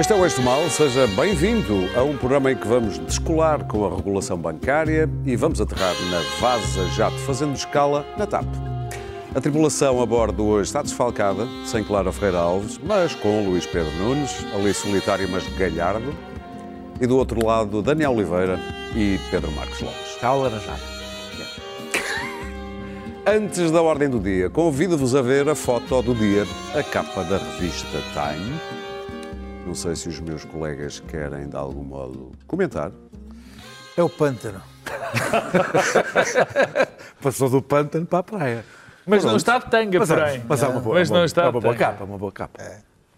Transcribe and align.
Este 0.00 0.14
é 0.14 0.16
o 0.16 0.24
Eixo 0.24 0.40
Mal, 0.40 0.66
seja 0.70 1.06
bem-vindo 1.08 1.86
a 1.94 2.02
um 2.02 2.16
programa 2.16 2.50
em 2.50 2.56
que 2.56 2.66
vamos 2.66 2.98
descolar 3.00 3.66
com 3.66 3.84
a 3.84 3.94
regulação 3.94 4.38
bancária 4.38 5.06
e 5.26 5.36
vamos 5.36 5.60
aterrar 5.60 5.94
na 6.10 6.20
Vaza 6.40 6.88
Jato, 6.96 7.18
fazendo 7.18 7.54
escala 7.54 8.06
na 8.16 8.26
TAP. 8.26 8.46
A 9.34 9.40
tripulação 9.42 10.00
a 10.00 10.06
bordo 10.06 10.46
hoje 10.46 10.68
está 10.68 10.80
desfalcada, 10.80 11.46
sem 11.66 11.84
Clara 11.84 12.10
Ferreira 12.10 12.38
Alves, 12.38 12.80
mas 12.82 13.14
com 13.14 13.44
Luís 13.44 13.66
Pedro 13.66 13.92
Nunes, 13.98 14.42
ali 14.54 14.72
solitário 14.72 15.28
mas 15.28 15.46
galhardo, 15.58 16.14
e 16.98 17.06
do 17.06 17.18
outro 17.18 17.44
lado 17.44 17.82
Daniel 17.82 18.12
Oliveira 18.12 18.58
e 18.96 19.20
Pedro 19.30 19.52
Marcos 19.52 19.82
Lopes. 19.82 20.14
Está 20.14 20.32
laranjado. 20.32 20.80
Antes 23.28 23.70
da 23.70 23.82
ordem 23.82 24.08
do 24.08 24.18
dia, 24.18 24.48
convido-vos 24.48 25.14
a 25.14 25.20
ver 25.20 25.46
a 25.46 25.54
foto 25.54 26.00
do 26.00 26.14
dia, 26.14 26.46
a 26.74 26.82
capa 26.82 27.22
da 27.22 27.36
revista 27.36 27.98
Time. 28.14 28.79
Não 29.70 29.74
sei 29.76 29.94
se 29.94 30.08
os 30.08 30.18
meus 30.18 30.44
colegas 30.44 30.98
querem, 30.98 31.48
de 31.48 31.54
algum 31.54 31.84
modo, 31.84 32.32
comentar. 32.44 32.90
É 33.96 34.02
o 34.02 34.08
pântano. 34.08 34.60
Passou 37.22 37.48
do 37.48 37.62
pântano 37.62 38.04
para 38.04 38.18
a 38.18 38.22
praia. 38.24 38.64
Mas 39.06 39.24
não 39.24 39.36
está 39.36 39.58
de 39.58 39.70
tanga, 39.70 40.00
Mas, 40.00 40.08
porém. 40.08 40.44
mas 40.48 40.62
é 40.64 40.66
uma 40.66 40.80
boa, 40.80 40.96
Mas 40.96 41.08
uma, 41.08 41.18
não 41.18 41.24
está 41.24 41.42
é 41.42 41.44
de 41.44 41.50
uma 41.50 41.60
boa 41.60 41.76
capa, 41.76 42.02
uma 42.02 42.18
boa 42.18 42.32
capa. 42.32 42.60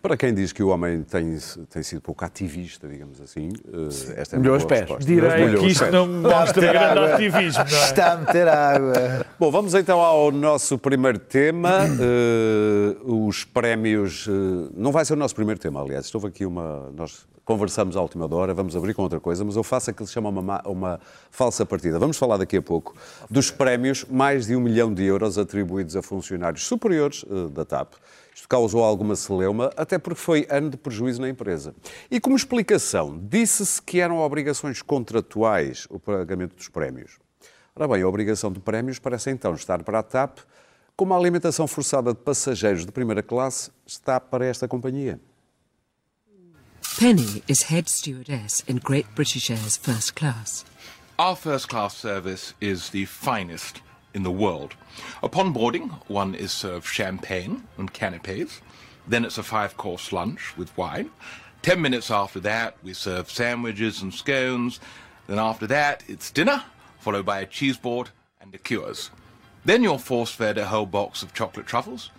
Para 0.03 0.17
quem 0.17 0.35
diz 0.35 0.53
que 0.53 0.63
o 0.65 0.69
homem 0.69 1.03
tem, 1.05 1.39
tem 1.71 1.83
sido 1.85 2.01
pouco 2.01 2.25
ativista, 2.25 2.89
digamos 2.89 3.21
assim, 3.21 3.51
eh, 3.73 4.21
esta 4.21 4.35
é 4.35 4.39
boa 4.41 4.57
os 4.57 4.65
pés. 4.65 4.89
Direi 5.07 5.55
que 5.57 5.67
isto 5.67 5.87
não 5.93 6.09
mostra 6.09 6.73
grande 6.73 7.13
ativismo, 7.13 7.65
não 7.71 7.79
é? 7.79 7.85
Está 7.85 8.13
a 8.15 8.17
meter 8.17 8.49
água. 8.49 9.27
Bom, 9.39 9.51
vamos 9.53 9.75
então 9.75 10.01
ao 10.01 10.33
nosso 10.33 10.77
primeiro 10.77 11.21
tema, 11.21 11.71
eh, 12.01 12.97
os 13.05 13.45
prémios. 13.45 14.27
eh, 14.29 14.71
não 14.77 14.91
vai 14.91 15.05
ser 15.05 15.13
o 15.13 15.17
nosso 15.17 15.37
primeiro 15.37 15.61
tema, 15.61 15.81
aliás. 15.81 16.07
Estou 16.07 16.27
aqui 16.27 16.45
uma. 16.45 16.91
Nós 16.97 17.25
conversamos 17.45 17.97
à 17.97 18.01
última 18.01 18.33
hora, 18.35 18.53
vamos 18.55 18.75
abrir 18.77 18.95
com 18.95 19.03
outra 19.03 19.21
coisa, 19.21 19.45
mas 19.45 19.55
eu 19.57 19.63
faço 19.63 19.91
aquilo 19.91 20.05
que 20.07 20.11
se 20.11 20.15
chama 20.15 20.29
uma, 20.31 20.43
ma- 20.43 20.63
uma 20.65 21.01
falsa 21.31 21.65
partida. 21.65 21.99
Vamos 22.01 22.17
falar 22.17 22.39
daqui 22.39 22.57
a 22.57 22.63
pouco 22.63 22.95
dos 23.31 23.51
prémios, 23.53 24.05
mais 24.11 24.47
de 24.47 24.57
um 24.57 24.61
milhão 24.61 24.93
de 24.93 25.05
euros 25.05 25.39
atribuídos 25.39 25.95
a 25.97 26.03
funcionários 26.03 26.65
superiores 26.67 27.25
eh, 27.31 27.49
da 27.53 27.65
TAP. 27.65 27.95
Isto 28.35 28.49
causou 28.49 28.83
alguma 28.83 29.15
celeuma, 29.15 29.71
até 29.77 29.99
porque 29.99 30.21
foi 30.21 30.47
ano 30.51 30.71
de 30.71 30.77
prejuízo 30.77 31.21
na 31.21 31.29
empresa. 31.29 31.75
E 32.11 32.19
como 32.19 32.35
explicação, 32.35 33.19
disse-se 33.29 33.81
que 33.81 34.01
eram 34.01 34.19
obrigações 34.19 34.81
contratuais 34.81 35.87
o 35.91 35.99
pagamento 35.99 36.57
dos 36.57 36.69
prémios. 36.69 37.19
Ora 37.75 37.89
bem, 37.89 38.03
a 38.03 38.09
obrigação 38.09 38.51
de 38.51 38.61
prémios 38.61 38.99
parece 38.99 39.31
então 39.31 39.55
estar 39.55 39.83
para 39.83 39.99
a 39.99 40.03
TAP, 40.03 40.39
como 40.97 41.15
a 41.15 41.17
alimentação 41.17 41.67
forçada 41.67 42.13
de 42.13 42.21
passageiros 42.21 42.85
de 42.85 42.93
primeira 42.93 43.23
classe 43.23 43.71
está 43.87 44.21
para 44.21 44.47
esta 44.47 44.69
companhia. 44.69 45.21
Penny 46.99 47.43
is 47.49 47.63
head 47.63 47.91
stewardess 47.91 48.63
in 48.69 48.79
Great 48.79 49.09
British 49.15 49.51
Air's 49.51 49.77
first 49.77 50.15
class. 50.15 50.65
Our 51.19 51.37
first 51.37 51.69
class 51.69 51.95
service 51.95 52.55
is 52.61 52.91
the 52.91 53.07
finest 53.07 53.81
in 54.15 54.23
the 54.23 54.31
world. 54.31 54.75
Upon 55.23 55.53
boarding, 55.53 55.89
one 56.09 56.35
is 56.35 56.53
served 56.53 56.87
champagne 56.87 57.67
and 57.79 57.93
canapes. 57.93 58.61
Then 59.07 59.25
it's 59.25 59.39
a 59.39 59.43
five 59.43 59.77
course 59.77 60.13
lunch 60.13 60.57
with 60.57 60.77
wine. 60.77 61.11
Ten 61.63 61.81
minutes 61.81 62.11
after 62.11 62.41
that, 62.41 62.77
we 62.83 62.93
serve 62.93 63.31
sandwiches 63.31 64.03
and 64.03 64.13
scones. 64.13 64.81
Then 65.27 65.39
after 65.39 65.67
that, 65.69 66.03
it's 66.09 66.31
dinner, 66.31 66.65
followed 66.99 67.25
by 67.25 67.41
a 67.41 67.47
cheese 67.47 67.77
board 67.77 68.11
and 68.41 68.53
liqueurs. 68.53 69.11
Then 69.65 69.83
you're 69.83 69.99
force 69.99 70.33
fed 70.33 70.59
a 70.59 70.67
whole 70.67 70.87
box 70.87 71.23
of 71.23 71.35
chocolate 71.35 71.67
truffles. 71.67 72.11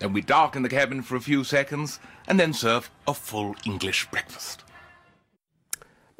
Then 0.00 0.12
we 0.12 0.20
darken 0.20 0.62
the 0.62 0.68
cabin 0.68 1.02
for 1.02 1.16
a 1.16 1.20
few 1.20 1.44
seconds 1.44 2.00
and 2.26 2.38
then 2.38 2.52
serve 2.52 2.90
a 3.06 3.14
full 3.14 3.56
English 3.64 4.10
breakfast. 4.10 4.64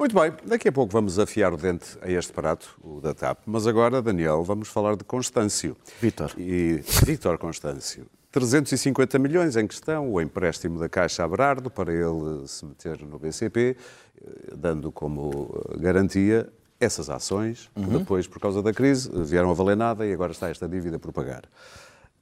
Muito 0.01 0.17
bem, 0.17 0.31
daqui 0.45 0.69
a 0.69 0.71
pouco 0.71 0.93
vamos 0.93 1.19
afiar 1.19 1.53
o 1.53 1.57
dente 1.57 1.97
a 2.01 2.09
este 2.09 2.31
prato, 2.31 2.79
o 2.81 3.01
da 3.01 3.13
TAP. 3.13 3.39
Mas 3.45 3.67
agora, 3.67 4.01
Daniel, 4.01 4.45
vamos 4.45 4.69
falar 4.69 4.95
de 4.95 5.03
Constâncio. 5.03 5.75
Vítor. 5.99 6.31
E 6.37 6.81
Vítor 7.05 7.37
Constâncio. 7.37 8.05
350 8.31 9.19
milhões 9.19 9.57
em 9.57 9.67
questão, 9.67 10.09
o 10.09 10.21
empréstimo 10.21 10.79
da 10.79 10.87
Caixa 10.87 11.25
a 11.25 11.27
Berardo 11.27 11.69
para 11.69 11.93
ele 11.93 12.47
se 12.47 12.65
meter 12.65 13.01
no 13.01 13.19
BCP, 13.19 13.75
eh, 13.75 14.53
dando 14.55 14.89
como 14.89 15.61
eh, 15.73 15.79
garantia 15.79 16.47
essas 16.79 17.09
ações, 17.09 17.69
que 17.75 17.97
depois, 17.97 18.25
por 18.25 18.39
causa 18.39 18.61
da 18.61 18.71
crise, 18.71 19.11
vieram 19.25 19.51
a 19.51 19.53
valer 19.53 19.75
nada 19.75 20.05
e 20.05 20.13
agora 20.13 20.31
está 20.31 20.47
esta 20.47 20.65
dívida 20.65 20.97
por 20.97 21.11
pagar. 21.11 21.43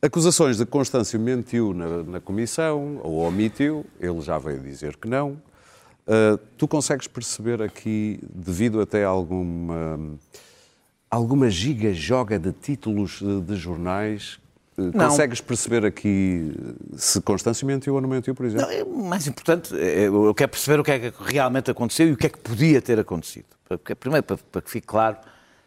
Acusações 0.02 0.58
de 0.58 0.66
que 0.66 0.72
Constâncio 0.72 1.20
mentiu 1.20 1.76
na, 1.76 2.02
na 2.02 2.20
comissão 2.20 3.00
ou 3.04 3.20
omitiu, 3.20 3.86
ele 4.00 4.20
já 4.22 4.40
veio 4.40 4.60
dizer 4.62 4.98
que 4.98 5.08
não. 5.08 5.40
Uh, 6.08 6.38
tu 6.58 6.68
consegues 6.68 7.06
perceber 7.06 7.62
aqui, 7.62 8.18
devido 8.34 8.80
até 8.80 9.04
a 9.04 9.10
alguma, 9.10 10.00
alguma 11.12 11.50
giga-joga 11.50 12.40
de 12.40 12.54
títulos 12.54 13.20
de, 13.20 13.42
de 13.42 13.56
jornais, 13.58 14.40
uh, 14.78 14.84
Não. 14.96 15.10
consegues 15.10 15.42
perceber 15.42 15.86
aqui 15.86 16.56
se 16.96 17.20
Constâncio 17.20 17.68
mentiu 17.68 17.96
ou 17.96 18.00
não 18.00 18.08
mentiu, 18.08 18.34
por 18.34 18.46
exemplo? 18.46 18.66
Não, 18.66 18.74
é 18.74 18.86
mais 18.86 19.28
importante, 19.28 19.78
é, 19.78 20.08
eu 20.08 20.34
quero 20.34 20.50
perceber 20.50 20.80
o 20.80 20.84
que 20.84 20.92
é 20.92 21.12
que 21.12 21.24
realmente 21.24 21.70
aconteceu 21.70 22.08
e 22.08 22.14
o 22.14 22.18
que 22.18 22.28
é 22.28 22.30
que 22.30 22.40
podia 22.40 22.82
ter 22.82 22.98
acontecido. 22.98 23.48
Porque, 23.68 23.94
primeiro, 23.94 24.24
para, 24.24 24.62
que 24.62 24.72
fique 24.72 24.88
claro, 24.88 25.18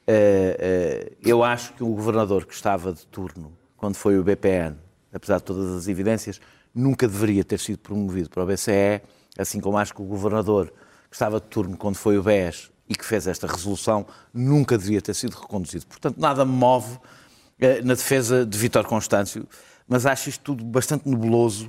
eh, 0.06 1.12
eu 1.22 1.44
acho 1.44 1.74
que 1.74 1.84
o 1.84 1.88
governador 1.88 2.46
que 2.46 2.54
estava 2.54 2.92
de 2.92 3.06
turno, 3.06 3.52
quando 3.76 3.94
foi 3.94 4.18
o 4.18 4.24
BPN, 4.24 4.74
apesar 5.12 5.36
de 5.36 5.44
todas 5.44 5.70
as 5.70 5.86
evidências, 5.86 6.40
nunca 6.74 7.06
deveria 7.06 7.44
ter 7.44 7.60
sido 7.60 7.78
promovido 7.78 8.30
para 8.30 8.42
o 8.42 8.46
BCE, 8.46 9.02
assim 9.40 9.60
como 9.60 9.78
acho 9.78 9.94
que 9.94 10.02
o 10.02 10.04
governador 10.04 10.66
que 11.10 11.16
estava 11.16 11.40
de 11.40 11.46
turno 11.46 11.76
quando 11.76 11.96
foi 11.96 12.18
o 12.18 12.22
BES 12.22 12.70
e 12.88 12.94
que 12.94 13.04
fez 13.04 13.26
esta 13.26 13.46
resolução, 13.46 14.06
nunca 14.34 14.76
deveria 14.76 15.00
ter 15.00 15.14
sido 15.14 15.36
reconduzido. 15.36 15.86
Portanto, 15.86 16.16
nada 16.18 16.44
me 16.44 16.52
move 16.52 16.98
eh, 17.58 17.80
na 17.82 17.94
defesa 17.94 18.44
de 18.44 18.58
Vítor 18.58 18.84
Constâncio, 18.86 19.46
mas 19.86 20.06
acho 20.06 20.28
isto 20.28 20.42
tudo 20.42 20.64
bastante 20.64 21.08
nebuloso. 21.08 21.68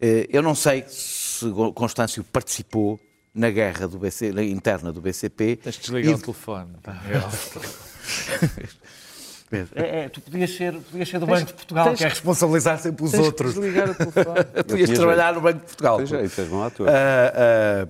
Eh, 0.00 0.26
Eu 0.30 0.42
não 0.42 0.54
sei 0.54 0.84
se 0.88 1.46
Constâncio 1.74 2.24
participou 2.24 2.98
na 3.34 3.50
guerra 3.50 3.86
do 3.86 3.98
BC, 3.98 4.32
na 4.32 4.42
interna 4.42 4.92
do 4.92 5.00
BCP. 5.00 5.56
Tens 5.62 5.76
de 5.76 5.80
desligar 5.82 6.12
E- 6.12 6.14
o 6.14 6.18
telefone. 6.18 6.70
É, 9.50 10.00
é, 10.04 10.08
tu 10.08 10.20
podias 10.20 10.50
ser, 10.54 10.74
podias 10.74 11.08
ser 11.08 11.18
do 11.18 11.26
Banco 11.26 11.46
de 11.46 11.54
Portugal, 11.54 11.86
tens- 11.86 11.98
que 11.98 12.04
é 12.04 12.08
responsabilizar 12.08 12.78
sempre 12.78 13.04
os 13.04 13.10
Tens 13.12 13.20
que 13.20 13.26
outros. 13.26 13.54
desligar 13.54 13.90
o 13.90 13.94
telefone. 13.96 14.44
podias 14.66 14.90
trabalhar 14.90 15.34
no 15.34 15.40
Banco 15.40 15.58
de 15.60 15.64
Portugal. 15.66 15.96
Tens 15.98 16.08
jeito, 16.10 16.36
tens 16.36 16.48
bom 16.48 16.62
ator. 16.62 16.88
Ah, 16.88 17.84
ah, 17.84 17.88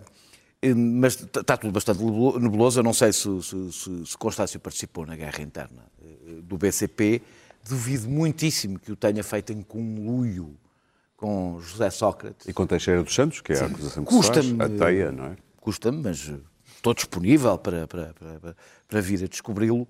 mas 0.77 1.15
está 1.21 1.57
tudo 1.57 1.73
bastante 1.73 2.03
nebuloso. 2.03 2.79
Eu 2.81 2.85
não 2.85 2.93
sei 2.93 3.13
se, 3.13 3.29
se, 3.43 3.73
se, 3.73 4.07
se 4.07 4.17
Constâncio 4.19 4.59
participou 4.61 5.07
na 5.07 5.15
guerra 5.17 5.41
interna 5.43 5.85
eh, 6.03 6.41
do 6.43 6.57
BCP. 6.59 7.23
Duvido 7.69 8.09
muitíssimo 8.09 8.79
que 8.79 8.91
o 8.91 8.97
tenha 8.97 9.23
feito 9.23 9.53
em 9.53 9.61
conluio 9.63 10.57
com 11.17 11.61
José 11.61 11.91
Sócrates. 11.91 12.47
E 12.47 12.53
com 12.53 12.67
Teixeira 12.67 13.03
dos 13.03 13.15
Santos, 13.15 13.41
que 13.41 13.53
é 13.53 13.61
a 13.61 13.67
acusação 13.67 14.05
que 14.05 14.13
se 14.15 14.23
faz, 14.23 14.29
Custa-me- 14.47 14.63
a 14.65 14.69
teia, 14.87 15.13
não 15.13 15.25
é? 15.27 15.37
Custa-me, 15.61 16.03
mas 16.03 16.33
estou 16.77 16.95
disponível 16.95 17.59
para, 17.59 17.87
para, 17.87 18.15
para, 18.15 18.57
para 18.89 19.01
vir 19.01 19.25
a 19.25 19.27
descobri-lo. 19.27 19.87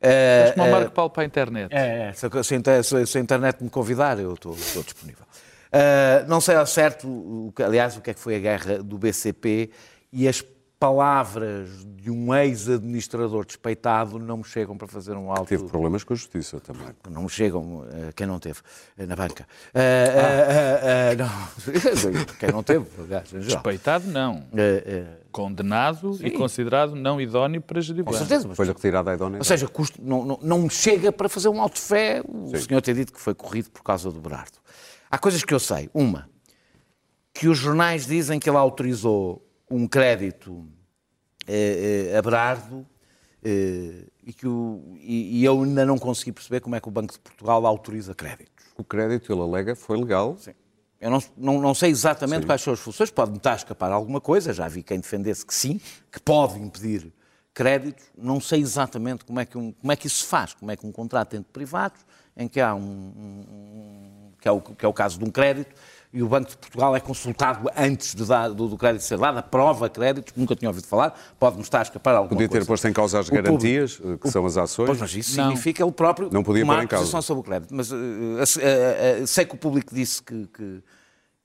Como 0.00 0.64
o 0.64 0.68
eh, 0.68 0.70
Marco 0.72 0.90
Paulo 0.92 1.10
para 1.10 1.22
a 1.22 1.26
internet. 1.26 1.72
é, 1.72 2.08
é, 2.08 2.12
se, 2.12 2.26
a- 2.26 2.42
se 2.42 2.82
se 2.82 2.96
a- 2.96 3.06
se 3.06 3.18
a 3.18 3.20
internet 3.20 3.62
me 3.62 3.68
convidar, 3.70 4.18
eu 4.18 4.32
estou, 4.34 4.54
estou 4.54 4.82
disponível. 4.82 5.24
Ah, 5.72 6.24
não 6.26 6.40
sei 6.40 6.56
ao 6.56 6.66
certo, 6.66 7.06
o 7.08 7.52
que- 7.54 7.62
aliás, 7.62 7.96
o 7.96 8.00
que 8.00 8.10
é 8.10 8.14
que 8.14 8.20
foi 8.20 8.36
a 8.36 8.38
guerra 8.38 8.82
do 8.82 8.98
BCP 8.98 9.70
e 10.12 10.26
as 10.26 10.42
palavras 10.78 11.68
de 11.84 12.10
um 12.10 12.34
ex-administrador 12.34 13.44
despeitado 13.44 14.18
não 14.18 14.38
me 14.38 14.44
chegam 14.44 14.78
para 14.78 14.88
fazer 14.88 15.12
um 15.12 15.30
alto... 15.30 15.44
Teve 15.44 15.64
problemas 15.64 16.02
com 16.02 16.14
a 16.14 16.16
justiça 16.16 16.58
também. 16.58 16.86
Não 17.10 17.24
me 17.24 17.28
chegam, 17.28 17.84
eh, 17.92 18.10
quem 18.16 18.26
não 18.26 18.38
teve, 18.38 18.60
eh, 18.96 19.04
na 19.04 19.14
banca. 19.14 19.46
Ah, 19.74 19.78
ah, 19.78 20.80
ah, 20.82 21.10
ah, 21.12 21.14
não. 21.16 22.32
quem 22.40 22.50
não 22.50 22.62
teve, 22.62 22.86
aliás. 22.98 23.30
Respeitado, 23.30 24.06
não. 24.08 24.42
Condenado 25.30 26.18
e 26.22 26.30
considerado 26.30 26.94
não 26.94 27.20
idóneo 27.20 27.60
para 27.60 27.80
gerir 27.80 28.04
com 28.04 28.12
certeza, 28.12 28.48
mas 28.48 28.58
retirada 28.58 29.10
a 29.10 29.14
idónea. 29.14 29.38
Ou 29.38 29.44
seja, 29.44 29.68
custo, 29.68 30.00
não, 30.02 30.24
não, 30.24 30.38
não 30.42 30.58
me 30.62 30.70
chega 30.70 31.12
para 31.12 31.28
fazer 31.28 31.48
um 31.48 31.60
alto 31.60 31.74
de 31.74 31.80
fé 31.80 32.22
o 32.26 32.56
senhor 32.56 32.80
ter 32.82 32.94
dito 32.94 33.12
que 33.12 33.20
foi 33.20 33.34
corrido 33.34 33.70
por 33.70 33.82
causa 33.82 34.10
do 34.10 34.20
Berardo. 34.20 34.58
Há 35.10 35.18
coisas 35.18 35.44
que 35.44 35.54
eu 35.54 35.60
sei. 35.60 35.88
Uma, 35.94 36.28
que 37.32 37.48
os 37.48 37.58
jornais 37.58 38.06
dizem 38.06 38.38
que 38.38 38.48
ele 38.48 38.56
autorizou 38.56 39.46
um 39.70 39.86
crédito 39.86 40.66
eh, 41.46 42.10
eh, 42.12 42.16
a 42.16 42.22
Berardo 42.22 42.86
eh, 43.42 44.04
e, 44.24 44.32
que 44.32 44.46
o, 44.46 44.94
e, 44.96 45.40
e 45.40 45.44
eu 45.44 45.62
ainda 45.62 45.84
não 45.84 45.98
consegui 45.98 46.32
perceber 46.32 46.60
como 46.60 46.76
é 46.76 46.80
que 46.80 46.88
o 46.88 46.90
Banco 46.90 47.12
de 47.12 47.18
Portugal 47.18 47.64
autoriza 47.66 48.14
créditos. 48.14 48.66
O 48.76 48.84
crédito, 48.84 49.32
ele 49.32 49.40
alega, 49.40 49.74
foi 49.74 49.98
legal. 49.98 50.36
Eu 51.00 51.10
não, 51.10 51.22
não, 51.36 51.60
não 51.60 51.74
sei 51.74 51.90
exatamente 51.90 52.44
quais 52.46 52.60
são 52.60 52.74
as 52.74 52.80
funções, 52.80 53.10
pode-me 53.10 53.38
estar 53.38 53.52
a 53.52 53.56
escapar 53.56 53.90
alguma 53.90 54.20
coisa, 54.20 54.52
já 54.52 54.68
vi 54.68 54.82
quem 54.82 55.00
defendesse 55.00 55.46
que 55.46 55.54
sim, 55.54 55.80
que 56.12 56.20
pode 56.20 56.58
impedir 56.58 57.10
créditos, 57.54 58.04
não 58.16 58.38
sei 58.40 58.60
exatamente 58.60 59.24
como 59.24 59.40
é 59.40 59.46
que, 59.46 59.56
um, 59.56 59.72
como 59.72 59.90
é 59.92 59.96
que 59.96 60.06
isso 60.06 60.16
se 60.22 60.26
faz, 60.26 60.52
como 60.52 60.70
é 60.70 60.76
que 60.76 60.86
um 60.86 60.92
contrato 60.92 61.34
entre 61.34 61.50
privados, 61.52 62.00
em 62.36 62.46
que 62.46 62.60
há 62.60 62.74
um, 62.74 62.80
um- 62.80 63.46
um- 63.50 64.32
que, 64.40 64.46
é 64.46 64.50
o, 64.52 64.60
que 64.60 64.84
é 64.84 64.88
o 64.88 64.92
caso 64.92 65.18
de 65.18 65.24
um 65.24 65.30
crédito, 65.30 65.74
e 66.12 66.22
o 66.22 66.28
Banco 66.28 66.50
de 66.50 66.56
Portugal 66.56 66.96
é 66.96 67.00
consultado 67.00 67.70
antes 67.76 68.14
de 68.16 68.24
dar- 68.24 68.48
do, 68.48 68.66
do 68.68 68.76
crédito 68.76 69.02
ser 69.02 69.16
dado, 69.18 69.38
aprova 69.38 69.88
créditos, 69.88 70.32
nunca 70.36 70.56
tinha 70.56 70.68
ouvido 70.68 70.86
falar, 70.86 71.16
pode-me 71.38 71.62
estar 71.62 71.78
a 71.78 71.82
escapar 71.82 72.14
alguma 72.16 72.30
Podia 72.30 72.48
ter 72.48 72.54
coisa. 72.58 72.66
posto 72.66 72.88
em 72.88 72.92
causa 72.92 73.20
as 73.20 73.26
O 73.26 73.30
público- 73.30 73.46
garantias, 73.48 74.00
eh, 74.04 74.16
que 74.16 74.28
são 74.30 74.44
as 74.44 74.56
ações. 74.56 74.86
Pois, 74.86 74.98
mas 74.98 75.14
isso 75.14 75.36
Não. 75.36 75.44
significa 75.50 75.82
ele 75.84 75.92
próprio 75.92 76.28
Não 76.32 76.42
podia 76.42 76.62
tomar 76.62 76.76
pôr 76.76 76.84
em 76.84 76.86
causa. 76.88 77.02
posição 77.04 77.22
sobre 77.22 77.40
o 77.42 77.44
crédito. 77.44 77.72
Mas 77.74 77.92
eh, 77.92 77.96
eh, 78.60 79.18
eh, 79.22 79.26
sei 79.26 79.44
que 79.44 79.54
o 79.54 79.58
público 79.58 79.94
disse 79.94 80.20
que, 80.22 80.46
que, 80.48 80.82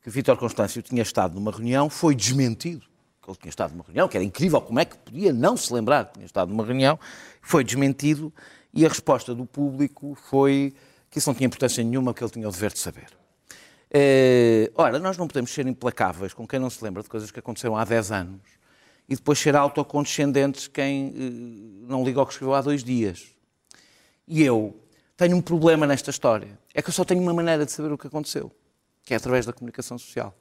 que 0.03 0.09
Vítor 0.09 0.35
Constâncio 0.37 0.81
tinha 0.81 1.03
estado 1.03 1.35
numa 1.35 1.51
reunião, 1.51 1.89
foi 1.89 2.15
desmentido. 2.15 2.81
Que 3.21 3.29
ele 3.31 3.37
tinha 3.39 3.49
estado 3.49 3.71
numa 3.71 3.83
reunião, 3.83 4.07
que 4.07 4.17
era 4.17 4.23
incrível, 4.23 4.61
como 4.61 4.79
é 4.79 4.85
que 4.85 4.95
podia 4.97 5.31
não 5.33 5.55
se 5.57 5.71
lembrar 5.73 6.05
que 6.05 6.13
tinha 6.13 6.25
estado 6.25 6.49
numa 6.49 6.63
reunião, 6.65 6.99
foi 7.41 7.63
desmentido 7.63 8.31
e 8.73 8.85
a 8.85 8.89
resposta 8.89 9.33
do 9.33 9.45
público 9.45 10.15
foi 10.29 10.73
que 11.09 11.17
isso 11.19 11.27
não 11.29 11.33
tinha 11.35 11.47
importância 11.47 11.83
nenhuma, 11.83 12.13
que 12.13 12.23
ele 12.23 12.31
tinha 12.31 12.47
o 12.47 12.51
dever 12.51 12.71
de 12.71 12.77
saber. 12.79 13.07
Eh, 13.91 14.71
ora, 14.75 14.99
nós 14.99 15.17
não 15.17 15.27
podemos 15.27 15.51
ser 15.51 15.67
implacáveis 15.67 16.33
com 16.33 16.47
quem 16.47 16.59
não 16.59 16.69
se 16.69 16.83
lembra 16.83 17.03
de 17.03 17.09
coisas 17.09 17.31
que 17.31 17.39
aconteceram 17.39 17.77
há 17.77 17.85
10 17.85 18.11
anos 18.11 18.41
e 19.07 19.15
depois 19.15 19.39
ser 19.39 19.55
autocondescendentes 19.55 20.67
quem 20.67 21.07
eh, 21.07 21.87
não 21.87 22.03
liga 22.03 22.19
ao 22.19 22.25
que 22.25 22.33
escreveu 22.33 22.55
há 22.55 22.61
dois 22.61 22.83
dias. 22.83 23.27
E 24.27 24.43
eu 24.43 24.75
tenho 25.15 25.37
um 25.37 25.41
problema 25.41 25.85
nesta 25.85 26.09
história. 26.09 26.57
É 26.73 26.81
que 26.81 26.89
eu 26.89 26.93
só 26.93 27.05
tenho 27.05 27.21
uma 27.21 27.33
maneira 27.33 27.65
de 27.65 27.71
saber 27.71 27.91
o 27.91 27.97
que 27.97 28.07
aconteceu, 28.07 28.51
que 29.03 29.13
é 29.13 29.17
através 29.17 29.45
da 29.45 29.53
comunicação 29.53 29.97
social. 29.97 30.35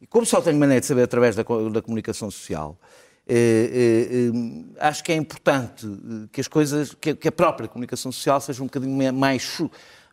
E 0.00 0.06
como 0.06 0.24
só 0.24 0.40
tenho 0.40 0.58
maneira 0.58 0.80
de 0.80 0.86
saber 0.86 1.02
através 1.02 1.36
da, 1.36 1.42
da 1.42 1.82
comunicação 1.82 2.30
social, 2.30 2.78
eh, 3.26 3.34
eh, 3.72 4.08
eh, 4.12 4.86
acho 4.88 5.04
que 5.04 5.12
é 5.12 5.14
importante 5.14 5.86
que 6.32 6.40
as 6.40 6.48
coisas, 6.48 6.94
que, 6.94 7.28
a 7.28 7.32
própria 7.32 7.68
comunicação 7.68 8.10
social 8.10 8.40
seja 8.40 8.62
um 8.62 8.66
bocadinho 8.66 9.12
mais, 9.12 9.58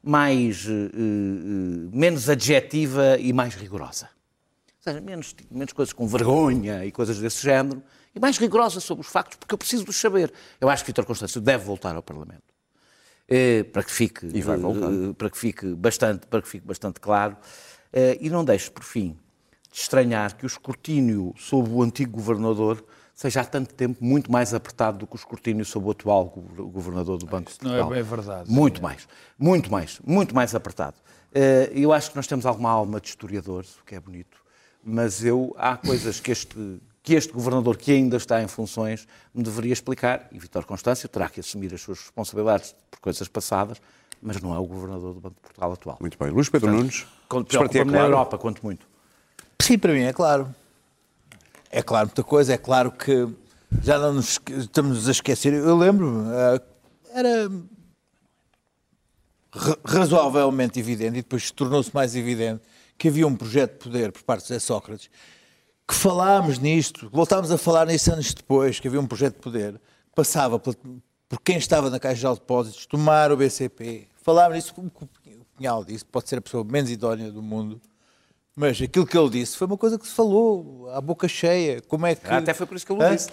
mais 0.04 0.66
eh, 0.68 0.72
eh, 0.72 1.90
menos 1.92 2.30
adjetiva 2.30 3.18
e 3.20 3.34
mais 3.34 3.56
rigorosa. 3.56 4.10
Ou 4.78 4.84
seja, 4.94 5.02
menos, 5.02 5.36
menos 5.52 5.74
coisas 5.74 5.94
com 5.94 6.08
vergonha 6.08 6.86
e 6.86 6.92
coisas 6.92 7.20
desse 7.20 7.44
género, 7.44 7.84
e 8.16 8.20
mais 8.20 8.38
rigorosa 8.38 8.80
sobre 8.80 9.02
os 9.06 9.12
factos, 9.12 9.38
porque 9.38 9.54
eu 9.54 9.58
preciso 9.58 9.84
de 9.84 9.90
os 9.90 9.98
saber. 9.98 10.32
Eu 10.62 10.70
acho 10.70 10.84
que 10.84 10.88
Vítor 10.90 11.06
Constâncio 11.06 11.42
deve 11.42 11.64
voltar 11.66 11.96
ao 11.96 12.02
Parlamento. 12.04 12.44
Eh, 13.30 13.64
para 13.64 13.84
que 13.84 13.92
fique 13.92 14.26
E 14.34 14.42
vai 14.42 14.56
voltar. 14.58 14.90
eh, 14.90 15.14
para 15.18 15.30
que 15.30 15.38
fique 15.38 15.68
bastante 15.76 16.26
para 16.28 16.42
que 16.42 16.48
fique 16.48 16.66
bastante 16.66 17.00
claro 17.02 17.36
Eh, 17.92 18.18
e 18.22 18.30
não 18.30 18.44
deixe 18.46 18.70
por 18.72 18.84
fim 18.84 19.18
de 19.72 19.78
estranhar 19.80 20.36
que 20.38 20.46
o 20.46 20.48
escrutínio 20.48 21.34
sobre 21.38 21.72
o 21.74 21.82
antigo 21.84 22.12
governador 22.12 22.84
seja 23.18 23.42
há 23.42 23.46
tanto 23.46 23.74
tempo 23.74 23.98
muito 24.06 24.32
mais 24.32 24.54
apertado 24.54 25.00
do 25.00 25.08
que 25.08 25.16
o 25.16 25.18
escrutínio 25.18 25.66
sobre 25.66 25.90
o 25.90 25.92
atual 25.92 26.26
go- 26.26 26.68
governador 26.70 27.18
do 27.18 27.26
Banco 27.26 27.52
de 27.52 27.58
não 27.64 27.72
é 27.74 27.78
Portugal. 27.80 27.90
bem 27.90 28.04
verdade. 28.04 28.50
Muito 28.52 28.82
mais, 28.82 29.08
muito 29.40 29.72
mais, 29.72 30.00
muito 30.06 30.36
mais 30.36 30.54
apertado. 30.54 30.96
Eh, 31.34 31.72
Eu 31.74 31.92
acho 31.92 32.12
que 32.12 32.16
nós 32.16 32.28
temos 32.28 32.46
alguma 32.46 32.70
alma 32.70 33.02
de 33.02 33.08
historiadores, 33.10 33.76
o 33.82 33.84
que 33.84 33.96
é 33.96 34.00
bonito, 34.00 34.38
mas 34.84 35.26
eu 35.26 35.54
há 35.58 35.76
coisas 35.76 36.20
que 36.20 36.32
este 36.32 36.80
que 37.02 37.16
este 37.16 37.32
governador 37.32 37.78
que 37.78 37.90
ainda 37.94 38.18
está 38.18 38.44
em 38.44 38.48
funções 38.50 39.08
me 39.34 39.42
deveria 39.42 39.72
explicar, 39.72 40.28
e 40.30 40.38
Vítor 40.38 40.66
Constâncio 40.66 41.08
terá 41.10 41.30
que 41.30 41.40
assumir 41.40 41.74
as 41.74 41.80
suas 41.82 42.00
responsabilidades 42.00 42.76
por 42.92 43.00
coisas 43.00 43.28
passadas, 43.30 43.82
mas 44.22 44.42
não 44.42 44.54
é 44.54 44.60
o 44.60 44.66
governador 44.66 45.14
do 45.14 45.20
Banco 45.22 45.36
de 45.36 45.42
Portugal 45.42 45.72
atual. 45.72 45.98
Muito 46.02 46.18
bem. 46.20 46.30
Luís 46.30 46.50
Pedro 46.50 46.70
Nunes, 46.70 46.96
isto 46.96 47.08
para 47.30 47.40
ti 47.46 47.56
é 47.56 47.58
preocupa-me 47.60 47.86
na 47.92 47.98
claro? 47.98 48.08
Europa, 48.14 48.38
quanto 48.38 48.62
muito. 48.62 48.86
Sim, 49.62 49.78
para 49.80 49.94
mim 49.94 50.02
é 50.02 50.12
claro. 50.12 50.54
É 51.78 51.84
claro 51.84 52.08
muita 52.08 52.24
coisa, 52.24 52.54
é 52.54 52.58
claro 52.58 52.92
que 52.92 53.28
já 53.84 54.00
não 54.00 54.14
nos 54.14 54.40
estamos 54.48 55.08
a 55.08 55.12
esquecer. 55.12 55.54
Eu 55.54 55.78
lembro-me, 55.78 56.28
ah, 56.34 56.60
era 57.14 57.48
ra- 59.54 59.78
razoavelmente 59.86 60.80
evidente, 60.80 61.20
e 61.20 61.22
depois 61.22 61.52
tornou-se 61.52 61.94
mais 61.94 62.16
evidente, 62.16 62.64
que 62.98 63.10
havia 63.10 63.28
um 63.28 63.36
projeto 63.36 63.74
de 63.74 63.78
poder 63.84 64.12
por 64.12 64.24
parte 64.24 64.52
de 64.52 64.60
Sócrates, 64.60 65.08
que 65.88 65.94
falámos 65.94 66.58
nisto, 66.58 67.12
voltámos 67.14 67.52
a 67.52 67.60
falar 67.60 67.86
nisso 67.86 68.12
anos 68.12 68.34
depois, 68.34 68.80
que 68.80 68.88
havia 68.88 69.00
um 69.00 69.06
projeto 69.06 69.36
de 69.36 69.42
poder 69.42 69.74
que 69.74 70.16
passava 70.16 70.58
por, 70.58 70.76
por 71.30 71.40
quem 71.42 71.58
estava 71.58 71.92
na 71.92 72.00
Caixa 72.00 72.28
de 72.30 72.40
Depósitos, 72.40 72.88
tomar 72.88 73.32
o 73.32 73.38
BCP. 73.38 74.08
Falámos 74.24 74.56
nisso, 74.56 74.74
como 74.74 74.88
o 74.88 75.46
Pinhal 75.56 75.86
disse, 75.86 76.04
pode 76.06 76.28
ser 76.28 76.38
a 76.38 76.42
pessoa 76.42 76.64
menos 76.64 76.90
idónea 76.90 77.32
do 77.32 77.44
mundo, 77.44 77.80
mas 78.60 78.82
aquilo 78.82 79.06
que 79.06 79.16
ele 79.16 79.30
disse 79.30 79.56
foi 79.56 79.68
uma 79.68 79.78
coisa 79.78 80.00
que 80.00 80.08
se 80.08 80.14
falou 80.14 80.90
à 80.92 81.00
boca 81.00 81.28
cheia. 81.28 81.80
Como 81.88 82.08
é 82.08 82.16
que. 82.16 82.28
Ah, 82.28 82.38
até 82.38 82.56
foi 82.56 82.66
por 82.66 82.76
isso 82.76 82.86
que 82.88 82.92
ele 82.92 83.08
disse. 83.16 83.30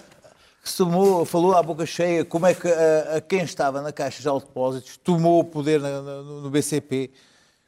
Tomou, 0.77 1.25
falou 1.25 1.55
à 1.55 1.61
boca 1.63 1.85
cheia 1.85 2.23
como 2.23 2.45
é 2.45 2.53
que 2.53 2.67
a, 2.67 3.17
a 3.17 3.21
quem 3.21 3.41
estava 3.41 3.81
na 3.81 3.91
Caixa 3.91 4.21
de 4.21 4.39
Depósitos 4.45 4.97
tomou 4.97 5.39
o 5.39 5.43
poder 5.43 5.79
na- 5.81 6.01
na- 6.01 6.21
no, 6.21 6.49
BCP. 6.49 7.09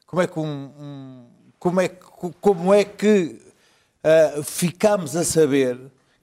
Como 0.06 0.22
é 0.22 0.26
que 0.28 0.38
um, 0.38 0.44
um- 0.44 1.26
como 1.58 1.80
é 1.80 1.88
que, 1.88 1.96
como 2.40 2.72
é 2.72 2.84
que 2.84 3.40
ah, 4.04 4.40
ficámos 4.44 5.16
a 5.16 5.24
saber 5.24 5.78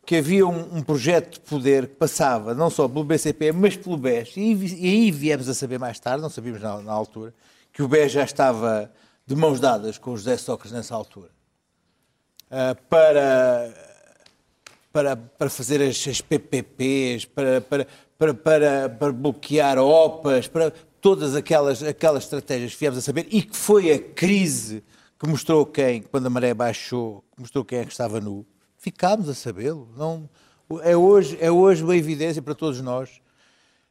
que 0.06 0.16
havia 0.18 0.46
um, 0.48 0.78
um 0.78 0.82
projeto 0.84 1.34
de 1.34 1.40
poder 1.42 1.88
que 1.88 1.96
passava 1.96 2.54
não 2.54 2.70
só 2.70 2.88
pelo 2.88 3.04
BCP, 3.04 3.52
mas 3.52 3.76
pelo 3.76 3.98
BES. 3.98 4.38
E, 4.38 4.54
e 4.54 4.88
aí 4.88 5.12
viemos 5.12 5.50
a 5.50 5.54
saber 5.54 5.80
mais 5.80 6.00
tarde, 6.00 6.22
não 6.22 6.30
sabíamos 6.30 6.62
na, 6.62 6.82
na 6.82 6.94
altura, 6.94 7.34
que 7.74 7.82
o 7.84 7.88
BES 7.90 8.12
já 8.14 8.24
estava 8.24 8.92
de 9.26 9.36
mãos 9.36 9.60
dadas 9.60 9.98
com 9.98 10.16
José 10.16 10.38
Sócrates 10.38 10.72
nessa 10.72 10.96
altura. 10.96 11.32
Ah, 12.50 12.76
para 12.90 13.74
para, 14.96 15.18
para 15.18 15.50
fazer 15.50 15.82
as, 15.82 16.08
as 16.08 16.22
PPPs, 16.22 17.26
para, 17.26 17.60
para, 17.60 17.86
para, 18.18 18.34
para, 18.34 18.90
para 18.90 19.12
bloquear 19.12 19.78
OPAs, 19.78 20.48
para 20.48 20.72
todas 21.02 21.36
aquelas, 21.36 21.84
aquelas 21.84 22.24
estratégias 22.24 22.72
que 22.72 22.80
viemos 22.80 23.00
a 23.00 23.02
saber 23.02 23.28
e 23.30 23.42
que 23.42 23.58
foi 23.58 23.92
a 23.92 24.00
crise 24.00 24.82
que 25.20 25.28
mostrou 25.28 25.66
quem, 25.66 26.02
quando 26.02 26.28
a 26.28 26.30
maré 26.30 26.54
baixou, 26.54 27.26
mostrou 27.38 27.66
quem 27.66 27.80
é 27.80 27.86
que 27.86 27.92
estava 27.92 28.22
nu. 28.22 28.46
Ficámos 28.78 29.28
a 29.28 29.34
sabê-lo. 29.34 29.90
Não, 29.98 30.30
é, 30.82 30.96
hoje, 30.96 31.38
é 31.42 31.52
hoje 31.52 31.84
uma 31.84 31.98
evidência 31.98 32.42
para 32.42 32.56
todos 32.56 32.80
nós. 32.80 33.20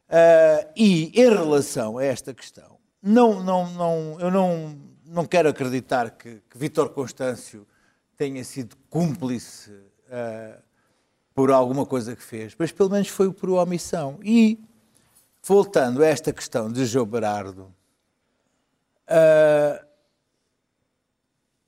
Ah, 0.09 0.65
e 0.75 1.11
em 1.13 1.29
relação 1.29 1.99
a 1.99 2.03
esta 2.03 2.33
questão, 2.33 2.79
não, 2.99 3.43
não, 3.43 3.71
não, 3.73 4.17
eu 4.19 4.31
não, 4.31 4.75
não 5.05 5.25
quero 5.25 5.49
acreditar 5.49 6.11
que, 6.11 6.41
que 6.49 6.57
Vítor 6.57 6.89
Constâncio 6.89 7.65
tenha 8.17 8.43
sido 8.43 8.75
cúmplice 8.89 9.71
ah, 10.09 10.57
por 11.33 11.51
alguma 11.51 11.85
coisa 11.85 12.15
que 12.15 12.23
fez, 12.23 12.55
mas 12.57 12.71
pelo 12.71 12.89
menos 12.89 13.09
foi 13.09 13.31
por 13.31 13.49
omissão. 13.49 14.19
E, 14.23 14.59
voltando 15.43 16.01
a 16.01 16.07
esta 16.07 16.31
questão 16.31 16.71
de 16.71 16.85
João 16.85 17.05
Berardo, 17.05 17.73
ah, 19.07 19.85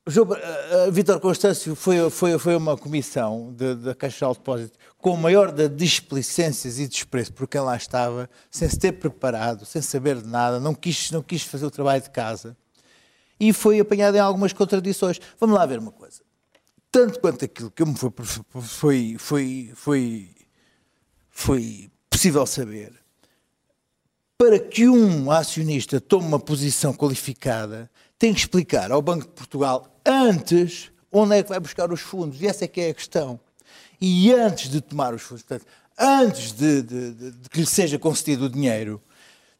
ah, 0.06 0.90
Vítor 0.90 1.20
Constâncio 1.20 1.74
foi, 1.74 2.08
foi, 2.10 2.38
foi 2.38 2.56
uma 2.56 2.76
comissão 2.78 3.54
da 3.54 3.94
Caixa 3.94 4.26
de 4.26 4.38
Depósito 4.38 4.78
com 4.96 5.12
o 5.12 5.18
maior 5.18 5.52
das 5.52 5.74
displicências 5.76 6.78
e 6.78 6.88
desprezo 6.88 7.32
por 7.34 7.46
quem 7.46 7.60
lá 7.60 7.76
estava, 7.76 8.28
sem 8.50 8.68
se 8.68 8.78
ter 8.78 8.92
preparado, 8.92 9.66
sem 9.66 9.82
saber 9.82 10.16
de 10.16 10.26
nada, 10.26 10.58
não 10.58 10.74
quis, 10.74 11.10
não 11.10 11.22
quis 11.22 11.42
fazer 11.42 11.66
o 11.66 11.70
trabalho 11.70 12.02
de 12.02 12.10
casa 12.10 12.56
e 13.38 13.52
foi 13.52 13.80
apanhado 13.80 14.16
em 14.16 14.20
algumas 14.20 14.52
contradições. 14.52 15.20
Vamos 15.38 15.56
lá 15.56 15.64
ver 15.66 15.78
uma 15.78 15.92
coisa. 15.92 16.22
Tanto 16.90 17.20
quanto 17.20 17.44
aquilo 17.44 17.70
que 17.70 17.84
me 17.84 17.94
foi, 17.96 18.10
foi, 18.62 19.16
foi, 19.18 19.72
foi, 19.74 20.30
foi 21.30 21.90
possível 22.10 22.46
saber, 22.46 22.92
para 24.38 24.58
que 24.58 24.88
um 24.88 25.30
acionista 25.30 26.00
tome 26.00 26.26
uma 26.26 26.38
posição 26.38 26.92
qualificada, 26.94 27.90
tem 28.18 28.32
que 28.32 28.40
explicar 28.40 28.90
ao 28.90 29.02
Banco 29.02 29.26
de 29.26 29.32
Portugal 29.32 30.00
antes 30.06 30.90
onde 31.12 31.36
é 31.36 31.42
que 31.42 31.48
vai 31.48 31.60
buscar 31.60 31.92
os 31.92 32.00
fundos. 32.00 32.40
E 32.40 32.46
essa 32.46 32.64
é 32.64 32.68
que 32.68 32.80
é 32.80 32.90
a 32.90 32.94
questão. 32.94 33.38
E 34.00 34.32
antes 34.32 34.70
de 34.70 34.80
tomar 34.80 35.12
os 35.14 35.22
fundos, 35.22 35.42
portanto, 35.42 35.66
antes 35.98 36.52
de, 36.52 36.82
de- 36.82 37.12
de- 37.12 37.30
de 37.32 37.48
que 37.48 37.60
lhe 37.60 37.66
seja 37.66 37.98
concedido 37.98 38.44
o 38.46 38.48
dinheiro, 38.48 39.00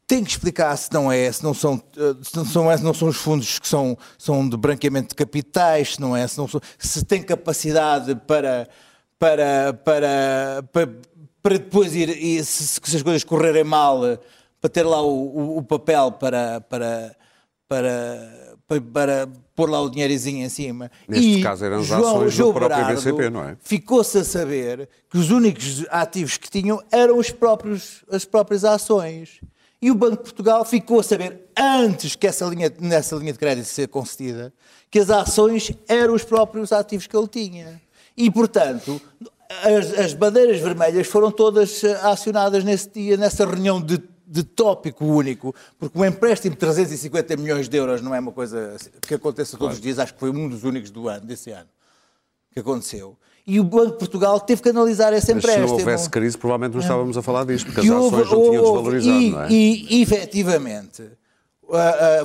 tem 0.08 0.24
que 0.24 0.30
explicar 0.30 0.74
se 0.76 0.90
não 0.92 1.12
é, 1.12 1.30
se 1.30 1.44
não 1.44 1.52
são, 1.54 1.80
eh, 1.96 2.16
se 2.22 2.34
não 2.34 2.44
são, 2.44 2.76
se 2.78 2.82
não 2.82 2.94
são 2.94 3.08
os 3.08 3.16
fundos 3.18 3.58
que 3.58 3.68
são, 3.68 3.96
são 4.18 4.48
de 4.48 4.56
branqueamento 4.56 5.10
de 5.10 5.14
capitais, 5.14 5.94
se 5.94 6.00
não 6.00 6.16
é, 6.16 6.26
se, 6.26 6.36
não 6.38 6.48
são, 6.48 6.60
se 6.78 7.04
tem 7.04 7.22
capacidade 7.22 8.14
para, 8.26 8.66
para, 9.18 9.74
para, 9.84 10.64
para, 10.72 10.88
para 11.42 11.58
depois 11.58 11.94
ir, 11.94 12.08
e 12.08 12.42
se, 12.42 12.80
se 12.82 12.96
as 12.96 13.02
coisas 13.02 13.22
correrem 13.22 13.64
mal, 13.64 14.00
para 14.60 14.70
ter 14.70 14.82
lá 14.82 15.00
o, 15.02 15.08
o- 15.08 15.58
o 15.58 15.62
papel 15.62 16.10
para, 16.12 16.60
para, 16.62 17.14
para, 17.68 18.56
para, 18.66 18.80
para 18.80 19.28
pôr 19.54 19.68
lá 19.68 19.80
o 19.80 19.90
dinheirizinho 19.90 20.44
em 20.44 20.48
cima. 20.48 20.90
Neste 21.06 21.42
caso 21.42 21.64
eram 21.66 21.80
as 21.80 21.86
ações 22.08 22.34
do 22.36 22.52
próprio 22.54 22.78
BCP, 22.96 23.30
não 23.30 23.44
é? 23.44 23.56
Ficou-se 23.60 24.16
a 24.18 24.24
saber 24.24 24.88
que 25.10 25.18
os 25.18 25.30
únicos 25.30 25.84
ativos 25.90 26.38
que 26.38 26.48
tinham 26.50 26.82
eram 26.90 27.18
os 27.18 27.30
próprios, 27.30 28.04
as 28.10 28.24
próprias 28.24 28.64
ações. 28.64 29.40
E 29.80 29.90
o 29.90 29.94
Banco 29.94 30.16
de 30.16 30.22
Portugal 30.22 30.64
ficou 30.64 31.00
a 31.00 31.02
saber, 31.02 31.48
antes 31.56 32.16
que 32.16 32.26
essa 32.26 32.44
linha, 32.46 32.72
nessa 32.80 33.14
linha 33.14 33.32
de 33.32 33.38
crédito 33.38 33.66
ser 33.66 33.86
concedida, 33.88 34.52
que 34.90 34.98
as 34.98 35.08
ações 35.08 35.70
eram 35.86 36.14
os 36.14 36.24
próprios 36.24 36.72
ativos 36.72 37.06
que 37.06 37.16
ele 37.16 37.28
tinha. 37.28 37.80
E, 38.16 38.28
portanto, 38.28 39.00
as, 39.48 39.98
as 39.98 40.14
bandeiras 40.14 40.60
vermelhas 40.60 41.06
foram 41.06 41.30
todas 41.30 41.84
eh, 41.84 41.92
acionadas 42.02 42.64
nesse 42.64 42.90
dia, 42.90 43.16
nessa 43.16 43.46
reunião 43.46 43.80
de, 43.80 44.02
de 44.26 44.42
tópico 44.42 45.04
único, 45.04 45.54
porque 45.78 45.96
um 45.96 46.04
empréstimo 46.04 46.54
de 46.54 46.58
350 46.58 47.36
milhões 47.36 47.68
de 47.68 47.76
euros 47.76 48.02
não 48.02 48.12
é 48.12 48.18
uma 48.18 48.32
coisa 48.32 48.76
que 49.02 49.14
aconteça 49.14 49.56
todos 49.56 49.76
os 49.76 49.80
dias, 49.80 50.00
acho 50.00 50.12
que 50.12 50.20
foi 50.20 50.30
um 50.30 50.48
dos 50.48 50.64
únicos 50.64 50.90
do 50.90 51.08
ano, 51.08 51.24
desse 51.24 51.52
ano, 51.52 51.68
que 52.52 52.58
aconteceu. 52.58 53.16
E 53.50 53.58
o 53.58 53.64
Banco 53.64 53.92
de 53.92 53.98
Portugal 53.98 54.38
teve 54.40 54.60
que 54.60 54.68
analisar 54.68 55.10
esse 55.14 55.32
Mas 55.32 55.42
se 55.42 55.48
empréstimo. 55.50 55.66
não 55.68 55.78
houvesse 55.78 56.10
crise, 56.10 56.36
provavelmente 56.36 56.74
não 56.74 56.80
estávamos 56.82 57.16
a 57.16 57.22
falar 57.22 57.44
disto, 57.44 57.64
porque 57.72 57.80
as 57.80 57.88
houve- 57.88 58.16
ações 58.22 58.30
não 58.30 58.42
tinham 58.50 58.62
desvalorizado, 58.62 59.20
e, 59.20 59.30
não 59.30 59.42
é? 59.42 59.50
E, 59.50 60.02
efetivamente, 60.02 61.02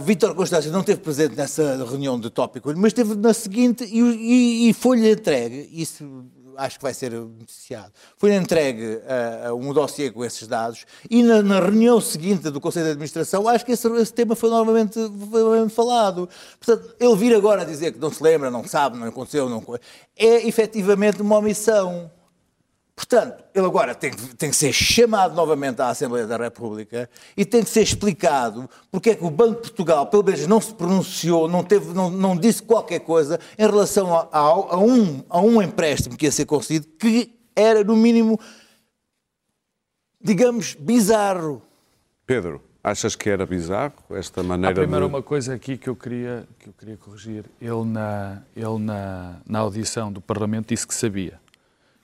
Vítor 0.03 0.35
Constância 0.35 0.69
não 0.71 0.81
esteve 0.81 0.99
presente 1.01 1.35
nessa 1.35 1.77
reunião 1.89 2.19
de 2.19 2.29
tópico, 2.29 2.71
mas 2.75 2.87
esteve 2.87 3.15
na 3.15 3.33
seguinte 3.33 3.83
e, 3.85 3.99
e- 4.01 4.69
e 4.69 4.73
foi-lhe 4.73 5.11
entregue, 5.11 5.69
isso 5.71 6.25
acho 6.57 6.77
que 6.77 6.83
vai 6.83 6.93
ser 6.93 7.11
noticiado, 7.11 7.91
foi-lhe 8.17 8.35
entregue 8.35 8.99
ah, 9.07 9.53
um 9.53 9.73
dossiê 9.73 10.11
com 10.11 10.23
esses 10.23 10.47
dados 10.47 10.85
e 11.09 11.23
na, 11.23 11.41
na 11.41 11.59
reunião 11.59 11.99
seguinte 11.99 12.49
do 12.49 12.61
Conselho 12.61 12.85
de 12.85 12.91
Administração 12.91 13.47
acho 13.47 13.65
que 13.65 13.71
esse, 13.71 13.87
esse 13.93 14.13
tema 14.13 14.35
foi 14.35 14.49
novamente, 14.49 14.93
foi 14.93 15.41
novamente 15.41 15.73
falado. 15.73 16.29
Portanto, 16.59 16.95
ele 16.99 17.15
vir 17.15 17.35
agora 17.35 17.65
dizer 17.65 17.93
que 17.93 17.99
não 17.99 18.11
se 18.11 18.21
lembra, 18.21 18.49
não 18.49 18.65
sabe, 18.65 18.97
não 18.97 19.07
aconteceu, 19.07 19.49
não, 19.49 19.63
é 20.15 20.47
efetivamente 20.47 21.21
uma 21.21 21.37
omissão. 21.37 22.11
Portanto, 22.95 23.43
ele 23.55 23.65
agora 23.65 23.95
tem, 23.95 24.11
que- 24.11 24.35
tem 24.35 24.49
que 24.51 24.55
ser 24.55 24.71
chamado 24.71 25.33
novamente 25.35 25.81
à 25.81 25.89
Assembleia 25.89 26.27
da 26.27 26.37
República 26.37 27.09
e 27.35 27.43
tem 27.43 27.63
que 27.63 27.69
ser 27.69 27.81
explicado 27.81 28.69
porque 28.91 29.09
é 29.11 29.15
que 29.15 29.25
o 29.25 29.31
Banco 29.31 29.55
de 29.55 29.61
Portugal, 29.61 30.05
pelo 30.07 30.23
menos, 30.23 30.45
não 30.45 30.61
se 30.61 30.73
pronunciou, 30.75 31.47
não, 31.47 31.63
teve, 31.63 31.91
não, 31.91 32.11
não 32.11 32.37
disse 32.37 32.61
qualquer 32.61 32.99
coisa 32.99 33.39
em 33.57 33.65
relação 33.65 34.15
a, 34.15 34.27
a- 34.31 34.39
a 34.39 34.77
um, 34.77 35.23
a 35.27 35.41
um 35.41 35.59
empréstimo 35.61 36.15
que 36.15 36.25
ia 36.25 36.31
ser 36.31 36.45
concedido 36.45 36.87
que 36.99 37.33
era, 37.55 37.83
no 37.83 37.95
mínimo, 37.95 38.39
digamos, 40.21 40.75
bizarro. 40.75 41.61
Pedro, 42.25 42.61
achas 42.83 43.15
que 43.15 43.29
era 43.29 43.45
bizarro 43.45 43.93
esta 44.11 44.41
Há 44.41 44.43
maneira 44.43 44.75
primeiro 44.75 45.05
de... 45.07 45.13
uma 45.13 45.21
coisa 45.23 45.53
aqui 45.55 45.77
que 45.77 45.89
eu 45.89 45.95
queria, 45.95 46.47
que 46.59 46.69
eu 46.69 46.73
queria 46.73 46.97
corrigir. 46.97 47.45
Ele, 47.59 47.83
na, 47.85 48.43
ele 48.55 48.77
na, 48.79 49.37
na 49.47 49.59
audição 49.59 50.11
do 50.11 50.21
Parlamento, 50.21 50.67
disse 50.69 50.85
que 50.87 50.93
sabia. 50.93 51.41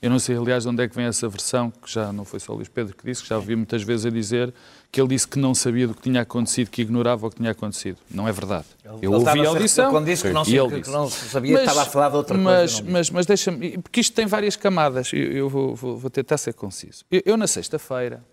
Eu 0.02 0.10
não 0.10 0.18
sei, 0.18 0.38
aliás, 0.38 0.64
de 0.64 0.70
onde 0.70 0.82
é 0.82 0.88
que 0.88 0.96
vem 0.96 1.06
essa 1.06 1.28
versão, 1.28 1.70
que 1.70 1.92
já 1.92 2.14
não 2.14 2.24
foi 2.24 2.40
só 2.40 2.54
o 2.54 2.56
Luís 2.56 2.70
Pedro 2.70 2.96
que 2.96 3.04
disse, 3.06 3.22
que 3.22 3.28
já 3.28 3.36
ouvi 3.36 3.54
muitas 3.54 3.84
vezes 3.84 4.06
a 4.06 4.10
dizer 4.10 4.54
que 4.90 5.00
ele 5.02 5.10
disse 5.10 5.28
que 5.28 5.38
não 5.38 5.54
sabia 5.54 5.88
do 5.88 5.94
que 5.94 6.02
tinha 6.02 6.22
acontecido, 6.22 6.70
que 6.70 6.82
ignorava 6.82 7.28
o 7.28 7.30
que 7.30 7.36
tinha 7.36 7.52
acontecido. 7.52 7.98
Não 8.10 8.26
é 8.26 8.32
verdade. 8.32 8.66
eu 8.84 8.96
Ele 9.02 9.08
ouvi 9.08 9.46
a 9.46 9.50
audição. 9.50 9.92
Quando 9.92 10.06
disse 10.06 10.24
que 10.24 10.30
não, 10.34 10.44
e 10.48 10.58
ele 10.58 10.70
que 10.70 10.80
disse. 10.80 10.92
não 10.92 11.10
sabia, 11.10 11.60
estava 11.60 11.82
a 11.82 11.86
falar 11.86 12.10
de 12.10 12.16
outra 12.16 12.38
mas, 12.38 12.76
coisa. 12.76 12.90
Mas, 12.92 13.10
mas 13.10 13.26
deixa-me, 13.26 13.78
porque 13.80 14.00
isto 14.00 14.14
tem 14.16 14.26
várias 14.26 14.56
camadas, 14.56 15.12
eu, 15.12 15.20
eu 15.20 15.50
vou, 15.50 15.76
vou- 15.76 15.98
vou 15.98 16.10
tentar 16.10 16.38
ser 16.38 16.54
conciso. 16.54 17.04
Eu, 17.12 17.22
eu 17.26 17.38
na 17.38 17.46
sexta-feira, 17.46 18.24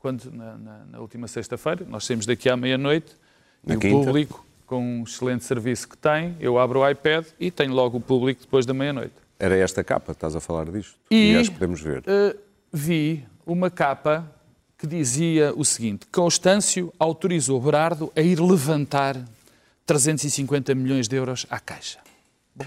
quando 0.00 0.30
na, 0.30 0.58
na- 0.58 0.84
na 0.92 1.00
última 1.00 1.26
sexta-feira, 1.26 1.86
nós 1.88 2.04
saímos 2.04 2.26
daqui 2.26 2.50
à 2.50 2.56
meia-noite, 2.56 3.12
e 3.66 3.74
o 3.74 3.80
público, 3.80 4.44
com 4.66 5.00
um 5.00 5.04
excelente 5.04 5.42
serviço 5.44 5.88
que 5.88 5.96
tem, 5.96 6.36
eu 6.38 6.58
abro 6.58 6.80
o 6.80 6.88
iPad 6.88 7.24
e 7.40 7.50
tenho 7.50 7.72
logo 7.72 7.96
o 7.96 8.00
público 8.00 8.42
depois 8.42 8.66
da 8.66 8.74
meia-noite. 8.74 9.14
Era 9.38 9.56
esta 9.56 9.84
capa, 9.84 10.12
estás 10.12 10.34
a 10.34 10.40
falar 10.40 10.70
disto? 10.70 10.96
E- 11.10 11.36
acho 11.36 11.50
que 11.50 11.58
podemos 11.58 11.80
ver. 11.80 12.00
Uh, 12.00 12.38
vi 12.72 13.24
uma 13.46 13.70
capa 13.70 14.28
que 14.76 14.86
dizia 14.86 15.52
o 15.54 15.64
seguinte: 15.64 16.06
Constâncio 16.10 16.92
autorizou 16.98 17.60
Berardo 17.60 18.12
a 18.16 18.20
ir 18.20 18.40
levantar 18.40 19.16
350 19.86 20.74
milhões 20.74 21.06
de 21.06 21.16
euros 21.16 21.46
à 21.48 21.60
Caixa. 21.60 22.00
Bom, 22.54 22.66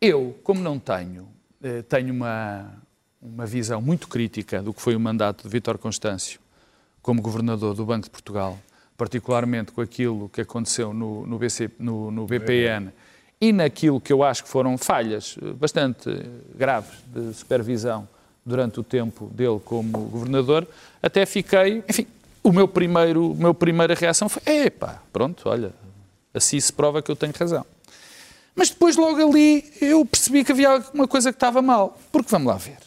eu, 0.00 0.38
como 0.42 0.60
não 0.60 0.78
tenho, 0.78 1.28
eh, 1.62 1.82
tenho 1.82 2.12
uma, 2.12 2.70
uma 3.22 3.46
visão 3.46 3.80
muito 3.80 4.08
crítica 4.08 4.62
do 4.62 4.74
que 4.74 4.82
foi 4.82 4.94
o 4.94 5.00
mandato 5.00 5.44
de 5.44 5.48
Vítor 5.48 5.78
Constâncio 5.78 6.40
como 7.00 7.22
governador 7.22 7.74
do 7.74 7.86
Banco 7.86 8.04
de 8.04 8.10
Portugal, 8.10 8.58
particularmente 8.96 9.72
com 9.72 9.80
aquilo 9.80 10.28
que 10.28 10.42
aconteceu 10.42 10.92
no, 10.92 11.26
no, 11.26 11.38
BC, 11.38 11.70
no, 11.78 12.10
no 12.10 12.26
BPN 12.26 12.92
e 13.40 13.52
naquilo 13.52 14.00
que 14.00 14.12
eu 14.12 14.22
acho 14.22 14.44
que 14.44 14.48
foram 14.48 14.76
falhas 14.76 15.36
eh, 15.40 15.52
bastante 15.52 16.10
graves 16.54 16.98
de 17.06 17.32
supervisão 17.34 18.06
durante 18.44 18.80
o 18.80 18.82
tempo 18.82 19.26
dele 19.26 19.60
como 19.64 19.98
governador, 20.08 20.66
até 21.02 21.24
fiquei, 21.24 21.82
enfim, 21.88 22.06
o 22.42 22.52
meu 22.52 22.68
primeiro, 22.68 23.34
meu 23.34 23.54
primeira 23.54 23.94
reação 23.94 24.28
foi, 24.28 24.42
epá, 24.46 25.02
pronto, 25.12 25.48
olha, 25.48 25.72
assim 26.34 26.58
se 26.58 26.72
prova 26.72 27.02
que 27.02 27.10
eu 27.10 27.16
tenho 27.16 27.32
razão. 27.38 27.64
Mas 28.54 28.70
depois, 28.70 28.96
logo 28.96 29.26
ali, 29.26 29.72
eu 29.80 30.04
percebi 30.04 30.44
que 30.44 30.52
havia 30.52 30.70
alguma 30.70 31.06
coisa 31.08 31.32
que 31.32 31.36
estava 31.36 31.62
mal. 31.62 31.98
Porque 32.10 32.30
vamos 32.30 32.48
lá 32.48 32.56
ver. 32.56 32.78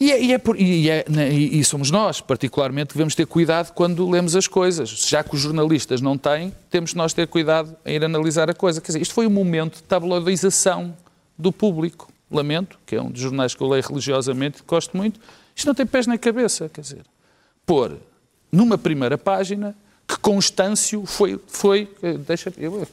E, 0.00 0.10
é, 0.10 0.22
e 0.22 0.32
é 0.32 0.38
por- 0.38 0.58
e 0.58 0.88
é- 0.88 1.04
e- 1.30 1.60
e 1.60 1.64
somos 1.64 1.90
nós, 1.90 2.22
particularmente, 2.22 2.88
que 2.88 2.94
devemos 2.94 3.14
ter 3.14 3.26
cuidado 3.26 3.72
quando 3.74 4.08
lemos 4.08 4.34
as 4.34 4.46
coisas. 4.48 4.88
Já 4.88 5.22
que 5.22 5.34
os 5.34 5.40
jornalistas 5.42 6.00
não 6.00 6.16
têm, 6.16 6.54
temos 6.70 6.94
nós 6.94 7.12
ter 7.12 7.26
cuidado 7.28 7.76
em 7.84 7.96
ir 7.96 8.04
analisar 8.04 8.48
a 8.48 8.54
coisa. 8.54 8.80
Quer 8.80 8.86
dizer, 8.88 9.02
isto 9.02 9.12
foi 9.12 9.26
um 9.26 9.30
momento 9.30 9.76
de 9.76 9.82
tabloidização 9.82 10.96
do 11.38 11.52
público. 11.52 12.10
Lamento, 12.30 12.78
que 12.86 12.94
é 12.96 13.02
um 13.02 13.10
dos 13.10 13.20
jornais 13.20 13.54
que 13.54 13.60
eu 13.62 13.68
leio 13.68 13.82
religiosamente, 13.86 14.62
gosto 14.66 14.96
muito. 14.96 15.20
Isto 15.54 15.66
não 15.66 15.74
tem 15.74 15.84
pés 15.84 16.06
nem 16.06 16.16
cabeça, 16.16 16.70
quer 16.72 16.80
dizer. 16.80 17.02
Pôr 17.66 17.98
numa 18.52 18.78
primeira 18.78 19.18
página 19.18 19.76
que 20.08 20.16
Constâncio 20.18 21.04
foi, 21.06 21.38
foi 21.48 21.88
eh, 22.02 22.14
deixa, 22.14 22.52
eu, 22.56 22.86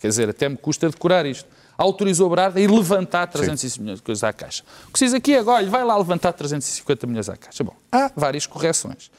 quer 0.00 0.08
dizer, 0.08 0.28
até 0.28 0.48
me 0.48 0.56
custa 0.56 0.88
decorar 0.88 1.26
isto, 1.26 1.48
autorizou 1.76 2.28
Brada 2.30 2.58
a 2.58 2.62
ir 2.62 2.70
levantar 2.70 3.26
350 3.26 3.82
milhões 3.82 3.98
de 3.98 4.02
coisas 4.04 4.22
à 4.24 4.32
Caixa. 4.32 4.62
O 4.88 4.92
que 4.92 4.98
se 4.98 5.04
diz 5.06 5.14
aqui 5.14 5.34
é, 5.34 5.42
olha, 5.42 5.68
vai 5.68 5.84
lá 5.84 5.96
levantar 5.96 6.32
350 6.32 7.06
milhões 7.06 7.28
à 7.28 7.36
Caixa. 7.36 7.64
Bom, 7.64 7.74
há 7.90 8.10
várias 8.14 8.46
correções. 8.46 9.10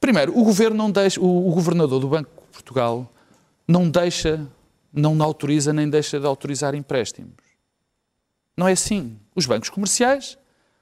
Primeiro, 0.00 0.38
o 0.38 0.44
governo 0.44 0.76
não 0.76 0.90
deixa, 0.90 1.20
o, 1.20 1.48
o 1.48 1.52
governador 1.52 2.00
do 2.00 2.08
Banco 2.08 2.30
de 2.30 2.52
Portugal 2.52 3.10
não 3.66 3.88
deixa, 3.90 4.46
não 4.92 5.20
autoriza 5.22 5.72
nem 5.72 5.88
deixa 5.90 6.18
de 6.20 6.26
autorizar 6.26 6.74
empréstimos. 6.74 7.32
Não 8.56 8.66
é 8.66 8.72
assim. 8.72 9.16
Os 9.36 9.46
bancos 9.46 9.68
comerciais 9.68 10.36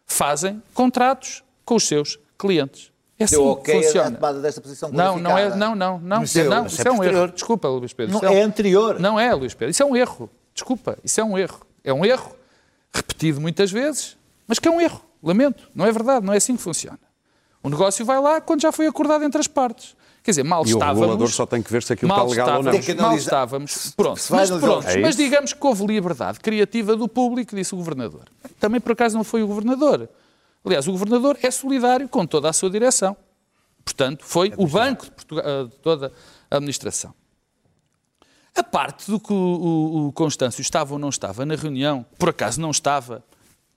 fazem 0.07 0.63
contratos 0.73 1.43
com 1.65 1.75
os 1.75 1.85
seus 1.87 2.19
clientes. 2.39 2.91
É 3.19 3.25
assim 3.25 3.35
Deu 3.37 3.57
que 3.57 3.71
ok 3.71 3.79
a 3.79 3.83
funciona. 3.83 4.11
tomada 4.17 4.41
desta 4.41 4.61
posição 4.61 4.91
Não, 4.93 5.19
não 5.19 5.37
é, 5.39 5.55
não, 5.57 5.75
não, 5.75 5.99
não, 5.99 6.21
Mas 6.21 6.37
eu- 6.37 6.51
não, 6.51 6.65
mas 6.65 6.73
isso 6.75 6.83
é 6.83 6.89
é 6.89 6.93
um 6.93 7.03
erro. 7.03 7.29
Desculpa, 7.33 7.67
Luís 7.69 7.93
Pedro. 7.95 8.13
Não, 8.13 8.19
isso 8.23 8.29
é 8.39 8.43
anterior. 8.43 9.01
Não 9.01 9.19
é, 9.19 9.35
Luís 9.35 9.55
Pedro. 9.55 9.71
Isso 9.71 9.83
é 9.83 9.87
um 9.87 9.97
erro. 9.97 10.31
Desculpa, 10.57 10.99
isso 11.05 11.21
é 11.21 11.25
um 11.25 11.37
erro. 11.37 11.61
É 11.85 11.93
um 11.93 12.05
erro 12.05 12.35
repetido 12.93 13.41
muitas 13.41 13.71
vezes, 13.71 14.17
mas 14.49 14.59
que 14.59 14.67
é 14.67 14.71
um 14.71 14.81
erro. 14.81 15.03
Lamento. 15.23 15.71
Não 15.75 15.85
é 15.85 15.93
verdade, 15.93 16.25
não 16.25 16.33
é 16.33 16.39
assim 16.39 16.57
que 16.57 16.63
funciona. 16.63 16.99
O 17.63 17.69
negócio 17.69 18.05
vai 18.05 18.19
lá 18.21 18.41
quando 18.41 18.63
já 18.63 18.73
foi 18.73 18.87
acordado 18.87 19.23
entre 19.23 19.39
as 19.39 19.47
partes. 19.47 19.95
Quer 20.23 20.33
dizer, 20.33 20.45
mal 20.45 20.63
E 20.67 20.73
o 20.73 20.77
estávamos... 20.77 21.01
regulador 21.01 21.29
só 21.29 21.47
tem 21.47 21.63
que 21.63 21.71
ver 21.71 21.83
se 21.83 21.93
aquilo 21.93 22.09
mal 22.09 22.27
está 22.27 22.43
legal 22.43 22.59
ou 22.59 22.63
não. 22.65 23.03
mal 23.03 23.17
estávamos. 23.17 23.93
Pronto, 23.97 24.21
mas, 24.31 24.51
pronto, 24.51 24.89
É 24.89 25.01
mas 25.01 25.15
digamos 25.15 25.53
que 25.53 25.67
houve 25.67 25.87
liberdade 25.87 26.41
criativa 26.41 26.97
do 26.97 27.07
público, 27.07 27.55
disse 27.55 27.75
o 27.75 27.77
governador. 27.77 28.25
Também 28.59 28.81
por 28.81 28.93
acaso 28.93 29.17
não 29.17 29.23
foi 29.23 29.43
o 29.43 29.47
governador. 29.47 30.09
Aliás, 30.65 30.89
o 30.89 30.93
governador 30.93 31.39
é 31.43 31.51
solidário 31.51 32.09
com 32.09 32.27
toda 32.27 32.49
a 32.49 32.53
sua 32.53 32.71
direção. 32.71 33.17
Portanto, 33.85 34.25
foi 34.25 34.53
o 34.57 34.67
Banco 34.67 35.05
de 35.05 35.11
Portugal, 35.13 35.45
eh, 35.47 35.65
de 35.65 35.77
toda 35.77 36.13
a 36.51 36.57
administração. 36.57 37.15
A 38.57 38.63
parte 38.63 39.11
do 39.11 39.21
que 39.21 39.33
o, 39.33 39.37
o, 39.37 40.07
o 40.09 40.13
Constâncio 40.13 40.61
estava 40.63 40.93
ou 40.95 40.99
não 40.99 41.09
estava 41.11 41.45
na 41.45 41.55
reunião, 41.55 42.05
por 42.19 42.31
acaso 42.31 42.61
não 42.61 42.71
estava, 42.71 43.23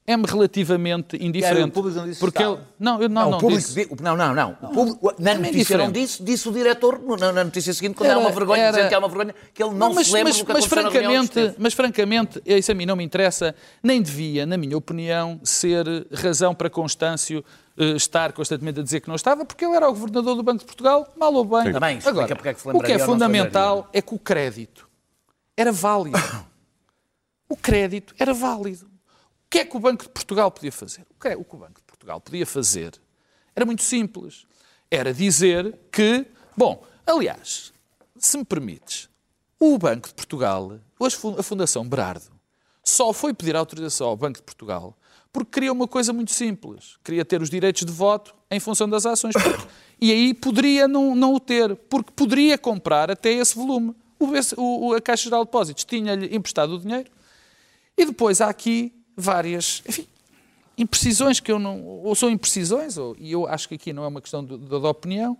é-me 0.08 0.26
relativamente 0.26 1.18
indiferente. 1.24 1.68
o 1.70 1.72
público 1.72 1.98
não 1.98 2.06
disse 2.08 2.20
que 2.20 2.26
porque 2.26 2.42
ele, 2.42 2.58
não, 2.80 3.00
eu 3.02 3.08
não, 3.10 3.22
Não, 3.24 3.30
não, 3.32 3.38
o 3.38 3.42
público 3.42 3.62
disse. 3.62 3.86
di- 3.86 4.02
não, 4.02 4.18
não, 4.18 4.34
não. 4.34 4.58
O 4.64 4.68
público- 4.70 5.14
na 5.20 5.34
Também 5.36 5.52
notícia 5.52 5.78
não 5.78 5.92
disse, 5.92 6.24
disse 6.24 6.50
o 6.50 6.52
diretor, 6.52 7.00
na, 7.20 7.32
na 7.32 7.44
notícia 7.44 7.72
seguinte, 7.74 7.96
quando 7.96 8.10
Era- 8.10 8.20
uma 8.20 8.32
vergonha, 8.32 8.62
era- 8.64 8.72
dizendo 8.72 8.90
que 8.90 8.96
há 8.96 9.00
uma 9.00 9.08
vergonha, 9.08 9.36
que 9.54 9.62
ele 9.62 9.76
não, 9.76 9.94
mas, 9.94 10.08
se 10.08 10.14
lembra 10.14 10.30
mas, 10.30 10.40
do 10.40 10.46
que 10.46 10.54
mas 10.54 10.66
francamente, 10.66 11.56
mas 11.60 11.74
francamente, 11.76 12.42
isso 12.46 12.72
a 12.72 12.76
mim 12.76 12.86
não 12.88 12.96
me 12.96 13.04
interessa, 13.04 13.54
nem 13.84 14.02
devia, 14.02 14.46
na 14.48 14.58
minha 14.58 14.76
opinião, 14.78 15.40
ser 15.44 15.86
razão 16.12 16.56
para 16.56 16.70
Constâncio 16.72 17.44
estar 17.96 18.34
constantemente 18.34 18.80
a 18.80 18.84
dizer 18.84 19.00
que 19.00 19.08
não 19.08 19.16
estava, 19.16 19.46
porque 19.46 19.64
ele 19.64 19.76
era 19.76 19.88
o 19.88 19.94
governador 19.94 20.36
do 20.36 20.44
Banco 20.44 20.60
de 20.60 20.66
Portugal, 20.66 21.12
mal 21.18 21.34
ou 21.34 21.46
bem. 21.46 21.72
Também, 21.72 22.00
Agora, 22.06 22.26
é 22.26 22.54
que 22.54 22.68
o 22.70 22.82
que 22.82 22.92
é 22.92 23.00
fundamental 23.00 23.90
é 23.94 24.02
que 24.02 24.14
o 24.14 24.20
crédito 24.20 24.90
era 25.56 25.72
válido. 25.72 26.18
O 27.52 27.58
crédito 27.58 28.14
era 28.20 28.32
válido. 28.32 28.86
O 28.86 29.50
que 29.50 29.58
é 29.58 29.66
que 29.66 29.76
o 29.76 29.80
Banco 29.80 30.04
de 30.04 30.10
Portugal 30.10 30.52
podia 30.52 30.72
fazer? 30.72 31.04
O 31.10 31.20
que, 31.20 31.30
é- 31.30 31.36
o 31.36 31.44
que 31.44 31.56
o 31.56 31.58
Banco 31.58 31.80
de 31.80 31.84
Portugal 31.84 32.22
podia 32.22 32.46
fazer 32.46 32.94
era 33.56 33.66
muito 33.66 33.82
simples. 33.82 34.46
Era 34.92 35.12
dizer 35.12 35.76
que, 35.92 36.28
bom, 36.56 36.86
aliás, 37.08 37.74
se 38.16 38.38
me 38.38 38.46
permites, 38.46 39.10
o 39.60 39.80
Banco 39.80 40.10
de 40.10 40.14
Portugal, 40.14 40.80
hoje 41.00 41.18
a 41.40 41.42
Fundação 41.42 41.90
Berardo, 41.90 42.28
só 42.84 43.12
foi 43.12 43.34
pedir 43.34 43.56
autorização 43.56 44.08
ao 44.10 44.16
Banco 44.16 44.38
de 44.38 44.44
Portugal 44.44 44.96
porque 45.40 45.52
queria 45.52 45.72
uma 45.72 45.88
coisa 45.88 46.12
muito 46.14 46.32
simples. 46.32 46.98
Queria 47.04 47.24
ter 47.26 47.42
os 47.42 47.50
direitos 47.50 47.86
de 47.86 47.92
voto 47.92 48.34
em 48.52 48.60
função 48.60 48.88
das 48.90 49.06
ações. 49.06 49.34
Porque- 49.34 49.68
e 50.02 50.12
aí 50.12 50.34
poderia 50.34 50.88
não, 50.88 51.16
não 51.16 51.34
o 51.34 51.40
ter, 51.40 51.76
porque 51.76 52.12
poderia 52.16 52.58
comprar 52.58 53.10
até 53.12 53.32
esse 53.32 53.56
volume. 53.56 53.96
O, 54.20 54.28
o- 54.90 54.94
a 54.94 55.02
Caixa 55.02 55.24
Geral 55.26 55.42
de 55.44 55.48
Depósitos 55.48 55.84
tinha-lhe 55.86 56.36
emprestado 56.36 56.76
o 56.76 56.80
dinheiro 56.80 57.10
e 57.98 58.06
depois 58.06 58.42
há 58.42 58.50
aqui 58.50 58.94
várias. 59.16 59.82
Enfim, 59.88 60.06
imprecisões 60.78 61.40
que 61.40 61.52
eu 61.52 61.60
não. 61.60 61.84
Ou 61.86 62.14
são 62.16 62.30
imprecisões, 62.30 62.98
ou, 62.98 63.16
e 63.20 63.32
eu 63.32 63.48
acho 63.48 63.68
que 63.70 63.76
aqui 63.76 63.94
não 63.94 64.04
é 64.04 64.08
uma 64.08 64.22
questão 64.22 64.44
de, 64.44 64.58
de, 64.58 64.66
de 64.68 64.76
opinião, 64.76 65.38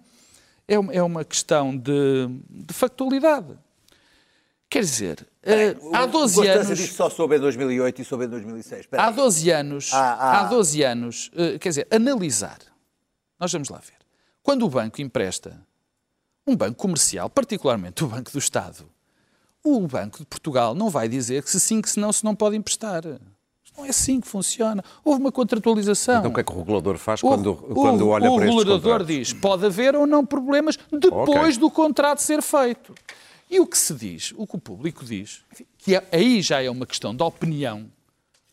é 0.68 0.78
uma, 0.80 0.94
é 0.94 1.02
uma 1.04 1.24
questão 1.26 1.76
de, 1.76 2.28
de 2.50 2.74
factualidade. 2.74 3.58
Quer 4.70 4.82
dizer, 4.82 5.28
eh, 5.42 5.76
há 5.94 6.06
12 6.06 6.36
Constância 6.36 6.62
anos. 6.62 6.78
disse 6.78 6.94
só 6.94 7.10
soube 7.10 7.36
em 7.38 7.40
2008 7.40 8.02
e 8.02 8.06
soube 8.06 8.26
em 8.26 8.30
2006. 8.30 8.82
Espera 8.82 9.02
Há 9.04 9.08
aí. 9.08 9.16
12 9.16 9.50
anos, 9.50 9.90
Ah, 9.94 10.14
ah. 10.20 10.40
há 10.42 10.44
12 10.44 10.84
anos, 10.84 11.32
eh, 11.36 11.58
quer 11.58 11.70
dizer, 11.70 11.88
analisar. 11.92 12.60
Nós 13.40 13.52
vamos 13.52 13.70
lá 13.70 13.80
ver. 13.80 13.98
Quando 14.44 14.66
o 14.66 14.70
banco 14.70 15.02
empresta, 15.02 15.60
um 16.46 16.56
banco 16.56 16.76
comercial, 16.76 17.30
particularmente 17.30 18.04
o 18.04 18.08
Banco 18.08 18.32
do 18.32 18.38
Estado, 18.38 18.86
o 19.64 19.88
Banco 19.88 20.20
de 20.20 20.26
Portugal 20.26 20.76
não 20.76 20.90
vai 20.90 21.08
dizer 21.10 21.42
que 21.44 21.50
se 21.50 21.60
sim, 21.60 21.82
que 21.82 21.90
se 21.90 22.00
não, 22.00 22.12
se 22.14 22.24
não 22.24 22.36
pode 22.36 22.56
emprestar. 22.56 23.04
Não 23.78 23.86
é 23.86 23.90
assim 23.90 24.20
que 24.22 24.28
funciona. 24.28 24.84
Houve 25.06 25.20
uma 25.22 25.32
contratualização. 25.32 26.20
Então 26.20 26.32
o 26.32 26.34
que 26.34 26.42
é 26.42 26.44
que 26.44 26.52
o 26.52 26.58
regulador 26.58 26.98
faz 26.98 27.24
O- 27.24 27.28
quando, 27.28 27.52
o- 27.52 27.74
quando 27.76 28.08
olha 28.10 28.30
o 28.30 28.36
para 28.36 28.46
estes 28.46 28.60
regulador 28.64 29.04
diz 29.06 29.34
pode 29.34 29.66
haver 29.66 29.96
ou 29.96 30.06
não 30.06 30.26
problemas 30.26 30.78
depois 30.92 31.56
Ok. 31.56 31.58
do 31.60 31.72
contrato 31.72 32.20
ser 32.20 32.42
feito. 32.42 32.94
E 33.50 33.60
o 33.60 33.66
que 33.66 33.78
se 33.78 33.94
diz, 33.96 34.34
o 34.38 34.46
que 34.46 34.56
o 34.56 34.60
público 34.60 35.04
diz, 35.04 35.44
enfim, 35.52 35.66
que 35.78 35.96
é- 35.96 36.08
aí 36.12 36.42
já 36.42 36.62
é 36.62 36.70
uma 36.70 36.86
questão 36.86 37.16
de 37.16 37.24
opinião, 37.24 37.92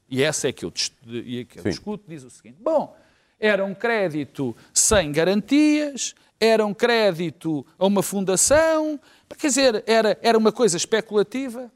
e 0.08 0.22
essa 0.22 0.48
é 0.48 0.52
que 0.52 0.64
eu, 0.64 0.68
é 0.70 1.44
que 1.44 1.58
eu 1.58 1.62
discuto, 1.64 2.04
diz 2.08 2.22
o 2.24 2.30
seguinte, 2.30 2.56
bom, 2.60 2.96
era 3.38 3.64
um 3.64 3.74
crédito 3.74 4.56
sem 4.72 5.12
garantias, 5.12 6.14
era 6.40 6.64
um 6.64 6.72
crédito 6.72 7.66
a 7.78 7.86
uma 7.86 8.02
fundação, 8.02 8.98
quer 9.38 9.48
dizer, 9.48 9.84
era, 9.86 10.18
era 10.22 10.38
uma 10.38 10.52
coisa 10.52 10.76
especulativa. 10.76 11.70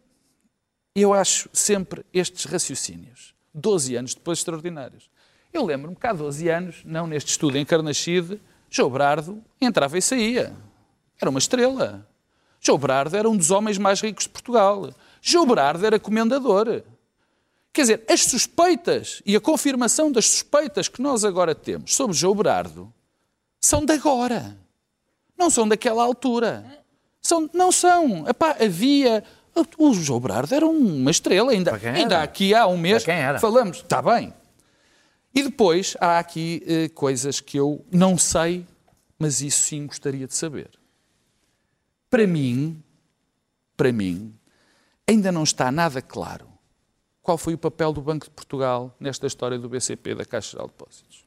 Eu 0.95 1.13
acho 1.13 1.49
sempre 1.53 2.05
estes 2.13 2.45
raciocínios, 2.45 3.35
12 3.55 3.95
anos 3.97 4.15
depois, 4.15 4.39
extraordinários. 4.39 5.11
Eu 5.53 5.65
lembro-me 5.65 5.97
que 5.97 6.07
há 6.07 6.13
12 6.13 6.49
anos, 6.49 6.83
não 6.85 7.07
neste 7.07 7.31
estudo 7.31 7.57
em 7.59 7.65
Carnaxide, 7.65 8.41
João 8.71 8.91
Brardo 8.91 9.43
entrava 9.61 9.99
e 9.99 10.03
saía. 10.03 10.55
Era 11.21 11.29
uma 11.31 11.39
estrela. 11.39 12.07
João 12.61 12.79
Brardo 12.79 13.17
era 13.17 13.29
um 13.29 13.37
dos 13.37 13.51
homens 13.51 13.79
mais 13.79 14.01
ricos 14.01 14.25
de 14.25 14.31
Portugal. 14.31 14.93
João 15.23 15.47
Brardo 15.47 15.85
era 15.85 15.99
comendador. 15.99 16.83
Quer 17.73 17.81
dizer, 17.83 18.05
as 18.09 18.25
suspeitas 18.25 19.23
e 19.25 19.35
a 19.35 19.41
confirmação 19.41 20.11
das 20.13 20.29
suspeitas 20.29 20.89
que 20.89 21.01
nós 21.01 21.25
agora 21.25 21.55
temos 21.55 21.95
sobre 21.95 22.17
João 22.17 22.35
Brardo 22.35 22.93
são 23.61 23.85
de 23.85 23.93
agora. 23.93 24.57
Não 25.39 25.49
são 25.49 25.67
daquela 25.67 26.03
altura. 26.03 26.65
São, 27.23 27.49
não 27.53 27.71
são. 27.73 28.29
Epá, 28.29 28.57
havia. 28.61 29.25
O 29.79 29.93
João 29.95 30.21
Brardo 30.21 30.55
era 30.55 30.67
uma 30.67 31.11
estrela. 31.11 31.53
Ainda, 31.53 31.75
ainda 31.75 32.23
aqui 32.23 32.55
há 32.55 32.67
um 32.67 32.77
mês 32.77 33.05
Para 33.05 33.15
quem 33.15 33.23
era? 33.23 33.39
falamos. 33.39 33.79
Está 33.79 34.03
bem. 34.03 34.35
E 35.35 35.43
depois 35.43 35.97
há 36.01 36.19
aqui 36.19 36.63
eh, 36.67 36.89
coisas 36.89 37.41
que 37.41 37.57
eu 37.57 37.85
não 37.91 38.19
sei, 38.19 38.67
mas 39.19 39.41
isso 39.41 39.63
sim 39.63 39.87
gostaria 39.87 40.27
de 40.27 40.35
saber. 40.35 40.71
Para 42.11 42.27
mim, 42.27 42.83
para 43.77 43.93
mim, 43.93 44.35
ainda 45.09 45.31
não 45.31 45.45
está 45.45 45.71
nada 45.71 46.03
claro 46.03 46.47
qual 47.23 47.39
foi 47.39 47.55
o 47.55 47.59
papel 47.59 47.93
do 47.93 48.03
Banco 48.03 48.25
de 48.27 48.31
Portugal 48.33 48.95
nesta 48.99 49.27
história 49.27 49.59
do 49.59 49.69
BCP, 49.69 50.17
da 50.17 50.25
Caixa 50.25 50.51
Geral 50.53 50.67
de 50.67 50.73
Depósitos. 50.73 51.25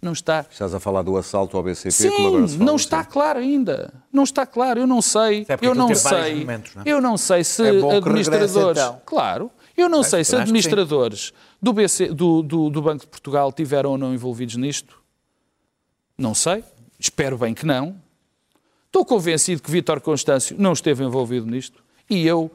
Não 0.00 0.12
está. 0.12 0.46
Estás 0.48 0.74
a 0.74 0.80
falar 0.80 1.02
do 1.02 1.16
assalto 1.16 1.56
ao 1.56 1.62
BCP, 1.62 2.08
como 2.10 2.18
Sim, 2.18 2.26
agora 2.26 2.48
se 2.48 2.54
fala, 2.54 2.66
não 2.66 2.76
está 2.76 3.02
sim. 3.04 3.10
claro 3.10 3.38
ainda. 3.40 3.94
Não 4.12 4.22
está 4.22 4.46
claro. 4.46 4.80
Eu 4.80 4.86
não 4.86 5.02
sei. 5.02 5.44
É 5.48 5.56
porque 5.56 5.66
eu 5.66 5.74
não 5.74 5.92
sei. 5.94 6.40
momentos, 6.40 6.74
não 6.74 6.82
é? 6.82 6.88
Eu 6.88 7.00
não 7.00 7.16
sei 7.16 7.42
se 7.42 7.62
É 7.66 7.72
bom 7.80 7.88
que 7.88 7.94
regresse, 7.96 8.30
administradores. 8.30 8.82
então. 8.82 9.02
Claro. 9.04 9.50
Eu 9.76 9.88
não 9.88 10.02
sei 10.02 10.24
se 10.24 10.34
administradores 10.36 11.32
do, 11.60 11.72
BC, 11.72 12.08
do, 12.08 12.42
do, 12.42 12.70
do 12.70 12.82
Banco 12.82 13.00
de 13.04 13.06
Portugal 13.08 13.52
tiveram 13.52 13.90
ou 13.90 13.98
não 13.98 14.14
envolvidos 14.14 14.56
nisto. 14.56 15.00
Não 16.16 16.34
sei. 16.34 16.64
Espero 16.98 17.36
bem 17.38 17.52
que 17.54 17.66
não. 17.66 18.00
Estou 18.88 19.04
convencido 19.04 19.62
que 19.62 19.70
Vítor 19.70 20.00
Constâncio 20.00 20.56
não 20.58 20.72
esteve 20.72 21.04
envolvido 21.04 21.46
nisto. 21.46 21.82
E 22.10 22.26
eu, 22.26 22.50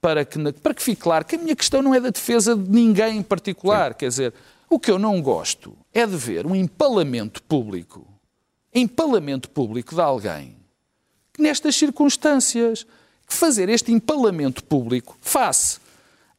para 0.00 0.24
que, 0.24 0.52
para 0.54 0.74
que 0.74 0.82
fique 0.82 1.02
claro 1.02 1.24
que 1.24 1.36
a 1.36 1.38
minha 1.38 1.54
questão 1.54 1.80
não 1.82 1.94
é 1.94 2.00
da 2.00 2.10
defesa 2.10 2.56
de 2.56 2.68
ninguém 2.70 3.18
em 3.18 3.22
particular. 3.22 3.94
Quer 3.94 4.08
dizer, 4.08 4.34
o 4.68 4.78
que 4.80 4.90
eu 4.90 4.98
não 4.98 5.20
gosto 5.22 5.76
é 5.92 6.06
de 6.06 6.16
ver 6.16 6.46
um 6.46 6.54
empalamento 6.54 7.42
público, 7.42 8.06
empalamento 8.74 9.48
público 9.50 9.94
de 9.94 10.00
alguém 10.00 10.56
que 11.32 11.42
nestas 11.42 11.74
circunstâncias, 11.76 12.84
que 13.26 13.34
fazer 13.34 13.68
este 13.68 13.92
empalamento 13.92 14.62
público 14.64 15.16
face 15.20 15.78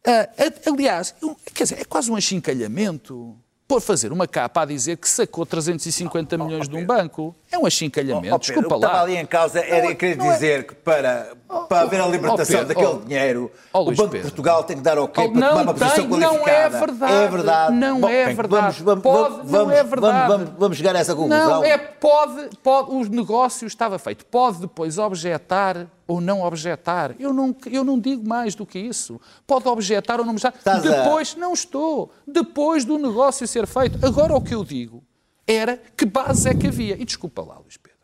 a, 0.06 0.22
a- 0.22 0.72
aliás, 0.72 1.14
quer 1.54 1.64
dizer, 1.64 1.82
é 1.82 1.86
quase 1.86 2.10
um 2.12 2.16
achincalhamento. 2.16 3.36
Por 3.68 3.82
fazer 3.82 4.12
uma 4.12 4.28
capa 4.28 4.62
a 4.62 4.66
dizer 4.66 4.96
que 4.98 5.10
sacou 5.10 5.44
350 5.44 6.38
milhões 6.38 6.70
de 6.70 6.76
um 6.76 6.86
banco. 6.86 7.36
É 7.56 7.60
um 7.60 7.66
achincalhamento. 7.66 8.18
Ó, 8.36 8.38
Pedro, 8.38 8.40
Desculpa 8.40 8.68
o 8.68 8.70
que 8.80 8.86
estava 8.86 8.94
lá. 8.98 9.02
ali 9.04 9.16
em 9.16 9.26
causa 9.26 9.60
era 9.60 9.84
Não 9.86 9.90
é- 9.92 9.96
querer 9.96 10.18
não 10.18 10.26
é- 10.26 10.34
dizer 10.34 10.68
que 10.68 10.76
para, 10.76 11.30
para 11.70 11.82
haver 11.82 12.02
a 12.02 12.08
libertação 12.08 12.58
Pedro, 12.60 12.68
daquele 12.68 12.88
ó, 12.88 12.98
dinheiro, 13.06 13.52
ó, 13.74 13.82
o 13.82 13.86
Banco 13.96 14.16
de. 14.16 14.22
Portugal 14.22 14.64
tem 14.64 14.76
que 14.78 14.84
dar 14.84 14.98
ok 15.00 15.24
Oh, 15.26 15.32
para 15.32 15.40
não 15.40 15.50
tomar 15.50 15.62
uma 15.64 15.74
posição 15.74 15.96
tem, 16.10 16.20
não 16.20 16.20
qualificada. 16.40 16.60
é 16.76 16.80
verdade. 16.80 17.14
É 17.14 17.28
verdade. 17.30 17.74
Não 17.76 18.02
Bom, 18.02 18.10
é 18.10 18.26
verdade. 18.34 18.84
Vamos, 18.84 19.04
vamos, 19.04 19.04
Pode, 19.04 19.36
vamos, 19.36 19.52
não 19.52 19.72
é 19.72 19.84
verdade. 19.84 20.28
Vamos, 20.28 20.50
vamos 20.58 20.78
chegar 20.78 20.96
a 20.96 21.00
essa 21.00 21.16
conclusão. 21.16 21.50
Não, 21.50 21.64
é 21.64 21.78
pode, 21.78 22.50
pode, 22.62 22.92
o 22.92 23.04
negócio 23.10 23.66
estava 23.68 23.98
feito. 23.98 24.26
Pode 24.26 24.60
depois 24.60 24.98
objetar 24.98 25.88
ou 26.08 26.20
não 26.20 26.44
objetar. 26.44 27.16
Eu 27.20 27.34
não, 27.34 27.56
eu 27.72 27.84
não 27.84 27.98
digo 28.00 28.28
mais 28.28 28.54
do 28.54 28.66
que 28.66 28.78
isso. 28.78 29.20
Pode 29.48 29.68
objetar 29.68 30.20
ou 30.20 30.26
não 30.26 30.34
objetar. 30.34 30.58
Estás 30.58 30.86
a- 30.86 31.04
depois, 31.04 31.36
não 31.36 31.54
estou. 31.54 32.12
Depois 32.28 32.84
do 32.84 32.98
negócio 32.98 33.48
ser 33.48 33.66
feito. 33.66 34.06
Agora 34.06 34.36
o 34.36 34.42
que 34.42 34.54
eu 34.54 34.64
digo 34.64 35.02
era 35.48 35.80
que 35.96 36.06
base 36.06 36.50
é 36.50 36.54
que 36.54 36.68
havia. 36.68 36.96
E 37.00 37.06
desculpa 37.06 37.42
lá, 37.42 37.58
Luís 37.60 37.78
Pedro. 37.78 37.96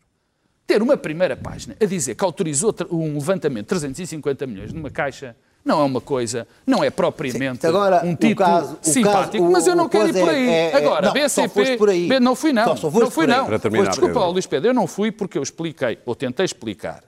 Ter 0.68 0.82
uma 0.82 0.96
primeira 0.96 1.36
página 1.36 1.76
a 1.82 1.86
dizer 1.86 2.16
que 2.16 2.24
autorizou 2.24 2.74
um 2.92 3.14
levantamento 3.16 3.64
de 3.64 3.70
350 3.70 4.48
milhões 4.48 4.72
numa 4.72 4.90
caixa 4.90 5.36
não 5.64 5.80
é 5.80 5.84
uma 5.84 6.02
coisa, 6.02 6.48
não 6.66 6.84
é 6.84 6.90
propriamente 6.90 7.62
Sim, 7.62 7.68
agora, 7.68 8.04
um 8.04 8.14
o 8.14 8.16
título 8.16 8.36
caso- 8.36 8.80
o 8.82 8.88
simpático, 8.88 9.38
caso- 9.44 9.52
mas 9.52 9.68
eu 9.68 9.76
não 9.76 9.86
o 9.86 9.90
quero 9.90 10.10
ir 10.10 10.14
por 10.14 10.30
aí. 10.30 10.50
é- 10.50 10.72
é- 10.72 10.76
Agora, 10.76 11.06
não, 11.08 11.14
BCP. 11.14 11.78
aí. 11.88 12.08
B- 12.08 12.20
Não 12.20 12.36
fui, 12.36 12.52
não. 12.52 12.64
Só- 12.64 12.76
só 12.90 13.00
não 13.00 13.12
fui, 13.12 13.28
não. 13.28 13.60
Terminar, 13.60 13.90
Desculpa, 13.90 14.14
Pedro. 14.16 14.32
Luís 14.32 14.48
Pedro, 14.48 14.70
eu 14.70 14.74
não 14.74 14.88
fui 14.88 15.12
porque 15.12 15.38
eu 15.38 15.44
expliquei, 15.44 16.00
ou 16.04 16.16
tentei 16.16 16.46
explicar, 16.46 17.04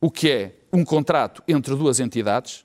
o 0.00 0.10
que 0.10 0.30
é 0.30 0.52
um 0.72 0.82
contrato 0.82 1.42
entre 1.46 1.74
duas 1.74 2.00
entidades, 2.00 2.64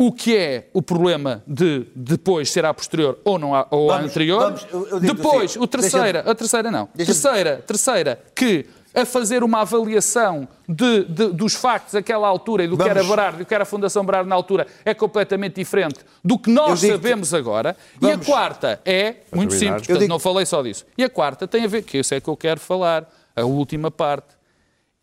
o 0.00 0.12
que 0.12 0.36
é 0.36 0.70
o 0.72 0.80
problema 0.80 1.42
de 1.44 1.86
depois 1.94 2.50
ser 2.52 2.64
a 2.64 2.72
posterior 2.72 3.18
ou 3.24 3.36
não 3.38 3.52
a, 3.54 3.66
ou 3.70 3.90
a 3.90 3.96
Vamos- 3.96 4.10
anterior. 4.12 4.40
vamos, 4.40 4.66
eu- 4.72 4.86
eu 4.90 5.00
digo 5.00 5.14
depois, 5.14 5.50
assim, 5.50 5.58
o 5.60 5.66
terceira, 5.66 6.20
a 6.20 6.34
terceira 6.36 6.70
não. 6.70 6.86
Terceira, 6.86 7.56
terceira, 7.66 8.22
que 8.34 8.64
a 8.94 9.04
fazer 9.04 9.42
uma 9.44 9.60
avaliação 9.62 10.48
de, 10.68 11.04
de- 11.04 11.32
dos 11.32 11.54
factos 11.54 11.92
daquela 11.94 12.26
altura 12.28 12.64
e 12.64 12.68
do 12.68 12.76
que 12.76 12.82
Vamos- 12.84 12.96
era 12.96 13.04
Berardo 13.08 13.36
e 13.36 13.44
do 13.44 13.46
que 13.46 13.52
era 13.54 13.62
a 13.62 13.66
Fundação 13.66 14.04
Berardo 14.04 14.28
na 14.28 14.34
altura 14.36 14.66
é 14.84 14.94
completamente 14.94 15.56
diferente 15.56 15.98
do 16.24 16.38
que 16.38 16.48
nós 16.50 16.80
sabemos 16.80 17.34
agora. 17.34 17.76
Vamos- 18.00 18.16
E 18.18 18.20
a 18.20 18.24
quarta 18.24 18.80
é 18.84 19.16
muito 19.34 19.50
terminar. 19.50 19.50
simples, 19.50 19.68
Eu 19.68 19.76
portanto, 19.86 19.98
digo- 20.00 20.08
não 20.12 20.18
falei 20.18 20.46
só 20.46 20.62
disso. 20.62 20.86
E 20.96 21.02
a 21.04 21.10
quarta 21.10 21.46
tem 21.46 21.64
a 21.64 21.68
ver, 21.68 21.82
que 21.82 21.98
isso 21.98 22.14
é 22.14 22.20
que 22.20 22.28
eu 22.28 22.36
quero 22.36 22.60
falar, 22.60 23.08
a 23.36 23.44
última 23.44 23.90
parte. 23.90 24.36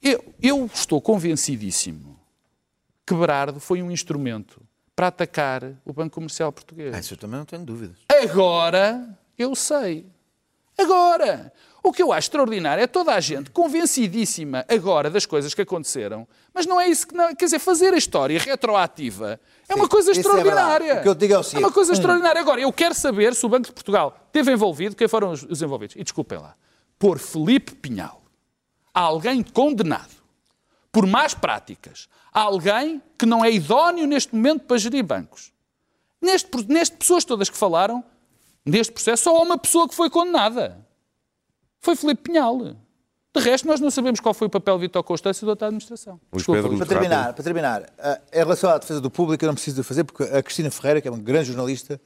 Eu, 0.02 0.24
eu 0.42 0.70
estou 0.74 1.00
convencidíssimo 1.02 2.18
que 3.06 3.14
Berardo 3.14 3.60
foi 3.60 3.82
um 3.84 3.92
instrumento 3.92 4.62
para 4.96 5.08
atacar 5.08 5.64
o 5.84 5.92
Banco 5.92 6.16
Comercial 6.16 6.52
Português. 6.52 6.94
Ah, 6.94 7.00
isso 7.00 7.14
eu 7.14 7.18
também 7.18 7.38
não 7.38 7.46
tenho 7.46 7.64
dúvidas. 7.64 7.98
Agora 8.10 9.18
eu 9.38 9.56
sei. 9.56 10.06
Agora. 10.78 11.52
O 11.84 11.94
que 11.94 12.02
eu 12.02 12.12
acho 12.12 12.26
extraordinário 12.26 12.84
é 12.84 12.88
toda 12.88 13.14
a 13.14 13.20
gente 13.20 13.52
convencidíssima 13.52 14.66
agora 14.68 15.08
das 15.08 15.24
coisas 15.24 15.54
que 15.54 15.62
aconteceram, 15.62 16.28
mas 16.52 16.66
não 16.66 16.82
é 16.82 16.88
isso 16.88 17.08
que 17.08 17.14
não. 17.14 17.28
Quer 17.36 17.46
dizer, 17.46 17.60
fazer 17.60 17.94
a 17.94 17.98
história 17.98 18.40
retroativa 18.40 19.40
é 19.70 19.76
uma 19.76 19.88
coisa 19.88 20.10
é 20.10 20.14
extraordinária. 20.14 20.96
O 20.96 21.02
que 21.04 21.10
eu 21.10 21.14
digo 21.14 21.34
é 21.36 21.38
o 21.38 21.44
seguinte. 21.44 21.64
uma 21.64 21.72
coisa 21.72 21.94
extraordinária. 21.94 22.42
Agora, 22.42 22.60
eu 22.60 22.74
quero 22.74 22.96
saber 22.96 23.36
se 23.36 23.46
o 23.46 23.50
Banco 23.50 23.68
de 23.68 23.72
Portugal 23.72 24.18
esteve 24.26 24.52
envolvido, 24.52 24.96
quem 24.96 25.08
foram 25.08 25.30
os, 25.30 25.44
os 25.44 25.62
envolvidos. 25.62 25.96
E 25.96 26.04
desculpem 26.04 26.40
lá, 26.40 26.56
por 26.98 27.20
Felipe 27.20 27.76
Pinhal, 27.76 28.24
alguém 28.92 29.44
condenado 29.44 30.25
por 30.96 31.06
más 31.06 31.34
práticas, 31.34 32.08
alguém 32.32 33.02
que 33.20 33.26
não 33.26 33.44
é 33.44 33.52
idóneo 33.52 34.08
neste 34.08 34.34
momento 34.34 34.62
para 34.62 34.78
gerir 34.78 35.04
bancos. 35.04 35.52
Neste, 36.22 36.50
neste 36.70 36.96
pessoas 36.96 37.26
todas 37.26 37.50
que 37.50 37.58
falaram, 37.58 38.02
neste 38.66 38.94
processo, 38.94 39.24
só 39.24 39.36
há 39.36 39.42
uma 39.42 39.58
pessoa 39.58 39.90
que 39.90 39.94
foi 39.94 40.10
condenada. 40.10 40.78
Foi 41.82 41.98
Felipe 41.98 42.22
Pinhal. 42.22 42.58
De 43.36 43.42
resto, 43.42 43.68
nós 43.68 43.82
não 43.82 43.92
sabemos 43.92 44.22
qual 44.22 44.34
foi 44.34 44.48
o 44.48 44.50
papel 44.50 44.76
de 44.76 44.82
Vitor 44.84 45.04
Constância 45.04 45.44
e 45.44 45.46
da 45.46 45.52
outra 45.52 45.68
administração. 45.68 46.18
Desculpa, 46.32 46.62
Pedro, 46.62 46.78
Para 46.78 46.88
terminar, 46.88 47.16
rápido. 47.18 47.36
para 47.36 47.44
terminar, 47.44 47.90
ah, 48.00 48.22
em 48.32 48.38
relação 48.38 48.70
à 48.70 48.78
defesa 48.78 49.02
do 49.02 49.12
público, 49.12 49.44
eu 49.44 49.48
não 49.48 49.54
preciso 49.54 49.76
de 49.76 49.84
fazer, 49.84 50.06
porque 50.06 50.24
a 50.24 50.42
Cristina 50.42 50.72
Ferreira, 50.72 51.02
que 51.02 51.10
é 51.10 51.12
uma 51.12 51.20
grande 51.20 51.48
jornalista, 51.50 52.00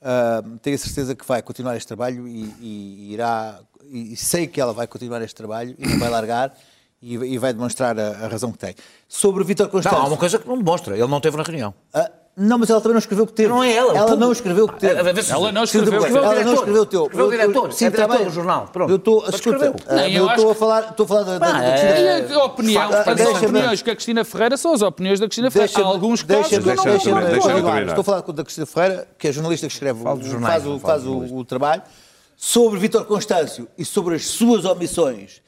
ah, 0.00 0.40
tenho 0.62 0.76
a 0.76 0.78
certeza 0.78 1.16
que 1.16 1.26
vai 1.26 1.42
continuar 1.42 1.76
este 1.76 1.88
trabalho 1.88 2.28
e, 2.28 2.44
e 2.60 3.12
irá. 3.12 3.58
E 3.90 4.14
sei 4.14 4.46
que 4.46 4.60
ela 4.60 4.72
vai 4.72 4.86
continuar 4.86 5.20
este 5.22 5.34
trabalho 5.34 5.74
e 5.76 5.84
não 5.84 5.98
vai 5.98 6.10
largar 6.10 6.56
e, 7.02 7.14
e 7.14 7.38
vai 7.38 7.52
demonstrar 7.52 7.98
a, 7.98 8.08
a 8.24 8.28
razão 8.28 8.50
que 8.52 8.58
tem. 8.58 8.74
Sobre 9.08 9.44
Vítor 9.44 9.66
Não, 9.66 9.70
Constâncio. 9.72 9.98
há 9.98 10.06
uma 10.06 10.16
coisa 10.16 10.38
que 10.38 10.48
não 10.48 10.56
demonstra. 10.58 10.96
Ele 10.96 11.06
não 11.06 11.18
esteve 11.18 11.36
na 11.36 11.42
reunião. 11.42 11.74
Ah, 11.94 12.10
Não, 12.36 12.58
mas 12.58 12.68
ela 12.68 12.80
também 12.80 12.94
não 12.94 12.98
escreveu 12.98 13.24
o 13.24 13.26
que 13.26 13.32
teve. 13.34 13.48
Não 13.48 13.62
é 13.64 13.72
ela, 13.74 13.92
o 13.92 13.96
Ela 13.96 14.16
não 14.16 14.32
escreveu 14.32 14.64
o 14.64 14.68
que 14.72 14.78
teve. 14.80 14.94
A 14.94 14.98
Ela 15.34 15.52
não 15.52 15.64
escreveu. 15.64 15.98
Escreveu 15.98 16.22
o 16.22 16.24
Ela 16.24 16.44
não 16.44 16.54
escreveu 16.54 16.82
o 16.82 16.86
teu. 16.86 17.02
Escreveu 17.04 17.26
o 17.26 17.30
diretor. 17.30 17.72
Sim, 17.72 17.84
É 17.86 17.90
diretor 17.90 18.16
bem. 18.16 18.26
do 18.26 18.30
jornal. 18.32 18.68
Pronto. 18.72 18.90
Eu 18.90 18.96
estou, 18.96 19.22
Mas 19.24 19.34
escuta, 19.36 19.56
escreveu. 19.56 19.74
ah, 19.88 19.94
Não, 19.94 20.08
eu 20.08 20.26
estou 20.28 20.50
a 20.50 20.54
falar, 20.54 20.90
estou 20.90 21.04
a 21.04 21.08
falar 21.08 21.22
da, 21.22 21.38
da, 21.38 21.46
Cristina 21.46 21.74
E 21.74 21.94
Ferreira. 21.96 22.34
a 22.36 22.44
opinião, 22.44 22.82
Ah, 22.82 23.00
as 23.12 23.42
opiniões 23.42 23.82
que 23.82 23.90
a 23.90 23.94
Cristina 23.94 24.24
Ferreira 24.24 24.56
são 24.56 24.72
as 24.74 24.82
opiniões 24.82 25.20
da 25.20 25.26
Cristina 25.26 25.50
Ferreira. 25.50 25.72
Há 25.72 25.76
Deixa-me- 25.76 25.94
alguns 25.94 26.22
casos 26.22 26.48
que 26.48 26.58
não. 26.58 27.78
Estou 27.88 28.00
a 28.00 28.04
falar 28.04 28.22
com 28.22 28.30
o 28.32 28.34
da 28.34 28.42
Cristina 28.44 28.66
Ferreira, 28.66 29.08
que 29.18 29.28
é 29.28 29.32
jornalista 29.32 29.66
que 29.66 29.72
escreve, 29.72 30.00
o- 30.00 30.04
faz, 30.80 31.04
não 31.04 31.12
o, 31.12 31.24
o, 31.24 31.38
o 31.38 31.44
trabalho, 31.44 31.82
sobre 32.36 32.78
Vítor 32.78 33.04
Constâncio 33.06 33.66
e 33.78 33.84
sobre 33.84 34.14
as 34.16 34.26
suas 34.26 34.64
omissões 34.66 35.40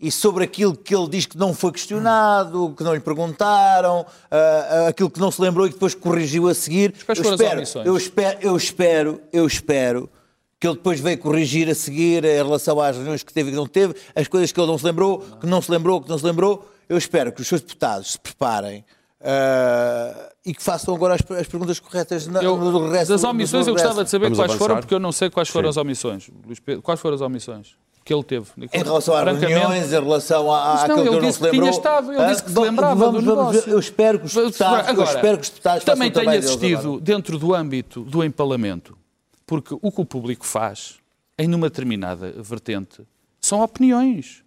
e 0.00 0.12
sobre 0.12 0.44
aquilo 0.44 0.76
que 0.76 0.94
ele 0.94 1.08
diz 1.08 1.26
que 1.26 1.36
não 1.36 1.52
foi 1.52 1.72
questionado, 1.72 2.72
que 2.76 2.84
não 2.84 2.94
lhe 2.94 3.00
perguntaram, 3.00 4.06
ah, 4.30 4.86
aquilo 4.88 5.10
que 5.10 5.18
não 5.18 5.30
se 5.30 5.40
lembrou 5.42 5.66
e 5.66 5.70
que 5.70 5.74
depois 5.74 5.94
corrigiu 5.94 6.46
a 6.48 6.54
seguir. 6.54 6.94
eu 7.08 7.14
espero, 7.34 7.60
eu 7.84 7.96
espero, 7.96 8.38
eu 8.42 8.56
espero, 8.56 9.20
eu 9.32 9.46
espero 9.46 10.10
que 10.60 10.66
ele 10.66 10.76
depois 10.76 10.98
veio 11.00 11.18
corrigir 11.18 11.68
a 11.68 11.74
seguir 11.74 12.24
em 12.24 12.36
relação 12.36 12.80
às 12.80 12.94
reuniões 12.96 13.22
que 13.22 13.32
teve 13.32 13.48
e 13.48 13.52
que 13.52 13.56
não 13.56 13.66
teve, 13.66 13.94
as 14.14 14.26
coisas 14.28 14.50
que 14.52 14.60
ele 14.60 14.66
não 14.66 14.78
se 14.78 14.84
lembrou, 14.84 15.18
que 15.40 15.46
não 15.46 15.60
se 15.62 15.70
lembrou, 15.70 16.00
que 16.00 16.08
não 16.08 16.18
se 16.18 16.24
lembrou. 16.24 16.68
Eu 16.88 16.96
espero 16.98 17.30
que 17.32 17.40
os 17.40 17.46
seus 17.48 17.60
deputados 17.60 18.12
se 18.12 18.18
preparem 18.18 18.84
ah, 19.20 20.32
e 20.44 20.54
que 20.54 20.62
façam 20.62 20.94
agora 20.94 21.14
as, 21.14 21.20
as 21.38 21.46
perguntas 21.46 21.78
corretas 21.80 22.26
na, 22.26 22.42
Eu- 22.42 22.56
no 22.56 22.88
resto 22.90 23.10
das 23.12 23.24
omissões 23.24 23.66
eu 23.66 23.72
regresso. 23.74 23.88
gostava 23.88 24.04
de 24.04 24.10
saber 24.10 24.24
Vamos 24.26 24.38
quais 24.38 24.50
avançar? 24.50 24.64
foram, 24.68 24.80
porque 24.80 24.94
eu 24.94 25.00
não 25.00 25.12
sei 25.12 25.28
quais 25.30 25.48
foram 25.48 25.68
as 25.68 25.76
omissões. 25.76 26.30
Luís 26.46 26.60
Pedro, 26.60 26.82
quais 26.82 27.00
foram 27.00 27.14
as 27.16 27.20
omissões 27.20 27.76
que 28.08 28.14
ele 28.14 28.22
teve? 28.22 28.46
Em 28.72 28.82
relação 28.82 29.14
às 29.14 29.38
reuniões, 29.38 29.86
em 29.88 29.90
relação 29.90 30.50
à, 30.50 30.82
àquilo 30.82 30.94
que 30.94 31.00
ele 31.00 31.08
ele 31.08 31.16
não 31.16 31.26
disse 31.26 31.38
se 31.38 31.44
que 31.44 31.50
tinha 31.50 31.62
lembrou. 31.62 31.78
estado, 31.78 32.12
ele 32.14 32.26
disse 32.26 32.42
que 32.42 32.50
se 32.50 32.58
lembrava 32.58 32.94
vamos- 32.94 33.22
do 33.22 33.34
vamos- 33.34 33.52
negócio. 33.52 33.70
Eu 33.70 33.78
espero 33.78 34.18
que 34.18 34.24
os 34.24 34.34
deputados, 34.34 34.88
eu 34.98 35.04
espero 35.04 35.36
que 35.36 35.42
os 35.42 35.48
deputados 35.50 35.84
também 35.84 36.10
tenho 36.10 36.30
deles 36.30 36.46
assistido 36.46 36.78
agora. 36.78 37.00
dentro 37.02 37.38
do 37.38 37.54
âmbito 37.54 38.00
do 38.04 38.24
empalamento, 38.24 38.96
porque 39.46 39.76
o 39.82 39.92
que 39.92 40.00
o 40.00 40.06
público 40.06 40.46
faz, 40.46 40.94
em 41.38 41.46
numa 41.46 41.68
determinada 41.68 42.32
vertente, 42.38 43.02
são 43.38 43.60
opiniões. 43.60 44.42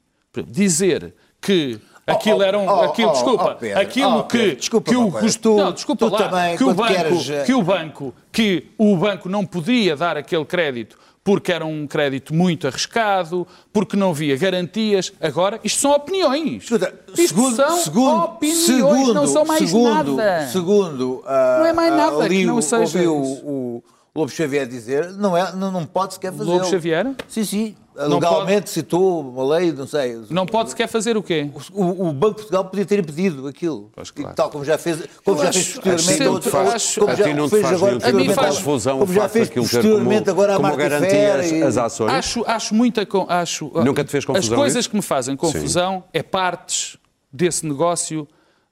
Dizer 0.47 1.13
que 1.39 1.79
aquilo 2.07 2.39
oh, 2.39 2.43
era 2.43 2.57
um, 2.57 2.65
oh, 2.65 2.81
aquilo, 2.81 3.09
oh, 3.09 3.13
desculpa, 3.13 3.59
oh, 3.61 3.79
aquilo 3.79 4.17
oh, 4.17 4.23
que, 4.23 4.55
que 4.55 4.95
uma 4.95 5.07
o 5.07 5.11
custo, 5.19 5.55
não, 5.55 5.71
desculpa 5.71 6.09
lá, 6.09 6.17
também, 6.17 6.57
que 6.57 6.63
o 6.63 6.73
banco, 6.73 7.45
que 7.45 7.53
o 7.53 7.61
banco, 7.61 8.15
que 8.31 8.65
o 8.75 8.97
banco 8.97 9.29
não 9.29 9.45
podia 9.45 9.95
dar 9.95 10.17
aquele 10.17 10.45
crédito 10.45 10.97
porque 11.23 11.51
era 11.51 11.65
um 11.65 11.85
crédito 11.85 12.33
muito 12.33 12.67
arriscado, 12.67 13.47
porque 13.71 13.95
não 13.95 14.09
havia 14.09 14.35
garantias. 14.35 15.13
Agora, 15.21 15.59
isto 15.63 15.81
são 15.81 15.91
opiniões. 15.91 16.63
Escuta, 16.63 16.93
isto 17.09 17.27
segundo, 17.27 17.55
são 17.55 17.77
segundo, 17.77 18.23
opiniões, 18.23 18.65
segundo, 18.65 19.13
não 19.13 19.27
são 19.27 19.45
mais 19.45 19.65
segundo, 19.69 20.15
nada. 20.15 20.47
Segundo, 20.47 21.23
ah, 21.25 21.57
Não 21.59 21.65
é 21.67 21.73
mais 21.73 21.93
ah, 21.93 21.97
nada 21.97 22.23
ali 22.23 22.39
que 22.39 22.45
não 22.45 22.61
seja 22.61 22.81
ouvi 22.81 23.07
o, 23.07 23.13
o 23.15 23.83
Lobo 24.15 24.29
Xavier 24.29 24.67
dizer, 24.67 25.11
não, 25.11 25.37
é, 25.37 25.53
não, 25.55 25.71
não 25.71 25.85
pode 25.85 26.15
sequer 26.15 26.33
fazer. 26.33 26.49
Lobo 26.49 26.65
Xavier? 26.65 27.15
Sim, 27.27 27.45
sim. 27.45 27.75
Legalmente 28.07 28.69
citou 28.69 29.21
uma 29.21 29.57
lei, 29.57 29.71
não 29.71 29.85
sei. 29.87 30.21
Não 30.29 30.45
pode 30.45 30.69
sequer 30.71 30.87
fazer 30.87 31.17
o 31.17 31.23
quê? 31.23 31.49
O, 31.73 32.07
o 32.09 32.13
Banco 32.13 32.31
de 32.35 32.35
Portugal 32.41 32.65
podia 32.65 32.85
ter 32.85 32.99
impedido 32.99 33.47
aquilo. 33.47 33.89
Pois, 33.95 34.11
claro. 34.11 34.31
E 34.31 34.35
tal 34.35 34.49
como 34.49 34.63
já 34.65 34.77
fez, 34.77 34.99
como 35.23 35.37
Eu 35.37 35.43
já 35.43 35.49
acho- 35.49 35.59
fez 35.59 35.73
posteriormente 35.73 36.23
acho 36.23 36.41
sempre- 36.41 36.59
acho- 36.75 36.99
como 36.99 37.11
A 37.11 37.15
já 37.15 37.23
ti 37.23 37.33
não 37.33 37.45
te 37.47 37.49
fez 37.51 37.61
faz 37.63 37.75
agora 37.75 37.91
nenhum 37.97 38.05
A 38.05 38.13
mim 38.27 38.33
faz- 38.33 38.55
confusão 38.57 38.95
o 38.97 38.99
como 39.01 39.13
já 39.13 39.29
fez 39.29 39.47
daquilo 39.47 39.65
ter 39.65 39.71
posteriormente 39.75 40.19
como, 40.29 40.31
agora 40.31 40.53
a 40.53 40.57
como 40.57 40.75
garantia 40.77 41.09
Ferreira 41.09 41.47
e- 41.47 41.61
as, 41.63 41.67
as 41.69 41.77
ações. 41.77 42.11
Acho, 42.13 42.43
acho 42.47 42.73
muita. 42.75 43.07
Acho, 43.29 43.71
Nunca 43.83 44.03
te 44.03 44.11
fez 44.11 44.25
confusão 44.25 44.53
As 44.53 44.59
coisas 44.59 44.79
isso? 44.81 44.89
que 44.89 44.95
me 44.95 45.01
fazem 45.01 45.35
confusão 45.35 46.03
é 46.13 46.21
partes 46.23 46.97
desse 47.31 47.65
negócio 47.65 48.27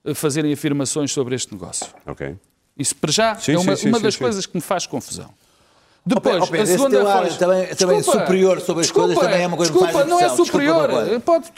eh, 0.05 0.13
fazerem 0.13 0.51
afirmações 0.53 1.11
sobre 1.11 1.35
este 1.35 1.51
negócio. 1.53 1.87
Ok. 2.05 2.35
Isso, 2.77 2.95
para 2.95 3.11
já, 3.11 3.35
Sim, 3.35 3.53
é 3.53 3.57
uma, 3.59 3.75
sim, 3.75 3.81
sim, 3.83 3.87
uma 3.89 3.97
sim, 3.97 4.03
das 4.03 4.13
sim. 4.13 4.19
coisas 4.19 4.45
que 4.45 4.55
me 4.55 4.61
faz 4.61 4.85
confusão. 4.85 5.29
Depois, 6.05 6.49
Pedro, 6.49 6.55
a 6.55 6.63
esse 6.63 6.71
segunda 6.71 6.97
teu 6.97 7.07
ar 7.07 7.21
coisa... 7.21 7.37
também- 7.37 7.75
também 7.75 8.03
superior 8.03 8.61
sobre 8.61 8.81
as 8.83 8.91
coisas 8.91 9.17
também 9.17 9.43
é 9.43 9.47
uma 9.47 9.57
coisa 9.57 9.71
Desculpa, 9.71 9.93
faz 9.93 10.07
não 10.07 10.19
é. 10.19 10.23
Desculpa 10.23 10.51
superior. 10.51 10.89
coisa. 10.89 11.19
Pode, 11.19 11.51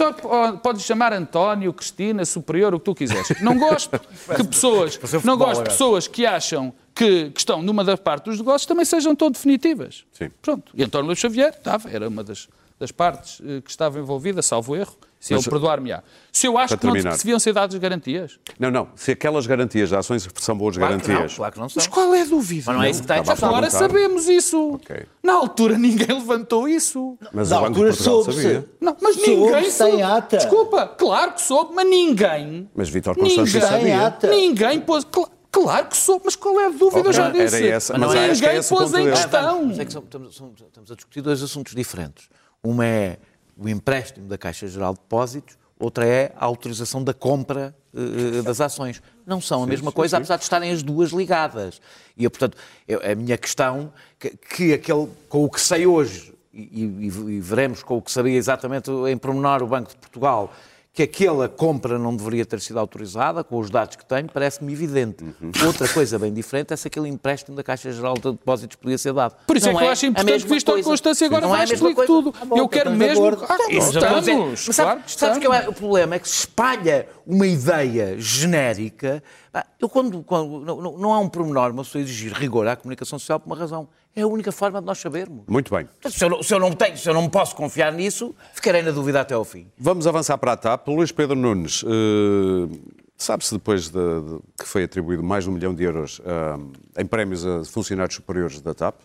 pode, 0.62 0.82
chamar 0.82 1.13
António, 1.13 1.71
Cristina, 1.71 2.25
superior, 2.25 2.73
o 2.73 2.80
que 2.80 2.86
tu 2.86 2.95
quiseres. 2.95 3.39
Não 3.41 3.58
gosto 3.58 3.97
que 4.36 4.43
pessoas, 4.43 4.99
não 5.23 5.38
gosto 5.38 5.63
de 5.63 5.69
pessoas 5.69 6.08
que 6.08 6.25
acham 6.25 6.73
que, 6.93 7.30
que 7.30 7.39
estão 7.39 7.62
numa 7.62 7.84
da 7.84 7.95
parte 7.97 8.25
dos 8.25 8.39
negócios 8.39 8.65
também 8.65 8.84
sejam 8.84 9.15
tão 9.15 9.32
definitivas. 9.32 10.04
Sim. 10.12 10.30
Pronto. 10.41 10.71
E 10.73 10.84
António 10.84 11.08
Luís 11.08 11.19
Xavier 11.19 11.54
estava, 11.58 11.89
era 11.89 12.08
uma 12.08 12.23
das, 12.23 12.49
das 12.80 12.91
partes 12.91 13.41
eh, 13.45 13.62
que 13.62 13.69
estava 13.69 13.99
envolvida, 13.99 14.41
salvo 14.41 14.75
erro. 14.75 14.97
Se 15.21 15.34
Mas- 15.36 15.43
ele 15.43 15.51
perdoar-me-á. 15.51 16.01
Se 16.31 16.47
eu 16.47 16.57
acho 16.57 16.75
que 16.75 16.84
não 16.86 16.93
terminar. 16.93 17.12
se 17.15 17.19
deviam 17.23 17.38
ser 17.39 17.53
dadas 17.53 17.77
garantias. 17.77 18.39
Não, 18.60 18.71
não. 18.71 18.89
Se 18.95 19.12
aquelas 19.12 19.45
garantias 19.45 19.89
de 19.89 19.95
ações 19.95 20.27
são 20.39 20.57
boas 20.57 20.75
Claro 20.75 20.97
que 20.99 21.07
não, 21.07 21.13
garantias. 21.13 21.38
claro 21.38 21.53
que 21.53 21.60
não 21.60 21.67
Mas 21.75 21.84
são. 21.84 21.93
qual 21.93 22.15
é 22.15 22.21
a 22.21 22.25
dúvida? 22.25 22.63
Mas 22.65 22.75
não 22.75 22.84
é 22.84 22.89
isso 22.89 22.99
que 23.03 23.13
está 23.13 23.31
a 23.45 23.47
Agora 23.47 23.69
sabemos 23.69 24.27
isso. 24.27 24.73
Ok. 24.73 25.05
Na 25.21 25.34
altura 25.34 25.77
ninguém 25.77 26.07
levantou 26.07 26.67
isso. 26.67 27.19
Mas 27.31 27.51
Na 27.51 27.57
altura 27.57 27.93
soube-se. 27.93 28.63
Não, 28.81 28.97
mas 28.99 29.15
Soube, 29.15 29.29
ninguém 29.29 29.69
soube. 29.71 30.01
ata. 30.01 30.38
Desculpa, 30.38 30.88
claro 30.88 31.34
que 31.34 31.41
soube, 31.41 31.71
mas 31.75 31.88
ninguém. 31.88 32.67
Mas 32.75 32.89
Vítor 32.89 33.15
Ninguém. 33.15 33.41
Em 33.43 33.45
sabia. 33.47 34.07
ata. 34.07 34.27
Ninguém 34.27 34.81
pôs. 34.81 35.03
cla- 35.03 35.29
Claro 35.53 35.88
que 35.88 35.97
soube, 35.97 36.21
mas 36.25 36.36
qual 36.38 36.60
é 36.62 36.65
a 36.67 36.69
dúvida? 36.69 37.10
Eu 37.10 37.13
já 37.13 37.29
disse. 37.29 37.57
era 37.57 37.75
essa, 37.75 37.97
mas 37.97 38.13
ninguém 38.13 38.36
que 38.39 38.45
é 38.45 38.55
esse 38.57 38.73
o 38.73 38.77
pôs 38.77 38.89
em 38.91 38.95
dele. 38.95 39.12
questão. 39.12 39.65
Mas 39.65 39.79
é 39.79 39.86
que 39.86 39.91
são- 39.93 40.01
estamos, 40.01 40.31
estamos 40.34 40.91
a 40.91 40.95
discutir 40.95 41.21
dois 41.21 41.43
assuntos 41.43 41.75
diferentes. 41.75 42.29
Uma 42.63 42.86
é 42.86 43.17
o 43.62 43.69
empréstimo 43.69 44.28
da 44.28 44.38
Caixa 44.38 44.67
Geral 44.67 44.93
de 44.93 45.00
Depósitos, 45.00 45.58
outra 45.80 46.06
é 46.06 46.34
a 46.36 46.45
autorização 46.45 47.04
da 47.04 47.13
compra 47.13 47.76
eh, 47.93 48.41
das 48.41 48.60
ações. 48.62 49.02
Não 49.26 49.39
são 49.41 49.63
a 49.63 49.67
mesma 49.67 49.91
coisa, 49.91 50.17
apesar 50.17 50.38
de 50.38 50.43
estarem 50.43 50.71
as 50.71 50.82
duas 50.82 51.12
ligadas. 51.12 51.80
E, 52.17 52.24
eu, 52.24 52.32
portanto, 52.32 52.58
eu- 52.88 53.00
a 53.04 53.15
minha 53.15 53.38
questão, 53.38 53.91
que, 54.19 54.30
que 54.32 54.74
aquele, 54.74 55.08
com 55.30 55.43
o 55.45 55.50
que 55.50 55.60
sei 55.62 55.86
hoje, 55.86 56.34
e, 56.54 56.84
e- 56.84 57.06
e 57.38 57.39
veremos 57.39 57.82
com 57.84 57.97
o 57.97 58.02
que 58.02 58.12
sabia 58.12 58.36
exatamente 58.38 58.89
em 59.10 59.17
pormenor 59.17 59.62
o 59.63 59.67
Banco 59.67 59.89
de 59.91 59.95
Portugal, 59.97 60.52
que 60.93 61.04
aquela 61.04 61.47
compra 61.47 61.97
não 61.97 62.13
deveria 62.13 62.45
ter 62.45 62.60
sido 62.60 62.77
autorizada, 62.77 63.45
com 63.45 63.58
os 63.58 63.69
dados 63.69 63.95
que 63.95 64.04
tenho, 64.06 64.27
parece-me 64.30 64.73
evidente. 64.73 65.23
Outra 65.65 65.88
coisa 65.88 66.19
bem 66.19 66.34
diferente 66.34 66.73
é 66.73 66.75
se 66.75 66.86
aquele 66.86 67.08
empréstimo 67.08 67.56
da 67.56 67.63
Caixa 67.63 67.89
Geral 67.93 68.15
de 68.15 68.30
Depósitos 68.32 68.75
podia 68.75 68.97
ser 68.97 69.13
dado. 69.13 69.36
Por 69.47 69.56
isso 69.56 69.69
é 69.69 69.71
Não 69.71 69.80
que 69.80 69.86
eu 69.86 69.89
acho 69.89 70.06
a 70.06 70.10
importante 70.10 70.43
que 70.43 70.49
Vítor 70.54 70.73
coisa. 70.73 70.89
Constância 70.89 71.27
agora 71.27 71.41
Não 71.47 71.56
é 71.56 71.58
vai 71.60 71.65
a 71.65 71.69
mesma 71.69 71.89
explicar 71.89 72.08
tudo. 72.08 72.32
Tá 72.34 72.43
bom, 72.43 72.58
eu 72.58 72.67
quero 72.67 72.91
estamos 72.91 73.08
mesmo. 73.08 73.45
Ah, 73.47 73.58
Isso, 73.69 73.97
estamos. 73.97 74.67
Mas 74.67 74.75
sabe- 74.75 74.89
Claro 74.91 75.04
que 75.04 75.12
sabes 75.12 75.38
que 75.38 75.47
estamos. 75.47 75.67
o 75.69 75.73
problema 75.73 76.15
é 76.15 76.19
que 76.19 76.27
se 76.27 76.39
espalha 76.39 77.08
uma 77.25 77.47
ideia 77.47 78.19
genérica. 78.19 79.23
Eu 79.80 79.88
quando, 79.88 80.21
quando- 80.23 80.60
não, 80.60 80.82
não- 80.82 80.97
não 80.97 81.13
há 81.13 81.19
um 81.19 81.30
pormenor, 81.30 81.71
uma 81.71 81.84
pessoa 81.86 82.01
exigir 82.01 82.34
rigor 82.34 82.67
à 82.67 82.75
comunicação 82.75 83.17
social 83.17 83.39
por 83.39 83.47
uma 83.47 83.56
razão. 83.56 83.88
É 84.15 84.21
a 84.24 84.28
única 84.28 84.52
forma 84.52 84.80
de 84.82 84.86
nós 84.86 84.97
sabermos. 85.00 85.43
Muito 85.47 85.74
bem. 85.74 85.88
Se 86.10 86.26
eu, 86.26 86.30
não- 86.30 86.43
se 86.43 86.54
eu 86.54 86.60
não 86.60 86.71
tenho, 86.74 86.97
se 86.97 87.08
eu 87.10 87.13
não 87.13 87.30
posso 87.30 87.56
confiar 87.56 87.93
nisso, 87.93 88.36
ficarei 88.54 88.82
na 88.82 88.91
dúvida 88.91 89.21
até 89.21 89.34
ao 89.34 89.45
fim. 89.45 89.67
Vamos 89.78 90.06
avançar 90.06 90.38
para 90.38 90.52
a 90.52 90.58
TAP. 90.58 90.88
Luís 90.89 91.12
Pedro 91.13 91.36
Nunes, 91.38 91.84
eh, 91.86 92.78
sabe-se 93.15 93.54
depois 93.54 93.89
de, 93.89 93.91
de- 93.91 94.39
que 94.60 94.67
foi 94.67 94.84
atribuído 94.84 95.24
mais 95.24 95.45
de 95.45 95.50
um 95.50 95.54
milhão 95.54 95.74
de 95.74 95.84
euros 95.84 96.19
eh, 96.26 97.02
em 97.02 97.06
prémios 97.06 97.45
a 97.45 97.63
funcionários 97.63 98.15
superiores 98.15 98.60
da 98.60 98.74
TAP. 98.74 98.95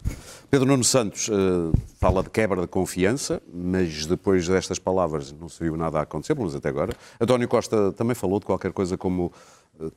Pedro 0.50 0.66
Nuno 0.66 0.82
Santos 0.82 1.28
eh, 1.30 1.78
fala 2.00 2.22
de 2.24 2.30
quebra 2.30 2.62
de 2.62 2.66
confiança, 2.66 3.40
mas 3.52 4.06
depois 4.06 4.48
destas 4.48 4.78
palavras 4.80 5.30
não 5.32 5.48
se 5.48 5.62
viu 5.62 5.76
nada 5.76 6.00
a 6.00 6.02
acontecer, 6.02 6.34
pelo 6.34 6.46
menos 6.46 6.56
até 6.56 6.68
agora. 6.68 6.92
António 7.20 7.46
Costa 7.46 7.92
também 7.92 8.14
falou 8.16 8.40
de 8.40 8.46
qualquer 8.46 8.72
coisa 8.72 8.96
como 8.98 9.32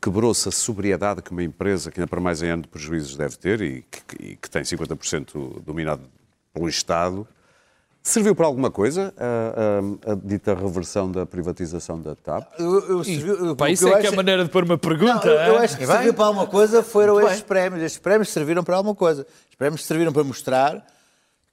quebrou-se 0.01 0.47
a 0.47 0.51
sobriedade 0.51 1.21
que 1.21 1.31
uma 1.31 1.43
empresa, 1.43 1.89
que 1.91 1.99
ainda 1.99 2.07
para 2.09 2.19
mais 2.21 2.41
em 2.43 2.49
ano 2.49 2.63
de 2.63 2.67
prejuízos 2.67 3.15
deve 3.15 3.37
ter 3.37 3.61
e 3.61 3.81
que, 3.83 4.23
e 4.31 4.35
que 4.35 4.49
tem 4.49 4.61
50% 4.63 5.61
dominado 5.63 6.03
pelo 6.53 6.67
Estado, 6.69 7.27
Serviu 8.01 8.33
para 8.33 8.45
alguma 8.45 8.71
coisa 8.71 9.13
a, 9.17 10.09
a- 10.09 10.13
a 10.13 10.15
dita 10.15 10.55
reversão 10.55 11.11
da 11.11 11.25
privatização 11.25 12.01
da 12.01 12.15
TAP? 12.15 12.47
Eu, 12.57 12.79
eu, 12.89 13.03
serviu- 13.03 13.45
eu- 13.47 13.55
Pá, 13.57 13.65
o 13.65 13.67
isso 13.67 13.89
é 13.89 13.99
que 13.99 14.07
é 14.07 14.09
a 14.09 14.15
maneira 14.15 14.45
de 14.45 14.49
pôr 14.49 14.63
uma 14.63 14.77
pergunta. 14.77 15.25
Não, 15.27 15.33
eu, 15.33 15.53
eu 15.53 15.59
é? 15.59 15.65
acho 15.65 15.77
que 15.77 15.85
serviu 15.85 16.13
para 16.13 16.25
alguma 16.25 16.47
coisa 16.47 16.81
foram 16.81 17.15
Muito 17.15 17.25
estes 17.27 17.41
bem. 17.41 17.47
prémios. 17.49 17.83
Estes 17.83 17.99
prémios 18.01 18.29
serviram 18.29 18.63
para 18.63 18.77
alguma 18.77 18.95
coisa. 18.95 19.27
Os 19.49 19.55
prémios 19.55 19.85
serviram 19.85 20.13
para 20.13 20.23
mostrar 20.23 20.87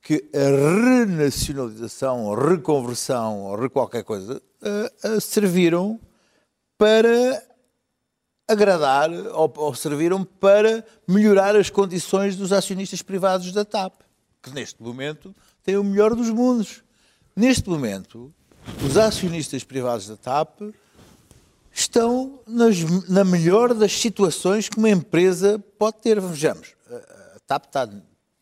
que 0.01 0.25
a 0.33 1.05
renacionalização, 1.05 2.25
ou 2.25 2.35
reconversão, 2.37 3.41
ou 3.41 3.57
re 3.57 3.69
qualquer 3.69 4.05
coisa, 4.05 4.41
eh, 4.63 4.93
eh, 5.03 5.21
serviram 5.21 5.99
para 6.79 7.43
agradar 8.49 9.11
ou, 9.11 9.53
ou 9.57 9.75
serviram 9.75 10.25
para 10.25 10.85
melhorar 11.07 11.57
as 11.57 11.69
condições 11.71 12.37
dos 12.37 12.53
acionistas 12.53 13.03
privados 13.03 13.53
da 13.53 13.65
TAP, 13.65 13.95
que 14.43 14.51
neste 14.51 14.81
momento 14.83 15.35
têm 15.65 15.77
o 15.77 15.85
melhor 15.85 16.15
dos 16.15 16.31
mundos. 16.31 16.83
Neste 17.35 17.69
momento, 17.69 18.33
os 18.85 18.97
acionistas 18.97 19.65
privados 19.65 20.07
da 20.07 20.17
TAP 20.17 20.61
estão 21.73 22.41
nas- 22.47 23.09
na 23.09 23.25
melhor 23.25 23.75
das 23.75 23.93
situações 23.93 24.69
que 24.69 24.79
uma 24.79 24.89
empresa 24.91 25.59
pode 25.79 25.99
ter. 25.99 26.21
Vejamos, 26.21 26.75
a, 26.91 27.41
TAP 27.47 27.67
está, 27.67 27.87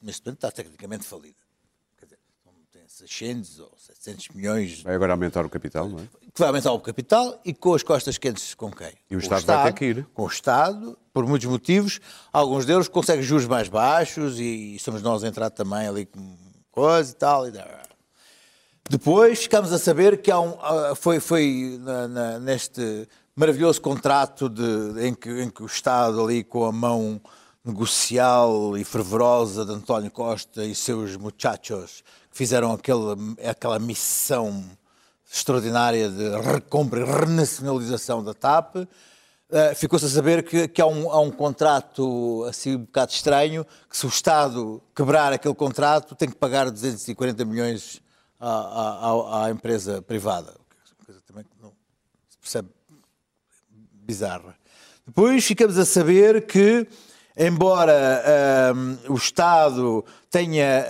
neste 0.02 0.24
momento 0.24 0.36
está 0.38 0.50
tecnicamente 0.52 1.04
falida. 1.04 1.36
Quer 1.98 2.06
dizer, 2.06 2.18
não 2.46 2.52
tem 2.70 2.82
600 3.06 3.60
ou 3.60 3.72
700 3.76 4.28
milhões 4.34 4.82
Vai 4.82 4.94
agora 4.94 5.12
aumentar 5.12 5.44
o 5.44 5.48
capital, 5.50 5.88
não 5.88 5.98
é? 5.98 6.02
que 6.02 6.40
vai 6.40 6.48
aumentar 6.48 6.72
o 6.72 6.80
capital 6.80 7.40
e 7.44 7.54
com 7.54 7.74
as 7.74 7.82
costas 7.84 8.18
quentes 8.18 8.54
com 8.54 8.70
quem? 8.70 8.92
E 9.10 9.14
o 9.16 9.18
Com 9.20 9.24
Estado 9.24 9.46
vai 9.46 9.64
ter 9.72 9.72
que 9.78 9.84
ir. 9.84 10.06
Com 10.12 10.24
o 10.24 10.26
Estado, 10.26 10.98
por 11.12 11.24
muitos 11.26 11.46
motivos. 11.48 12.00
Alguns 12.32 12.66
deles 12.66 12.88
conseguem 12.88 13.22
juros 13.22 13.46
mais 13.46 13.68
baixos 13.68 14.38
e 14.40 14.76
somos 14.80 15.00
nós 15.00 15.22
a 15.22 15.28
entrar 15.28 15.50
também 15.50 15.86
ali 15.86 16.06
com 16.06 16.36
coisa 16.72 17.12
e 17.12 17.14
tal. 17.14 17.46
E... 17.46 17.52
Depois 18.90 19.38
ficamos 19.44 19.72
a 19.72 19.78
saber 19.78 20.20
que 20.20 20.30
há 20.30 20.40
um, 20.40 20.58
ah, 20.60 20.94
foi, 20.96 21.20
foi 21.20 21.78
na- 21.80 22.08
na- 22.08 22.38
neste 22.40 23.08
maravilhoso 23.36 23.80
contrato 23.80 24.48
de- 24.48 25.06
em, 25.06 25.14
que, 25.14 25.30
em 25.40 25.48
que 25.48 25.62
o 25.62 25.66
Estado 25.66 26.20
ali 26.22 26.42
com 26.44 26.64
a 26.64 26.72
mão 26.72 27.20
negocial 27.64 28.76
e 28.76 28.84
fervorosa 28.84 29.64
de 29.64 29.72
António 29.72 30.10
Costa 30.10 30.64
e 30.64 30.74
seus 30.74 31.16
muchachos 31.16 32.02
fizeram 32.34 32.72
aquele, 32.72 33.14
aquela 33.48 33.78
missão 33.78 34.62
extraordinária 35.32 36.10
de 36.10 36.28
recompra 36.40 37.00
e 37.00 37.04
renacionalização 37.04 38.22
da 38.22 38.34
TAP, 38.34 38.76
eh, 39.50 39.74
ficou-se 39.74 40.04
a 40.04 40.08
saber 40.08 40.42
que, 40.44 40.66
que 40.68 40.82
há, 40.82 40.86
um, 40.86 41.10
há 41.10 41.20
um 41.20 41.30
contrato 41.30 42.44
assim 42.48 42.74
um 42.74 42.80
bocado 42.80 43.12
estranho, 43.12 43.64
que 43.88 43.96
se 43.96 44.04
o 44.04 44.08
Estado 44.08 44.82
quebrar 44.94 45.32
aquele 45.32 45.54
contrato 45.54 46.14
tem 46.16 46.28
que 46.28 46.34
pagar 46.36 46.70
240 46.70 47.44
milhões 47.44 48.02
à, 48.38 48.48
à- 48.50 49.44
à- 49.46 49.50
empresa 49.50 50.02
privada. 50.02 50.54
Coisa 51.06 51.20
também 51.26 51.44
que 51.44 51.50
não 51.62 51.72
se 52.28 52.36
percebe 52.38 52.68
bizarra. 53.92 54.56
Depois 55.06 55.44
ficamos 55.44 55.78
a 55.78 55.84
saber 55.84 56.46
que, 56.46 56.86
embora 57.36 58.22
ahm, 58.72 58.96
o 59.08 59.14
Estado 59.14 60.04
tenha 60.30 60.86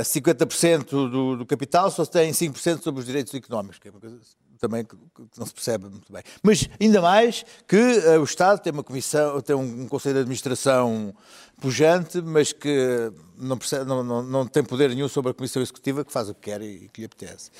ah, 0.00 0.02
50% 0.02 0.84
do, 1.10 1.36
do 1.36 1.46
capital, 1.46 1.90
só 1.90 2.04
tem 2.06 2.30
5% 2.32 2.82
sobre 2.82 3.00
os 3.00 3.06
direitos 3.06 3.34
económicos, 3.34 3.78
que 3.78 3.88
é 3.88 3.90
uma 3.90 4.00
coisa 4.00 4.16
também 4.60 4.84
que, 4.84 4.96
que 4.96 5.38
não 5.38 5.46
se 5.46 5.54
percebe 5.54 5.84
muito 5.88 6.12
bem. 6.12 6.22
Mas 6.42 6.68
ainda 6.80 7.00
mais 7.00 7.44
que 7.66 7.76
ah, 7.76 8.20
o 8.20 8.24
Estado 8.24 8.60
tem 8.60 8.72
uma 8.72 8.82
comissão, 8.84 9.40
tem 9.40 9.54
um, 9.56 9.82
um 9.82 9.88
conselho 9.88 10.14
de 10.14 10.20
administração 10.20 11.14
pujante, 11.60 12.20
mas 12.22 12.52
que 12.52 13.12
não, 13.36 13.56
percebe- 13.58 13.84
não- 13.84 14.02
não- 14.04 14.22
não 14.22 14.46
tem 14.46 14.62
poder 14.64 14.90
nenhum 14.90 15.08
sobre 15.08 15.30
a 15.30 15.34
comissão 15.34 15.60
executiva, 15.62 16.04
que 16.04 16.12
faz 16.12 16.28
o 16.28 16.34
que 16.34 16.42
quer 16.50 16.62
e, 16.62 16.84
e 16.84 16.88
que 16.88 17.00
lhe 17.00 17.06
apetece. 17.06 17.50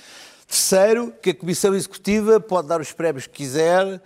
Terceiro, 0.47 1.13
que 1.23 1.31
a 1.31 1.35
Comissão 1.35 1.75
Executiva 1.75 2.41
pode 2.41 2.69
dar 2.69 2.81
os 2.81 2.91
prémios 2.91 3.27
que 3.27 3.35
quiser 3.35 4.01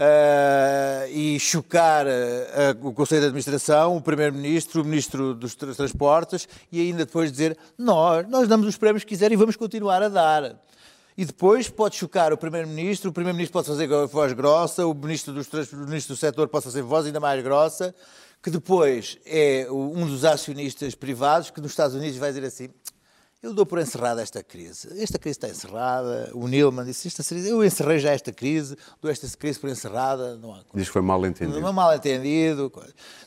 eh, 0.00 1.08
e 1.10 1.40
chocar 1.40 2.06
eh, 2.06 2.76
o 2.80 2.92
Conselho 2.92 3.22
de 3.22 3.26
Administração, 3.26 3.96
o 3.96 4.00
Primeiro-Ministro, 4.00 4.82
o 4.82 4.84
Ministro 4.84 5.34
dos 5.34 5.56
Tra- 5.56 5.74
Transportes 5.74 6.48
e 6.70 6.80
ainda 6.80 7.04
depois 7.04 7.32
dizer 7.32 7.58
nós, 7.76 8.28
nós 8.28 8.46
damos 8.46 8.68
os 8.68 8.76
prémios 8.76 9.02
que 9.02 9.08
quiser 9.08 9.32
e 9.32 9.36
vamos 9.36 9.56
continuar 9.56 10.00
a 10.00 10.08
dar. 10.08 10.62
E 11.16 11.24
depois 11.24 11.68
pode 11.68 11.96
chocar 11.96 12.32
o 12.32 12.38
Primeiro-Ministro, 12.38 13.10
o 13.10 13.12
Primeiro-Ministro 13.12 13.52
pode 13.52 13.66
fazer 13.66 13.88
voz 14.06 14.32
grossa, 14.32 14.86
o 14.86 14.94
Ministro, 14.94 15.34
dos, 15.34 15.48
o 15.72 15.76
Ministro 15.78 16.14
do 16.14 16.18
Setor 16.18 16.46
pode 16.46 16.64
fazer 16.64 16.82
voz 16.82 17.04
ainda 17.04 17.18
mais 17.18 17.42
grossa, 17.42 17.92
que 18.40 18.50
depois 18.50 19.18
é 19.26 19.66
um 19.68 20.06
dos 20.06 20.24
acionistas 20.24 20.94
privados 20.94 21.50
que 21.50 21.60
nos 21.60 21.72
Estados 21.72 21.96
Unidos 21.96 22.16
vai 22.18 22.30
dizer 22.30 22.46
assim 22.46 22.68
eu 23.42 23.54
dou 23.54 23.64
por 23.64 23.78
encerrada 23.78 24.20
esta 24.20 24.42
crise. 24.42 24.88
Esta 25.00 25.18
crise 25.18 25.38
está 25.38 25.48
encerrada. 25.48 26.30
O 26.34 26.48
Nilman 26.48 26.84
disse: 26.84 27.08
esta 27.08 27.22
crise, 27.22 27.48
eu 27.48 27.64
encerrei 27.64 27.98
já 27.98 28.10
esta 28.10 28.32
crise, 28.32 28.76
dou 29.00 29.10
esta 29.10 29.28
crise 29.36 29.58
por 29.58 29.70
encerrada. 29.70 30.36
Não 30.36 30.54
há 30.54 30.62
Diz 30.74 30.88
que 30.88 30.92
foi 30.92 31.02
mal 31.02 31.24
entendido. 31.24 31.60
não 31.60 31.72
mal 31.72 31.94
entendido. 31.94 32.72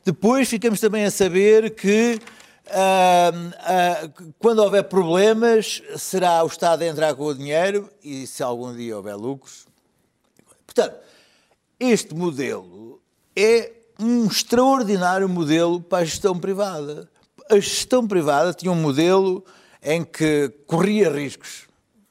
Depois 0.04 0.50
ficamos 0.50 0.80
também 0.80 1.06
a 1.06 1.12
saber 1.12 1.76
que 1.76 2.20
ah, 2.70 3.32
ah, 3.60 4.10
quando 4.38 4.60
houver 4.60 4.84
problemas, 4.84 5.82
será 5.98 6.44
o 6.44 6.48
Estado 6.48 6.84
a 6.84 6.88
entrar 6.88 7.16
com 7.16 7.26
o 7.26 7.34
dinheiro 7.34 7.90
e 8.04 8.28
se 8.28 8.44
algum 8.44 8.76
dia 8.76 8.96
houver 8.96 9.16
lucros. 9.16 9.66
Portanto, 10.66 10.96
este 11.80 12.14
modelo 12.14 13.02
é 13.36 13.72
um 14.00 14.26
extraordinário 14.26 15.28
modelo 15.28 15.82
para 15.82 16.00
a 16.00 16.06
gestão 16.06 16.38
privada. 16.38 17.10
A 17.50 17.56
gestão 17.56 18.08
privada 18.08 18.54
tinha 18.54 18.72
um 18.72 18.76
modelo 18.76 19.44
em 19.84 20.04
que 20.04 20.50
corria 20.68 21.10
riscos. 21.10 21.64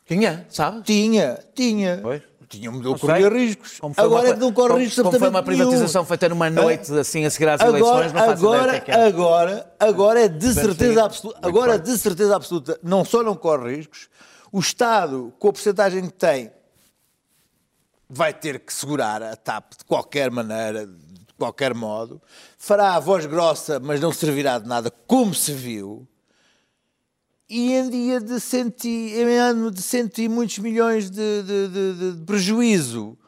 Tinha, 0.06 0.46
sabe? 0.50 0.82
Tinha, 0.82 1.38
tinha. 1.54 1.98
Pois. 2.02 2.22
Tinha 2.48 2.68
que 2.72 2.98
corria 2.98 3.28
riscos. 3.28 3.78
Agora 3.96 4.22
uma- 4.24 4.28
é 4.30 4.34
que 4.34 4.40
não 4.40 4.52
corre 4.52 4.82
riscos 4.82 5.04
Como 5.04 5.16
foi 5.16 5.28
uma 5.28 5.40
privatização 5.40 6.02
nenhum. 6.02 6.08
feita 6.08 6.28
numa 6.28 6.50
noite, 6.50 6.92
assim, 6.98 7.24
a 7.24 7.30
seguir 7.30 7.48
às 7.48 7.60
Agora, 7.60 7.78
eleições, 7.78 8.12
não 8.12 8.20
faço 8.26 8.44
ideia 8.44 8.54
agora, 8.56 8.76
é 8.76 8.80
que 8.80 8.90
é. 8.90 9.06
agora, 9.06 9.74
agora 9.78 10.20
é 10.24 10.28
de 10.28 10.52
certeza 10.52 11.04
absoluta. 11.04 11.38
Agora 11.46 11.74
é 11.76 11.78
de 11.78 11.96
certeza 11.96 12.34
absoluta. 12.34 12.76
Não 12.82 13.04
só 13.04 13.22
não 13.22 13.36
corre 13.36 13.76
riscos, 13.76 14.08
o 14.50 14.58
Estado, 14.58 15.32
com 15.38 15.48
a 15.48 15.52
porcentagem 15.52 16.02
que 16.08 16.12
tem, 16.12 16.50
vai 18.08 18.34
ter 18.34 18.58
que 18.58 18.72
segurar 18.74 19.22
a 19.22 19.36
TAP 19.36 19.74
de 19.78 19.84
qualquer 19.84 20.28
maneira, 20.32 20.86
de 20.88 21.34
qualquer 21.38 21.72
modo. 21.72 22.20
Fará 22.58 22.94
a 22.96 22.98
voz 22.98 23.26
grossa, 23.26 23.78
mas 23.78 24.00
não 24.00 24.12
servirá 24.12 24.58
de 24.58 24.66
nada, 24.66 24.90
como 25.06 25.32
se 25.32 25.52
viu. 25.52 26.04
E 27.50 27.72
em 27.72 27.90
dia 27.90 28.20
de 28.20 28.38
cento, 28.38 28.84
e- 28.84 29.12
em 29.20 29.36
ano 29.38 29.72
de 29.72 29.82
cento 29.82 30.18
e 30.20 30.28
muitos 30.28 30.58
milhões 30.60 31.10
de, 31.10 31.42
de- 31.42 31.68
de- 31.68 32.12
de 32.12 32.20
prejuízo, 32.24 33.18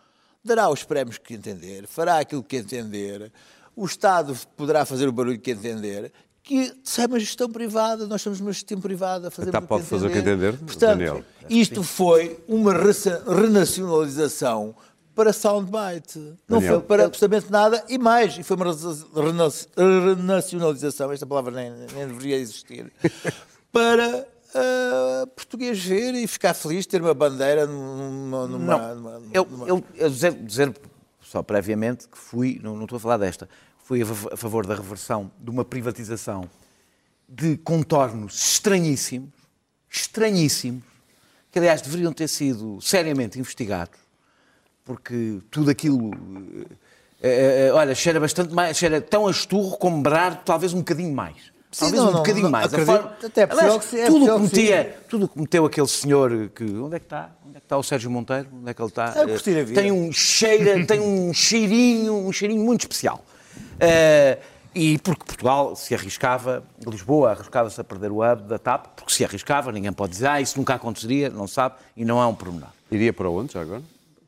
dará 0.45 0.71
os 0.71 0.85
prémios 0.85 1.19
que 1.19 1.35
entender, 1.35 1.89
fará 1.89 2.21
aquilo 2.21 2.43
que 2.43 2.57
entender, 2.57 3.33
o 3.75 3.85
Estado 3.85 4.37
poderá 4.57 4.85
fazer 4.85 5.09
o 5.09 5.13
barulho 5.13 5.41
que 5.41 5.51
entender, 5.51 6.13
que 6.45 6.73
sai 6.85 7.07
uma 7.07 7.19
gestão 7.19 7.51
privada, 7.51 8.07
nós 8.07 8.23
somos 8.23 8.41
uma 8.41 8.53
gestão 8.53 8.81
privada, 8.81 9.29
fazemos 9.31 9.53
TAP 9.53 9.63
o 9.63 9.67
que 9.67 9.69
pode 9.69 9.85
fazer 9.85 10.07
o 10.07 10.11
que 10.11 10.19
entender, 10.19 10.57
Portanto, 10.57 10.99
Daniel? 10.99 11.25
isto 11.51 11.83
foi 11.83 12.39
uma 12.49 12.73
renacionalização 12.73 14.75
para 15.15 15.33
soundbite. 15.33 16.19
Não 16.49 16.59
Daniel. 16.59 16.75
foi 16.79 16.83
para 16.87 17.05
absolutamente 17.07 17.51
nada 17.51 17.85
e 17.89 17.99
mais. 17.99 18.39
E 18.39 18.43
foi 18.43 18.57
uma 18.57 18.67
renacionalização, 19.77 21.13
esta 21.13 21.27
palavra 21.27 21.53
nem, 21.53 21.71
nem 21.95 22.07
deveria 22.09 22.37
existir, 22.37 22.91
para 23.73 24.27
ah, 24.55 25.27
português 25.35 25.83
ver 25.83 26.15
e 26.15 26.27
ficar 26.27 26.55
feliz, 26.55 26.85
ter 26.87 27.01
uma 27.01 27.15
bandeira 27.15 27.67
numa. 27.67 28.47
numa, 28.47 28.79
Não, 28.79 28.95
numa- 28.95 29.23
eu, 29.33 29.45
numa- 29.47 29.67
eu, 29.67 29.85
eu 29.97 30.11
dizer, 30.11 30.33
dizer 30.35 30.77
só 31.23 31.43
previamente 31.43 32.07
que 32.09 32.19
fui, 32.19 32.61
não, 32.63 32.77
não 32.77 32.85
estou 32.85 32.97
a 32.97 33.01
falar 33.01 33.17
desta, 33.17 33.49
fui 33.83 34.03
a, 34.03 34.07
fa- 34.07 34.35
a 34.35 34.37
favor 34.37 34.67
da 34.67 34.75
reversão 34.75 35.31
de 35.41 35.51
uma 35.51 35.65
privatização 35.65 36.49
de 37.29 37.57
contornos 37.57 38.35
estranhíssimos, 38.53 39.31
estranhíssimos, 39.89 40.83
que 41.51 41.59
aliás 41.59 41.81
deveriam 41.81 42.13
ter 42.13 42.29
sido 42.29 42.79
seriamente 42.83 43.39
investigados, 43.39 43.99
porque 44.85 45.39
tudo 45.51 45.71
aquilo, 45.71 46.11
eh, 46.13 46.67
eh, 47.23 47.67
eh, 47.69 47.73
olha, 47.73 47.95
cheira 47.95 48.19
bastante 48.21 48.53
mais, 48.53 48.77
cheira 48.77 49.01
tão 49.01 49.27
a 49.27 49.31
esturro 49.31 49.77
como 49.79 50.03
Berardo, 50.03 50.41
talvez 50.45 50.73
um 50.75 50.79
bocadinho 50.79 51.15
mais. 51.15 51.52
Sim, 51.73 51.81
Talvez 51.81 52.03
não, 52.03 52.09
um 52.09 52.13
não, 52.13 52.19
bocadinho 52.19 52.45
não, 52.45 52.51
mais. 52.51 52.67
Acredito. 52.67 52.87
forma- 52.95 53.17
Até 53.25 53.41
é 53.41 53.49
Aliás, 53.51 53.85
que 53.87 53.99
é 53.99 54.07
tudo 54.07 54.27
que 54.27 54.33
sim. 54.33 54.43
metia, 54.43 54.97
tudo 55.09 55.29
que 55.29 55.41
meteu 55.41 55.65
aquele 55.65 55.89
senhor 55.89 56.51
que. 56.55 56.65
Onde 56.65 56.97
é 56.97 56.99
que 56.99 57.07
está? 57.07 57.31
Onde 57.47 57.57
é 57.57 57.61
que 57.61 57.65
está 57.65 57.79
o 57.79 57.83
Sérgio 57.83 58.11
Monteiro? 58.11 58.49
Onde 58.53 58.71
é 58.71 58.75
que 58.75 58.83
ele 58.83 58.89
está? 58.89 59.05
A 59.07 59.27
curtir 59.27 59.59
a 59.59 59.65
vida. 59.65 59.81
Tem 59.81 59.91
um 59.91 60.13
cheiro, 60.13 60.87
tem 60.87 61.01
um 61.01 61.33
cheirinho, 61.33 62.15
um 62.15 62.31
cheirinho 62.33 62.63
muito 62.63 62.83
especial. 62.83 63.25
Eh, 63.81 64.39
e 64.75 64.99
porque 64.99 65.25
Portugal 65.25 65.75
se 65.77 65.95
arriscava, 65.95 66.63
Lisboa 66.87 67.33
arriscava-se 67.33 67.81
a 67.81 67.85
perder 67.85 68.11
o 68.11 68.21
hub 68.23 68.43
da 68.45 68.59
TAP, 68.59 68.87
porque 68.97 69.13
se 69.13 69.25
arriscava, 69.25 69.71
ninguém 69.73 69.93
pode 69.93 70.13
dizer, 70.13 70.27
ah, 70.29 70.41
isso 70.41 70.59
nunca 70.59 70.75
aconteceria, 70.75 71.29
não 71.29 71.47
sabe, 71.47 71.75
e 71.97 72.05
não 72.05 72.21
é 72.23 72.27
um 72.27 72.35
pormenor. 72.35 72.69
Iria 72.91 73.13
para 73.13 73.29
onde 73.29 73.53
já 73.53 73.61
agora? 73.61 73.83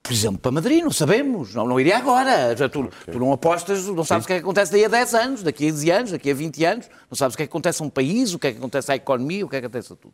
Por 0.05 0.13
exemplo, 0.13 0.39
para 0.39 0.51
Madrid, 0.53 0.85
não 0.85 0.91
sabemos, 0.91 1.55
não, 1.55 1.67
não 1.67 1.81
iria 1.81 1.97
agora. 1.97 2.55
Já 2.55 2.69
tu, 2.69 2.91
tu 3.11 3.19
não 3.19 3.33
apostas, 3.33 3.87
não 3.87 4.05
sabes 4.05 4.25
o 4.25 4.27
que 4.27 4.35
é 4.35 4.37
que 4.37 4.43
acontece 4.43 4.71
daí 4.71 4.85
a 4.85 4.89
10 4.89 5.15
anos, 5.15 5.43
daqui 5.43 5.67
a 5.67 5.71
10 5.73 5.89
anos, 5.89 6.11
daqui 6.11 6.31
a 6.31 6.35
20 6.35 6.63
anos, 6.67 6.91
não 7.11 7.17
sabes 7.17 7.33
o 7.33 7.37
que 7.39 7.43
é 7.45 7.47
que 7.47 7.51
acontece 7.51 7.83
a 7.83 7.87
um 7.87 7.89
país, 7.89 8.35
o 8.35 8.39
que 8.39 8.49
é 8.49 8.53
que 8.53 8.59
acontece 8.59 8.93
à 8.93 8.97
economia, 8.97 9.47
o 9.47 9.49
que 9.49 9.57
é 9.57 9.61
que 9.61 9.67
acontece 9.67 9.95
a 9.95 9.97
tudo. 9.97 10.13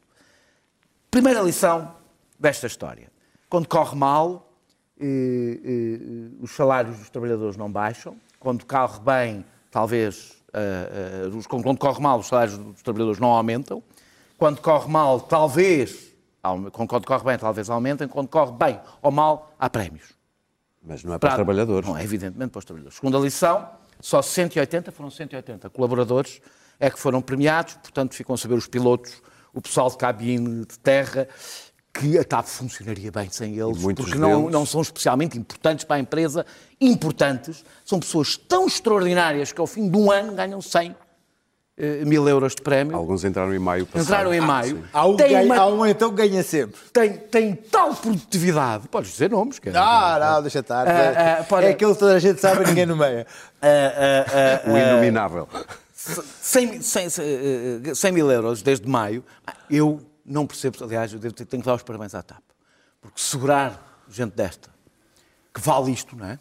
Primeira 1.11 1.43
lição 1.43 1.93
desta 2.39 2.69
história. 2.69 3.11
Quando 3.49 3.67
corre 3.67 3.97
mal, 3.97 4.53
eh, 5.01 5.59
eh, 5.65 5.99
os 6.41 6.53
salários 6.53 6.97
dos 6.97 7.11
trabalhadores 7.11 7.57
não 7.57 7.69
baixam. 7.71 8.17
Quando 8.39 8.65
corre 8.65 9.01
bem, 9.01 9.45
talvez, 9.73 10.37
eh, 10.55 11.25
eh, 11.25 11.37
os- 11.37 11.49
quando 11.49 11.77
corre 11.79 12.01
mal, 12.01 12.21
os 12.21 12.29
salários 12.29 12.57
dos 12.57 12.81
trabalhadores 12.81 13.19
não 13.21 13.31
aumentam. 13.31 13.83
Quando 14.39 14.61
corre 14.61 14.89
mal, 14.89 15.19
talvez, 15.21 16.10
quando 16.73 17.05
corre 17.07 17.25
bem, 17.25 17.39
talvez 17.39 17.69
aumentem. 17.71 18.09
Quando 18.09 18.29
corre 18.29 18.53
bem 18.53 18.81
ou 19.03 19.11
mal, 19.11 19.53
há 19.59 19.69
prémios. 19.69 20.13
Mas 20.83 21.05
não 21.05 21.15
é 21.15 21.19
para 21.19 21.31
os 21.31 21.35
trabalhadores. 21.35 21.89
Não, 21.89 21.97
é 21.97 22.03
evidentemente 22.03 22.51
para 22.51 22.59
os 22.59 22.65
trabalhadores. 22.65 22.97
Segunda 22.97 23.19
lição, 23.19 23.69
só 24.01 24.23
180, 24.23 24.91
foram 24.93 25.11
180 25.11 25.69
colaboradores 25.71 26.41
é 26.81 26.91
que 26.91 26.99
foram 26.99 27.21
premiados, 27.21 27.75
portanto 27.75 28.15
ficam 28.15 28.35
a 28.35 28.39
saber 28.39 28.55
os 28.55 28.67
pilotos, 28.67 29.23
o 29.53 29.61
pessoal 29.61 29.91
de 29.91 29.99
cabine 29.99 30.65
de 30.65 30.79
terra, 30.79 31.29
que 31.93 32.17
a 32.17 32.25
TAP 32.25 32.47
funcionaria 32.47 33.13
bem 33.13 33.29
sem 33.31 33.59
eles, 33.59 33.83
porque 33.83 34.15
não, 34.15 34.39
deles- 34.41 34.53
não 34.53 34.65
são 34.65 34.81
especialmente 34.81 35.37
importantes 35.37 35.85
para 35.85 35.97
a 35.97 35.99
empresa, 35.99 36.47
importantes, 36.81 37.63
são 37.85 38.01
pessoas 38.01 38.37
tão 38.37 38.67
extraordinárias 38.67 39.53
que 39.53 39.61
ao 39.61 39.67
fim 39.67 39.91
de 39.91 39.97
um 39.97 40.11
ano 40.11 40.35
ganham 40.35 40.63
100 40.63 40.91
eh, 40.91 40.95
mil 42.07 42.29
euros 42.29 42.55
de 42.55 42.63
prémio. 42.63 42.97
Alguns 42.97 43.25
entraram 43.25 43.55
em 43.55 43.59
maio 43.59 43.87
passado. 43.87 44.03
Entraram 44.05 44.35
em 44.35 44.41
maio. 44.41 44.85
Há 44.93 45.07
um, 45.07 45.17
tem, 45.17 45.29
ganha, 45.31 45.45
uma- 45.45 45.57
há 45.57 45.67
um 45.67 45.87
então 45.87 46.11
que 46.11 46.17
ganha 46.17 46.43
sempre. 46.43 46.81
tem, 46.93 47.13
tem 47.17 47.55
tal 47.55 47.95
produtividade. 47.95 48.89
Podes 48.89 49.11
dizer 49.13 49.31
nomes, 49.31 49.59
quer 49.59 49.71
dizer. 49.71 49.83
Ah, 49.83 50.19
não, 50.35 50.43
deixa 50.43 50.59
estar. 50.61 50.87
Ah, 50.87 51.39
ah, 51.41 51.45
pode- 51.45 51.67
é 51.67 51.71
aquilo 51.71 51.95
que 51.95 52.01
toda 52.01 52.15
a 52.15 52.19
gente 52.19 52.41
sabe 52.41 52.63
e 52.65 52.67
ninguém 52.69 52.87
nomeia. 52.87 53.27
Ah, 53.63 53.67
ah, 53.67 54.61
ah, 54.67 54.71
O 54.73 54.79
inominável. 54.79 55.47
100, 55.95 56.81
100, 56.81 57.07
eh, 57.07 57.95
100 57.95 58.13
mil 58.13 58.31
euros 58.31 58.63
desde 58.63 58.89
maio, 58.89 59.23
eu 59.69 60.01
não 60.25 60.47
percebo, 60.47 60.83
aliás, 60.83 61.13
eu 61.13 61.19
devo 61.19 61.35
ter- 61.35 61.45
tenho 61.45 61.63
que 61.63 61.67
dar 61.69 61.75
os 61.75 61.83
parabéns 61.83 62.15
à 62.15 62.23
TAP. 62.23 62.41
Porque 63.03 63.21
segurar 63.21 64.03
gente 64.09 64.35
desta, 64.35 64.71
que 65.55 65.61
vale 65.61 65.93
isto, 65.93 66.17
não 66.17 66.27
é? 66.27 66.39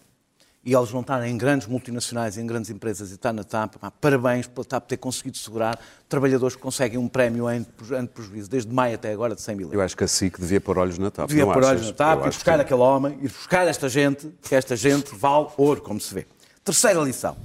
E 0.63 0.73
eles 0.75 0.91
não 0.91 0.99
estarem 0.99 1.31
em 1.33 1.37
grandes 1.37 1.67
multinacionais, 1.67 2.37
em 2.37 2.45
grandes 2.45 2.69
empresas 2.69 3.11
e 3.11 3.15
estar 3.15 3.31
na 3.31 3.45
TAP, 3.45 3.77
pá, 3.77 3.89
parabéns 3.89 4.45
pela 4.45 4.65
TAP 4.65 4.87
ter 4.89 4.97
conseguido 4.97 5.37
segurar 5.37 5.79
trabalhadores 6.09 6.53
que 6.55 6.61
conseguem 6.61 6.99
um 6.99 7.07
prémio 7.07 7.45
de 7.49 8.07
prejuízo, 8.09 8.49
desde 8.49 8.71
maio 8.73 8.95
até 8.95 9.11
agora, 9.13 9.33
de 9.35 9.41
100 9.41 9.55
mil 9.55 9.65
euros. 9.67 9.73
Eu 9.75 9.81
acho 9.81 9.95
que 9.95 10.03
a 10.03 10.07
SIC 10.07 10.37
devia 10.37 10.59
pôr 10.59 10.77
olhos 10.77 10.97
na 10.97 11.09
TAP. 11.09 11.29
Devia 11.29 11.45
não 11.45 11.53
pôr 11.53 11.63
achas? 11.63 11.71
olhos 11.77 11.87
na 11.87 11.93
TAP, 11.93 12.19
Eu 12.19 12.25
ir 12.25 12.27
buscar 12.27 12.55
que- 12.55 12.61
aquele 12.61 12.81
homem, 12.81 13.13
ir 13.21 13.29
buscar 13.29 13.67
esta 13.69 13.87
gente, 13.87 14.27
que 14.41 14.53
esta 14.53 14.75
gente 14.75 15.15
vale 15.15 15.47
ouro, 15.57 15.81
como 15.81 15.99
se 15.99 16.13
vê. 16.13 16.27
Terceira 16.61 16.99
lição, 17.01 17.37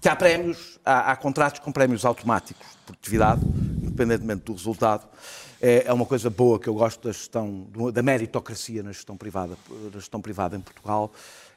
que 0.00 0.08
há 0.08 0.16
prémios, 0.16 0.80
há, 0.84 1.12
há 1.12 1.16
contratos 1.16 1.60
com 1.60 1.70
prémios 1.70 2.04
automáticos 2.04 2.66
de 2.66 2.78
produtividade, 2.84 3.42
independentemente 3.80 4.42
do 4.42 4.52
resultado. 4.54 5.06
É, 5.62 5.84
é 5.86 5.92
uma 5.92 6.04
coisa 6.06 6.28
boa 6.28 6.58
que 6.58 6.68
eu 6.68 6.74
gosto 6.74 7.06
da 7.06 7.12
gestão, 7.12 7.68
da 7.92 8.02
meritocracia 8.02 8.82
na 8.82 8.90
gestão 8.92 9.16
privada, 9.16 9.56
na 9.92 10.00
gestão 10.00 10.20
privada 10.20 10.56
em 10.56 10.60
Portugal, 10.60 11.12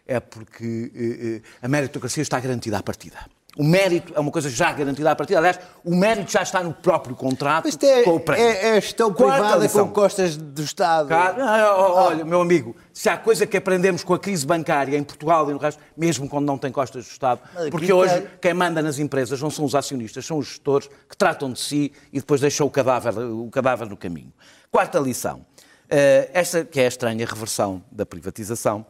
é 0.06 0.20
porque 0.20 0.92
eh, 0.96 1.38
eh, 1.38 1.42
a 1.62 1.68
meritocracia 1.68 2.22
está 2.22 2.40
garantida 2.40 2.78
à 2.78 2.84
partida. 2.84 3.18
O 3.56 3.64
mérito 3.64 4.14
é 4.16 4.20
uma 4.20 4.32
coisa 4.32 4.50
já 4.50 4.72
garantida 4.74 5.12
à 5.12 5.16
partida. 5.16 5.38
Aliás, 5.38 5.60
o 5.86 5.96
mérito 5.96 6.32
já 6.32 6.42
está 6.42 6.64
no 6.64 6.74
próprio 6.74 7.16
contrato 7.16 7.68
Isto 7.68 7.86
é, 7.86 8.02
com 8.02 8.16
o 8.16 8.20
prémio. 8.20 8.44
é, 8.44 8.78
é 8.78 8.82
gestão 8.82 9.14
Quarta 9.14 9.40
privada 9.42 9.64
lição. 9.64 9.88
com 9.88 9.94
costas 9.94 10.36
do 10.36 10.64
Estado. 10.64 11.08
Cara, 11.08 11.36
ah, 11.40 11.76
ó, 11.78 12.08
olha, 12.08 12.26
meu 12.26 12.42
amigo, 12.42 12.76
se 12.92 13.10
há 13.10 13.16
coisa 13.16 13.46
que 13.46 13.56
aprendemos 13.56 14.04
com 14.04 14.16
a 14.16 14.20
crise 14.20 14.44
bancária 14.44 14.98
em 14.98 15.04
Portugal 15.04 15.48
e 15.52 15.54
no 15.54 15.60
resto, 15.60 15.80
mesmo 15.96 16.28
quando 16.28 16.48
não 16.48 16.58
tem 16.58 16.72
costas 16.72 17.06
do 17.06 17.12
Estado, 17.12 17.42
porque 17.70 17.94
hoje 17.94 18.28
quem 18.42 18.56
manda 18.56 18.82
nas 18.82 18.98
empresas 18.98 19.40
não 19.40 19.52
são 19.52 19.66
os 19.66 19.76
acionistas, 19.76 20.26
são 20.26 20.40
os 20.40 20.48
gestores 20.48 20.90
que 21.08 21.16
tratam 21.16 21.52
de 21.52 21.60
si 21.60 21.94
e 22.12 22.20
depois 22.20 22.42
deixam 22.42 22.66
o 22.66 22.72
cadáver, 22.72 23.16
o 23.20 23.52
cadáver 23.52 23.88
no 23.88 23.96
caminho. 23.96 24.34
Quarta 24.72 24.98
lição. 24.98 25.46
Eh, 25.88 26.32
esta 26.34 26.66
que 26.66 26.80
é 26.80 26.86
a 26.86 26.88
estranha 26.88 27.24
reversão 27.24 27.84
da 27.92 28.04
privatização, 28.04 28.84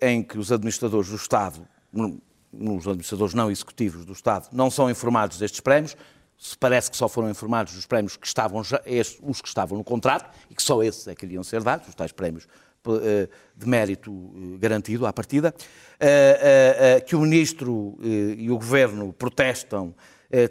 em 0.00 0.22
que 0.22 0.38
os 0.38 0.52
administradores 0.52 1.08
do 1.10 1.16
Estado, 1.16 1.66
os 1.92 2.86
administradores 2.86 3.34
não 3.34 3.50
executivos 3.50 4.04
do 4.04 4.12
Estado, 4.12 4.48
não 4.52 4.70
são 4.70 4.90
informados 4.90 5.38
destes 5.38 5.60
prémios, 5.60 5.96
se 6.38 6.58
parece 6.58 6.90
que 6.90 6.96
só 6.96 7.08
foram 7.08 7.30
informados 7.30 7.74
dos 7.74 7.86
prémios 7.86 8.16
que 8.16 8.26
estavam 8.26 8.64
já, 8.64 8.82
os 9.22 9.40
que 9.40 9.48
estavam 9.48 9.78
no 9.78 9.84
contrato, 9.84 10.28
e 10.50 10.54
que 10.54 10.62
só 10.62 10.82
esses 10.82 11.06
é 11.06 11.14
que 11.14 11.24
iriam 11.24 11.44
ser 11.44 11.62
dados, 11.62 11.88
os 11.88 11.94
tais 11.94 12.10
prémios 12.10 12.48
eh, 12.84 13.28
de 13.56 13.68
mérito 13.68 14.10
eh, 14.10 14.58
garantido 14.58 15.06
à 15.06 15.12
partida, 15.12 15.54
eh, 16.00 17.00
que 17.06 17.14
o 17.14 17.20
Ministro 17.20 17.96
e 18.02 18.50
o 18.50 18.56
Governo 18.56 19.12
protestam, 19.12 19.94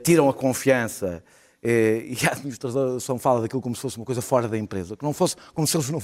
tiram 0.01 0.29
a 0.29 0.33
confiança 0.33 1.21
e 1.61 2.17
a 2.25 2.31
administração 2.31 3.19
fala 3.19 3.41
daquilo 3.41 3.61
como 3.61 3.75
se 3.75 3.81
fosse 3.81 3.97
uma 3.97 4.05
coisa 4.05 4.21
fora 4.21 4.47
da 4.47 4.57
empresa, 4.57 4.95
que 4.95 5.03
não 5.03 5.11
fosse 5.11 5.35
como 5.53 5.67
se 5.67 5.75
eles 5.75 5.89
não, 5.89 6.01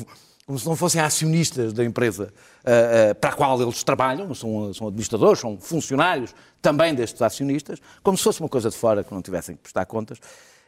como 0.47 0.57
se 0.57 0.65
não 0.65 0.77
fossem 0.77 1.01
acionistas 1.01 1.73
da 1.73 1.83
empresa 1.83 2.33
eh, 2.63 3.09
eh, 3.09 3.13
para 3.13 3.31
a 3.31 3.33
qual 3.33 3.61
eles 3.61 3.83
trabalham, 3.83 4.33
são, 4.33 4.73
são 4.73 4.87
administradores, 4.87 5.41
são 5.41 5.59
funcionários 5.59 6.33
também 6.61 6.95
destes 6.95 7.21
acionistas, 7.21 7.81
como 8.01 8.17
se 8.17 8.23
fosse 8.23 8.39
uma 8.39 8.47
coisa 8.47 8.69
de 8.69 8.77
fora 8.77 9.03
que 9.03 9.13
não 9.13 9.21
tivessem 9.21 9.57
que 9.57 9.61
prestar 9.61 9.85
contas. 9.85 10.19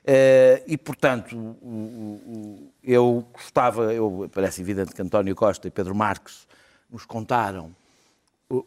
Eh, 0.06 0.64
e, 0.68 0.78
portanto, 0.78 1.56
eu 2.84 3.26
gostava, 3.32 3.94
eu, 3.94 4.30
parece 4.34 4.60
evidente 4.60 4.94
que 4.94 5.02
António 5.02 5.34
Costa 5.34 5.70
e 5.70 5.72
Pedro 5.72 5.96
Marques 5.96 6.46
nos 6.92 7.06
contaram 7.06 7.74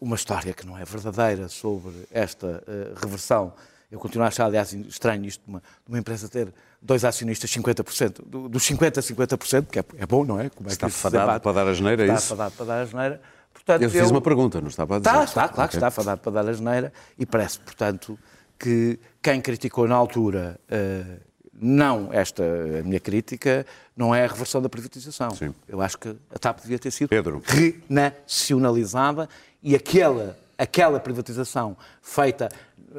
uma 0.01 0.17
história 0.17 0.55
que 0.55 0.65
não 0.65 0.79
é 0.79 0.85
verdadeira 0.85 1.47
sobre 1.47 1.93
esta 2.11 2.65
reversão. 2.97 3.53
Eu 3.93 3.99
continuo 3.99 4.25
a 4.25 4.29
achar, 4.29 4.47
aliás, 4.47 4.73
estranho 4.73 5.27
isto 5.27 5.43
de 5.45 5.51
uma, 5.51 5.63
uma 5.87 5.99
empresa 5.99 6.27
ter 6.27 6.53
dois 6.81 7.05
acionistas 7.05 7.51
50%, 7.51 8.23
do- 8.27 8.49
dos 8.49 8.63
50% 8.67 8.99
a 8.99 9.03
50%, 9.37 9.67
que 9.71 9.79
é, 9.79 9.85
é 9.99 10.07
bom, 10.07 10.25
não 10.25 10.41
é? 10.41 10.49
Como 10.49 10.67
é 10.69 10.73
Está 10.73 10.89
se 10.89 10.97
fadado 10.97 11.41
para 11.43 11.53
dar 11.53 11.69
asneira, 11.69 12.03
é 12.03 12.07
Está 12.07 12.17
isso? 12.19 12.29
fadado 12.29 12.55
para 12.57 12.65
dar 12.67 12.81
asneira. 12.81 13.21
Portanto, 13.53 13.83
Eu 13.83 13.91
fiz 13.91 14.11
uma 14.11 14.23
pergunta, 14.23 14.63
não 14.63 14.69
estava 14.69 14.97
a 14.97 14.99
dizer. 14.99 15.11
Está, 15.11 15.25
está, 15.25 15.41
claro 15.49 15.71
que 15.71 15.77
Ok. 15.77 15.87
está 15.87 15.91
fadado 15.91 16.21
para 16.23 16.33
dar 16.33 16.49
asneira 16.49 16.91
e 17.19 17.27
parece, 17.27 17.59
portanto, 17.61 18.19
que 18.59 18.99
quem 19.21 19.43
criticou 19.43 19.87
na 19.87 19.95
altura 19.95 20.59
eh, 20.71 21.05
não 21.53 22.09
esta 22.13 22.43
a 22.43 22.83
minha 22.83 22.99
crítica, 22.99 23.67
não 23.95 24.15
é 24.15 24.25
a 24.25 24.27
reversão 24.27 24.63
da 24.63 24.71
privatização. 24.71 25.33
Sim. 25.33 25.55
Eu 25.69 25.83
acho 25.83 25.99
que 25.99 26.09
a 26.35 26.39
TAP 26.39 26.61
devia 26.63 26.79
ter 26.79 26.91
sido 26.91 27.11
Pedro. 27.11 27.43
renacionalizada 27.47 29.29
e 29.63 29.75
aquela, 29.75 30.37
aquela 30.57 30.99
privatização 30.99 31.77
feita 32.01 32.49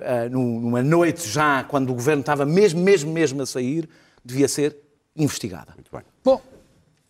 eh, 0.01 0.29
num- 0.29 0.59
numa 0.59 0.81
noite 0.83 1.27
já, 1.29 1.63
quando 1.63 1.89
o 1.91 1.93
governo 1.93 2.21
estava 2.21 2.45
mesmo, 2.45 2.81
mesmo, 2.81 3.11
mesmo 3.11 3.41
a 3.41 3.45
sair, 3.45 3.87
devia 4.23 4.47
ser 4.47 4.75
investigada. 5.15 5.73
Muito 5.75 5.91
bem. 5.91 6.01
Bom, 6.23 6.41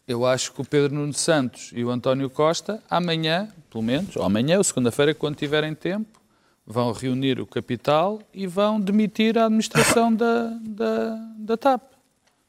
eu 0.08 0.26
acho 0.26 0.52
que 0.54 0.62
o 0.62 0.66
Pedro 0.66 0.94
Nuno 0.96 1.14
Santos 1.14 1.72
e 1.74 1.84
o 1.84 1.90
António 1.90 2.30
Costa, 2.30 2.82
amanhã, 2.90 3.48
pelo 3.70 3.84
menos, 3.84 4.16
ou 4.18 4.24
amanhã 4.24 4.58
ou 4.58 4.64
segunda-feira, 4.64 5.14
quando 5.14 5.36
tiverem 5.36 5.74
tempo, 5.74 6.22
vão 6.66 6.92
reunir 6.92 7.40
o 7.40 7.46
capital 7.48 8.20
e 8.34 8.46
vão 8.48 8.80
demitir 8.80 9.38
a 9.38 9.46
administração 9.46 10.14
da, 10.14 10.50
da, 10.62 11.16
da 11.38 11.58
TAP. 11.58 11.82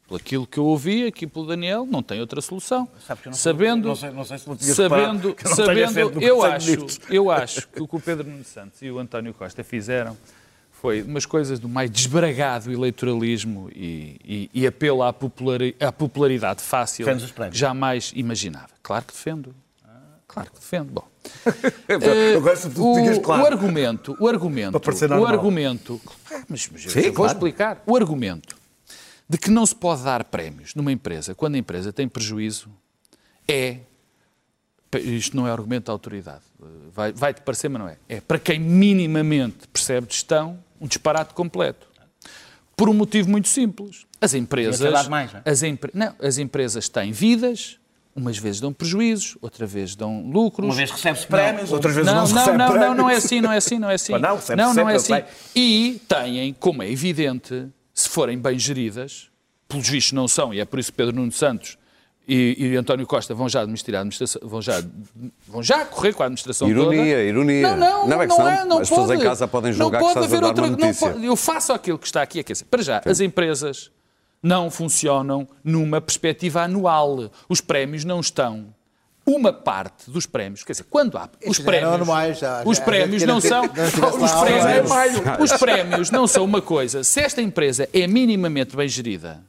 Pelo 0.07 0.17
aquilo 0.19 0.47
que 0.47 0.59
eu 0.59 0.65
ouvi 0.67 1.07
aqui 1.07 1.27
pelo 1.27 1.47
Daniel, 1.47 1.87
não 1.91 2.03
tem 2.03 2.21
outra 2.21 2.41
solução. 2.43 2.87
Não 3.25 3.33
sabendo, 3.33 3.89
não 3.89 3.97
sei- 3.97 4.11
não 4.11 4.25
sei 4.25 4.39
se 4.39 4.47
não 4.49 4.59
sabendo, 4.59 5.35
sabendo 5.57 6.21
eu 6.23 6.43
acho, 6.43 6.87
eu 7.09 7.31
acho 7.31 7.67
que 7.69 7.81
o 7.83 7.89
que 7.89 7.97
o 7.97 8.01
Pedro 8.01 8.29
Nuno 8.29 8.45
Santos 8.45 8.83
e 8.83 8.91
o 8.91 8.99
António 8.99 9.33
Costa 9.33 9.65
fizeram 9.65 10.15
foi 10.73 11.01
umas 11.03 11.25
coisas 11.25 11.59
do 11.59 11.67
mais 11.71 11.91
desbragado 11.91 12.71
eleitoralismo 12.71 13.71
e, 13.75 14.21
e- 14.23 14.51
e 14.53 14.67
apelo 14.67 15.03
à, 15.03 15.11
populari- 15.11 15.75
à 15.81 15.91
popularidade 15.91 16.61
fácil 16.63 17.07
jamais 17.51 18.13
imaginava. 18.15 18.69
Claro 18.83 19.07
que 19.07 19.13
defendo. 19.15 19.55
Claro 20.29 20.51
que 20.51 20.59
defendo. 20.61 20.91
Bom, 20.93 21.09
Eu 21.89 22.43
gosto 22.43 22.69
de 22.69 22.79
o, 22.79 22.93
digas 22.95 23.19
claro. 23.21 23.43
o 23.43 23.47
argumento, 23.47 24.17
o 24.21 24.29
argumento, 24.29 24.77
o 25.19 25.27
argumento, 25.27 26.01
Ah, 26.31 26.43
mas, 26.49 26.69
mas 26.71 26.85
eu 26.85 26.91
Sim, 26.91 27.03
vou 27.05 27.13
claro. 27.13 27.33
explicar. 27.33 27.83
O 27.87 27.97
argumento 27.97 28.57
de 29.29 29.39
que 29.39 29.51
não 29.51 29.65
se 29.65 29.75
pode 29.75 30.03
dar 30.03 30.23
prémios 30.25 30.75
numa 30.75 30.93
empresa 30.93 31.35
quando 31.35 31.55
a 31.55 31.59
empresa 31.59 31.93
tem 31.93 32.07
prejuízo 32.09 32.69
é 33.49 33.79
isto 35.01 35.37
não 35.37 35.47
é 35.47 35.51
argumento 35.51 35.87
da 35.87 35.93
autoridade. 35.93 36.43
Vai- 36.93 37.13
Vai-te 37.13 37.41
parecer, 37.41 37.69
mas 37.69 37.83
não 37.83 37.89
é. 37.89 37.97
É 38.09 38.21
para 38.21 38.39
quem 38.39 38.61
minimamente 38.61 39.67
percebe 39.73 40.07
de 40.07 40.15
gestão, 40.15 40.59
um 40.81 40.87
disparate 40.87 41.35
completo. 41.35 41.89
Por 42.77 42.89
um 42.89 42.95
motivo 42.95 43.29
muito 43.29 43.49
simples. 43.49 44.07
As 44.21 44.35
empresas. 44.35 45.09
Mais, 45.09 45.33
não 45.33 45.41
é? 45.45 45.51
as, 45.51 45.63
empre- 45.65 45.91
não, 45.95 46.15
as 46.21 46.39
empresas 46.39 46.89
têm 46.89 47.11
vidas, 47.11 47.77
umas 48.15 48.39
vezes 48.39 48.61
dão 48.61 48.73
prejuízos, 48.73 49.37
outra 49.43 49.67
vez 49.67 49.97
dão 49.97 50.23
lucros. 50.31 50.67
Uma 50.69 50.75
vez 50.77 50.91
recebe-se 50.93 51.27
prémios, 51.27 51.73
outras 51.73 51.95
vezes 51.95 52.11
não, 52.13 52.21
não 52.21 52.27
se 52.29 52.33
não, 52.35 52.39
recebe 52.41 52.59
não, 52.59 52.67
não, 52.67 52.73
prémios. 52.75 52.97
não 52.97 53.11
é 53.11 53.15
assim, 53.17 53.41
não 53.41 53.53
é 53.53 53.57
assim, 53.57 53.79
não 53.81 53.91
é 53.91 53.95
assim. 53.95 54.13
Não, 54.13 54.39
não, 54.57 54.75
não 54.75 54.89
é 54.89 54.95
assim. 54.95 55.15
E 55.57 56.01
têm, 56.09 56.55
como 56.61 56.83
é 56.85 56.91
evidente, 56.91 57.67
se 57.95 58.09
forem 58.09 58.37
bem 58.39 58.59
geridas, 58.59 59.29
pelos 59.69 59.89
vistos 59.89 60.13
não 60.13 60.27
são, 60.29 60.53
e 60.53 60.61
é 60.61 60.65
por 60.65 60.79
isso 60.79 60.91
que 60.91 60.97
Pedro 60.99 61.15
Nuno 61.15 61.31
Santos 61.33 61.79
e, 62.27 62.57
e 62.59 62.77
António 62.77 63.07
Costa 63.07 63.35
vão 63.35 63.49
já 63.49 63.61
administrar 63.61 63.99
a 63.99 64.01
administração, 64.01 64.41
vão 64.45 64.61
já, 64.61 64.83
vão 65.47 65.63
já 65.63 65.85
correr 65.85 66.13
com 66.13 66.23
a 66.23 66.27
administração 66.27 66.69
Ironia, 66.69 67.15
toda. 67.17 67.23
ironia. 67.23 67.63
Não, 67.69 67.77
não, 67.77 68.09
Não, 68.09 68.23
é 68.23 68.27
que 68.27 68.37
não, 68.39 68.49
é, 68.49 68.65
não 68.65 68.79
as 68.79 68.89
pessoas 68.89 69.07
pode. 69.09 69.21
em 69.21 69.25
casa 69.25 69.47
podem 69.49 69.71
Não 69.73 69.79
julgar 69.79 69.99
que 69.99 70.05
pode 70.05 70.19
estás 70.19 70.25
a 70.25 70.29
haver 70.29 70.41
dar 70.41 70.47
outra, 70.49 70.87
não 70.87 70.95
pode- 70.95 71.25
eu 71.27 71.37
faço 71.37 71.73
aquilo 71.73 71.99
que 71.99 72.07
está 72.07 72.23
aqui 72.23 72.41
a 72.41 72.43
dizer. 72.43 72.65
Para 72.65 72.83
já, 72.83 73.03
as 73.05 73.21
empresas 73.21 73.91
não 74.43 74.71
funcionam 74.71 75.47
numa 75.63 76.01
perspectiva 76.01 76.63
anual. 76.63 77.31
Os 77.49 77.61
prémios 77.61 78.05
não 78.05 78.21
estão. 78.21 78.75
Uma 79.27 79.53
parte 79.53 80.11
dos 80.11 80.27
prémios, 80.27 80.63
quer 80.65 80.73
dizer, 80.73 80.85
quando 80.91 81.17
há 81.17 81.29
os 81.47 81.59
prémios, 81.59 81.93
anuais, 81.95 82.39
já- 82.39 82.63
os 82.65 82.79
prémios 82.79 83.23
não 83.23 83.41
são, 83.43 83.65
os 83.65 84.33
prémios, 84.33 84.91
anos. 84.93 85.51
os 85.53 85.53
prémios 85.59 86.11
não 86.11 86.27
são 86.27 86.45
uma 86.45 86.61
coisa. 86.61 87.03
Se 87.03 87.21
esta 87.21 87.41
empresa 87.41 87.89
é 87.93 88.07
minimamente 88.07 88.77
bem 88.77 88.87
gerida, 88.87 89.41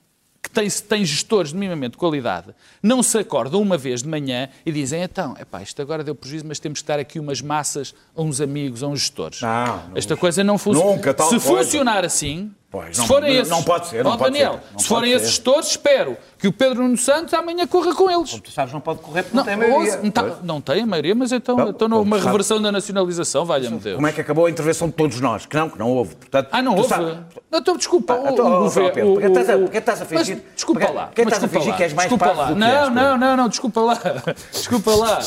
que 0.41 0.49
tem, 0.49 0.69
tem 0.69 1.03
gestores 1.03 1.49
de 1.51 1.57
minimamente 1.57 1.91
de 1.93 1.97
qualidade, 1.97 2.55
não 2.81 3.01
se 3.03 3.17
acordam 3.17 3.61
uma 3.61 3.77
vez 3.77 4.01
de 4.03 4.07
manhã 4.07 4.47
e 4.65 4.71
dizem, 4.71 5.01
então, 5.01 5.35
epá, 5.39 5.61
isto 5.61 5.81
agora 5.81 6.03
deu 6.03 6.15
prejuízo, 6.15 6.45
mas 6.47 6.59
temos 6.59 6.81
que 6.81 6.87
dar 6.87 6.99
aqui 6.99 7.19
umas 7.19 7.41
massas 7.41 7.93
a 8.15 8.21
uns 8.21 8.39
amigos, 8.39 8.81
a 8.83 8.87
uns 8.87 8.99
gestores. 9.01 9.41
Não, 9.41 9.65
não. 9.89 9.97
Esta 9.97 10.15
coisa 10.15 10.41
não 10.43 10.57
funciona. 10.57 10.91
Nunca 10.95 11.13
tal 11.13 11.27
Se 11.29 11.39
coisa. 11.39 11.63
funcionar 11.63 12.05
assim, 12.05 12.53
Pois, 12.75 12.95
se 12.95 12.99
não- 13.01 13.07
forem 13.07 13.33
não- 13.33 13.39
esses, 13.41 13.49
não 13.51 13.63
pode 13.63 13.87
ser, 13.87 14.03
não 14.03 14.11
Ó, 14.11 14.17
pode 14.17 14.31
Daniel, 14.33 14.53
ser, 14.53 14.59
não 14.73 14.79
se 14.79 14.87
forem 14.87 15.09
ser. 15.11 15.15
esses 15.17 15.29
gestores, 15.29 15.69
espero 15.69 16.17
que 16.37 16.47
o 16.47 16.51
Pedro 16.51 16.83
Nuno 16.83 16.97
Santos 16.97 17.33
amanhã 17.33 17.65
corra 17.65 17.95
com 17.95 18.11
eles. 18.11 18.31
Tu 18.39 18.51
sabes, 18.51 18.73
não 18.73 18.81
pode 18.81 18.99
correr 18.99 19.23
porque 19.23 19.35
Não, 19.37 19.43
não, 19.43 19.49
tem 19.49 19.55
maioria. 19.57 19.79
ouça, 19.93 19.99
não, 20.03 20.11
tá- 20.11 20.35
não 20.43 20.59
tem 20.61 20.81
a 20.81 20.85
maioria, 20.85 21.15
mas 21.15 21.31
então, 21.31 21.55
Não, 21.55 21.69
então 21.69 21.87
não, 21.87 21.97
como 21.99 22.09
uma 22.09 22.17
sabe. 22.17 22.27
reversão 22.31 22.61
da 22.61 22.71
nacionalização, 22.71 23.45
valha-me 23.45 23.77
Deus. 23.79 23.95
Como 23.95 24.07
é 24.07 24.11
que 24.11 24.19
acabou 24.19 24.45
a 24.45 24.49
intervenção 24.49 24.87
de 24.89 24.93
todos 24.93 25.21
nós? 25.21 25.45
Que 25.45 25.55
não, 25.55 25.69
que 25.69 25.79
não 25.79 25.89
houve. 25.91 26.15
Portanto, 26.15 26.49
Ah, 26.51 26.61
não 26.61 26.75
houve? 26.75 26.89
sabes- 26.89 27.17
Não, 27.49 27.59
então, 27.59 27.77
desculpa. 27.77 28.13
Ah, 28.13 28.17
o- 28.29 28.33
então, 28.33 28.45
o 28.45 28.59
governo- 28.63 28.91
Pedro, 28.91 29.11
porque 29.13 29.25
o- 29.25 29.29
estás 29.29 29.49
a- 29.49 29.55
o- 29.55 29.59
porque 29.61 29.77
estás 29.77 30.01
a 30.01 30.05
fingir- 30.05 30.35
Mas, 30.43 30.53
desculpa 30.55 30.79
porque- 30.81 30.93
lá. 30.95 31.05
porque 31.05 31.21
estás 31.21 31.37
a 31.43 31.47
desculpa 31.47 31.53
fingir 31.59 31.71
lá, 31.71 31.77
que 31.77 31.83
és 31.83 31.93
mais 31.93 32.09
desculpa 32.09 32.33
lá. 32.33 32.51
Não, 32.51 32.89
não, 32.89 33.17
não, 33.17 33.37
não, 33.37 33.47
desculpa 33.47 33.79
lá. 33.81 33.95
Desculpa 34.51 34.91
lá. 34.95 35.19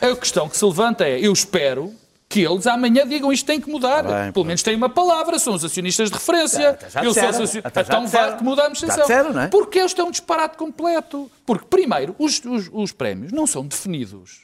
A 0.00 0.16
questão 0.16 0.48
que 0.48 0.56
se 0.56 0.64
levanta 0.64 1.04
é, 1.06 1.18
eu 1.20 1.32
espero 1.32 1.92
que 2.34 2.40
eles 2.44 2.66
amanhã 2.66 3.06
digam 3.06 3.32
isto 3.32 3.46
tem 3.46 3.60
que 3.60 3.70
mudar. 3.70 4.02
Tá 4.02 4.22
bem, 4.24 4.32
Pelo 4.32 4.44
menos 4.44 4.60
têm 4.60 4.74
uma 4.74 4.88
palavra, 4.88 5.38
são 5.38 5.54
os 5.54 5.64
acionistas 5.64 6.10
de 6.10 6.14
referência. 6.16 6.70
Até 6.70 6.90
já 6.90 7.04
eu 7.04 7.14
sou 7.14 7.28
acionista. 7.28 7.60
já 7.62 7.68
Então 7.80 8.04
disseram. 8.04 8.36
que 8.36 8.44
a 8.44 8.54
Já 8.56 8.62
administração. 8.64 9.02
disseram, 9.02 9.32
não 9.32 9.40
é? 9.42 9.46
Porque 9.48 9.78
eles 9.78 9.94
têm 9.94 10.04
um 10.04 10.10
disparate 10.10 10.56
completo. 10.56 11.30
Porque, 11.46 11.64
primeiro, 11.66 12.16
os, 12.18 12.40
os- 12.44 12.68
os 12.72 12.90
prémios 12.90 13.30
não 13.30 13.46
são 13.46 13.64
definidos 13.64 14.40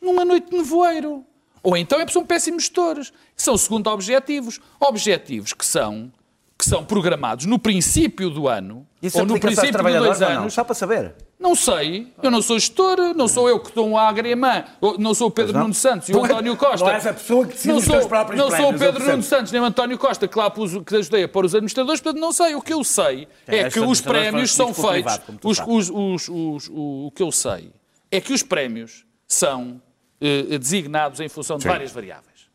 numa 0.00 0.24
noite 0.24 0.50
de 0.50 0.56
nevoeiro. 0.56 1.24
Ou 1.62 1.76
então 1.76 1.98
é 1.98 2.02
porque 2.06 2.14
são 2.14 2.24
péssimos 2.24 2.62
gestores. 2.62 3.12
São 3.36 3.56
segundo 3.58 3.88
objetivos. 3.90 4.58
Objetivos 4.80 5.52
que 5.52 5.66
são, 5.66 6.10
que 6.58 6.64
são 6.66 6.84
programados 6.84 7.44
no 7.44 7.58
princípio 7.58 8.30
do 8.30 8.48
ano, 8.48 8.86
Isso 9.02 9.18
ou 9.18 9.26
no 9.26 9.38
princípio 9.38 9.72
de 9.84 9.98
dois 9.98 10.22
anos. 10.22 10.54
Só 10.54 10.64
para 10.64 10.74
saber. 10.74 11.14
Não 11.38 11.54
sei, 11.54 12.12
eu 12.22 12.30
não 12.30 12.40
sou 12.40 12.58
gestor, 12.58 12.96
não 13.14 13.28
sou 13.28 13.46
eu 13.46 13.60
que 13.60 13.70
dou 13.74 13.86
um 13.86 13.98
agrimã, 13.98 14.64
não 14.98 15.12
sou 15.12 15.28
o 15.28 15.30
Pedro 15.30 15.52
não. 15.52 15.60
Nuno 15.62 15.74
Santos 15.74 16.08
e 16.08 16.12
o 16.14 16.24
António 16.24 16.56
Costa. 16.56 16.86
não 16.86 16.92
és 16.92 17.06
a 17.06 17.12
pessoa 17.12 17.46
que 17.46 17.52
decide 17.52 17.74
não 17.74 17.80
sou, 17.82 18.08
próprios 18.08 18.40
Não 18.40 18.50
sou 18.50 18.70
o 18.70 18.78
Pedro. 18.78 19.04
Nuno 19.06 19.22
Santos 19.22 19.52
nem 19.52 19.60
o 19.60 19.64
António 19.64 19.98
Costa 19.98 20.26
que 20.26 20.38
lá 20.38 20.48
pus, 20.48 20.72
que 20.84 20.96
ajudei 20.96 21.24
a 21.24 21.28
pôr 21.28 21.44
os 21.44 21.54
administradores, 21.54 22.00
portanto 22.00 22.20
não 22.20 22.32
sei. 22.32 22.54
O 22.54 22.62
que 22.62 22.72
eu 22.72 22.82
sei 22.82 23.28
É, 23.46 23.58
é 23.58 23.70
que 23.70 23.78
os 23.78 24.00
prémios 24.00 24.54
são 24.54 24.72
feitos. 24.72 25.20
os- 25.44 25.60
os- 25.60 26.28
os- 26.30 26.70
o, 26.72 27.12
que 27.14 27.22
eu 27.22 27.30
sei 27.30 27.70
é 28.10 28.18
que 28.18 28.32
os 28.32 28.42
prémios 28.42 29.04
são 29.28 29.80
eh, 30.18 30.56
designados 30.56 31.20
em 31.20 31.28
função 31.28 31.58
de 31.58 31.68
várias 31.68 31.92
variáveis. 31.92 32.46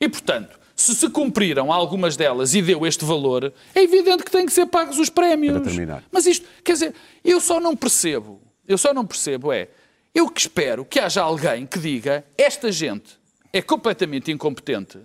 E, 0.00 0.08
portanto, 0.08 0.56
se 0.80 0.94
se 0.94 1.10
cumpriram 1.10 1.72
algumas 1.72 2.16
delas 2.16 2.54
e 2.54 2.62
deu 2.62 2.86
este 2.86 3.04
valor, 3.04 3.52
é 3.74 3.82
evidente 3.82 4.22
que 4.22 4.30
têm 4.30 4.46
que 4.46 4.52
ser 4.52 4.64
pagos 4.66 4.96
os 4.96 5.10
prémios. 5.10 5.54
Para 5.54 5.64
terminar. 5.64 6.04
Mas 6.10 6.24
isto, 6.24 6.46
quer 6.62 6.74
dizer, 6.74 6.94
eu 7.24 7.40
só 7.40 7.58
não 7.58 7.74
percebo, 7.74 8.40
eu 8.66 8.78
só 8.78 8.94
não 8.94 9.04
percebo 9.04 9.52
é, 9.52 9.68
eu 10.14 10.30
que 10.30 10.40
espero 10.40 10.84
que 10.84 11.00
haja 11.00 11.20
alguém 11.20 11.66
que 11.66 11.80
diga 11.80 12.24
esta 12.36 12.70
gente 12.70 13.18
é 13.52 13.60
completamente 13.60 14.30
incompetente, 14.30 14.98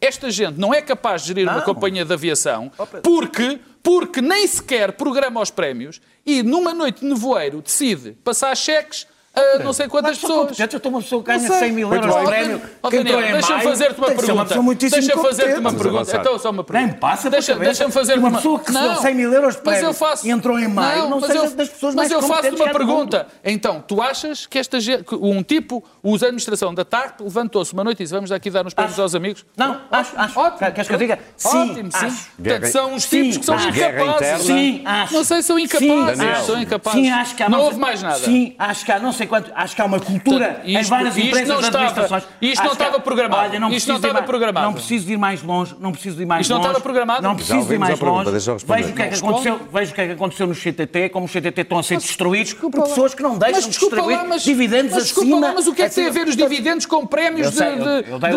esta 0.00 0.30
gente 0.30 0.58
não 0.58 0.72
é 0.72 0.80
capaz 0.80 1.22
de 1.22 1.28
gerir 1.28 1.44
uma 1.46 1.58
Não. 1.58 1.62
companhia 1.64 2.06
de 2.06 2.12
aviação, 2.12 2.72
porque, 3.02 3.60
porque 3.82 4.22
nem 4.22 4.46
sequer 4.46 4.92
programa 4.92 5.42
os 5.42 5.50
prémios 5.50 6.00
e 6.24 6.42
numa 6.42 6.72
noite 6.72 7.00
de 7.00 7.06
nevoeiro 7.06 7.60
decide 7.60 8.12
passar 8.24 8.56
cheques 8.56 9.06
a 9.38 9.58
não 9.64 9.72
sei 9.72 9.88
quantas 9.88 10.10
Mas 10.12 10.18
pessoas. 10.20 10.40
competente, 10.48 10.74
eu 10.74 10.76
estou 10.78 10.92
uma 10.92 11.00
pessoa 11.02 11.22
que 11.22 11.26
ganha 11.28 11.40
Não 11.40 11.48
sei. 11.48 11.58
100 11.58 11.72
mil 11.72 11.92
euros 11.92 12.14
de 12.16 12.24
prémio, 12.24 12.56
entrou 12.56 12.90
Daniel, 12.90 13.20
em 13.20 13.32
Deixa-me 13.32 13.62
fazer-te 13.62 13.98
uma 13.98 14.06
pergunta. 14.08 14.54
Deixa-me 14.88 15.22
fazer-te 15.22 15.60
uma 15.60 15.72
pergunta. 15.72 16.16
Então, 16.16 16.38
só 16.38 16.50
uma 16.50 16.64
pergunta. 16.64 16.86
Nem 16.92 17.00
passa 17.00 17.30
Deixa- 17.30 17.54
Deixa-me 17.54 17.92
fazer 17.92 18.18
uma 18.18 18.28
uma 18.28 18.36
pessoa 18.38 18.58
que 18.58 18.72
recebeu 18.72 18.96
100 18.96 19.14
mil 19.14 19.32
euros 19.32 19.54
de 19.56 19.62
mas 19.64 19.74
prémio 19.74 19.88
eu 19.90 19.94
faço... 19.94 20.26
e 20.26 20.30
entrou 20.30 20.58
em 20.58 20.68
maio, 20.68 21.08
não 21.08 21.20
mas 21.20 21.26
seja 21.30 21.44
eu- 21.44 21.50
das 21.54 21.68
pessoas 21.68 21.94
mas 21.94 22.10
mais 22.10 22.12
eu 22.12 22.20
faço 22.20 22.32
competentes 22.34 22.60
uma 22.60 22.72
pergunta. 22.72 23.26
Então, 23.44 23.82
tu 23.86 24.02
achas 24.02 24.46
que 24.46 24.58
esta 24.58 24.80
gente, 24.80 25.04
que 25.04 25.14
um 25.14 25.42
tipo, 25.42 25.82
usa 26.02 26.26
a 26.26 26.28
administração 26.28 26.74
da 26.74 26.84
TAP, 26.84 27.20
levantou-se 27.20 27.72
uma 27.72 27.84
noite 27.84 28.00
e 28.00 28.02
disse 28.04 28.14
vamos 28.14 28.30
aqui 28.32 28.50
dar 28.50 28.66
uns 28.66 28.74
prémios 28.74 28.98
aos 28.98 29.14
amigos? 29.14 29.44
Não, 29.56 29.80
acho, 29.90 30.12
acho. 30.16 30.38
Ótimo. 30.38 30.58
Queres 30.72 30.88
que 30.88 30.94
eu 30.94 30.98
diga? 30.98 31.18
Sim, 31.36 31.70
Ótimo, 31.70 31.90
sim. 31.92 32.16
Portanto, 32.42 32.66
são 32.72 32.92
uns 32.94 33.02
Sim, 33.04 33.22
tipos 33.22 33.38
que 33.38 33.44
são 33.46 33.54
incapazes. 33.56 34.46
Sim, 34.46 34.82
acho. 34.84 35.14
Não 35.14 35.24
sei 35.24 35.36
se 35.42 35.48
são 35.48 35.58
incapazes. 35.58 35.88
Sim, 35.94 36.04
Daniel. 36.06 36.32
acho. 36.36 36.46
São 36.46 36.60
incapazes. 36.62 37.10
Não 37.48 37.60
houve 37.60 37.78
mais 37.78 38.02
nada. 38.02 38.18
Sim, 38.18 38.54
acho 38.58 38.84
que 38.84 38.92
há 38.92 38.98
não 38.98 39.12
sei 39.12 39.26
quanto, 39.28 39.50
acho 39.54 39.76
que 39.76 39.82
há 39.82 39.84
uma 39.84 40.00
cultura 40.00 40.60
em 40.64 40.78
isto- 40.78 40.90
várias 40.90 41.16
isto 41.16 41.26
empresas 41.26 41.48
não 41.48 41.60
estava- 41.60 41.84
administrações. 41.86 42.24
isto 42.42 42.64
não 42.64 42.72
estava 42.72 43.00
programado. 43.00 43.42
Olha, 43.50 43.60
não 43.60 43.68
Isto 43.68 43.70
preciso 43.74 43.88
não 43.92 43.96
estava 43.96 44.14
mais- 44.14 44.26
programado. 44.26 44.66
Não 44.66 44.72
preciso 44.74 45.10
ir 45.12 45.16
mais 45.18 45.42
longe, 45.42 45.76
não 45.78 45.92
preciso 45.92 46.22
ir 46.22 46.26
mais 46.26 46.40
Isto 46.42 46.50
não 46.50 46.56
longe. 46.58 46.68
estava 46.68 46.82
programado? 46.82 47.22
Não 47.22 47.36
preciso 47.36 47.72
ir 47.72 47.78
mais 47.78 48.00
longe. 48.00 48.30
Vejo 48.30 48.88
o 48.90 48.92
que 48.94 49.02
é 49.02 49.08
que 49.08 49.20
Não 49.22 49.28
aconteceu, 49.28 49.60
vejo 49.72 49.92
o 49.92 49.94
que 49.94 50.00
é 50.00 50.06
que 50.06 50.12
aconteceu 50.12 50.46
no 50.46 50.54
CTT, 50.54 51.08
como 51.10 51.26
os 51.26 51.32
CTT 51.32 51.60
estão 51.60 51.78
a 51.78 51.82
ser 51.82 51.98
destruídos 51.98 52.54
por 52.54 52.70
pessoas 52.70 53.14
que 53.14 53.22
não 53.22 53.36
deixam 53.38 53.54
Mas 53.56 53.64
de 53.64 53.70
desculpa 53.70 53.96
distribuir 53.96 54.18
lá, 54.22 54.28
mas- 54.28 54.42
dividendos 54.42 54.96
acima. 54.96 55.40
lá, 55.40 55.52
mas 55.54 55.66
o 55.66 55.74
que 55.74 55.82
é 55.82 55.88
que 55.88 55.94
tem 55.94 56.06
a 56.06 56.10
ver 56.10 56.26
os 56.28 56.36
dividendos 56.36 56.86
com 56.86 57.06
prémios 57.06 57.50
de, 57.52 57.58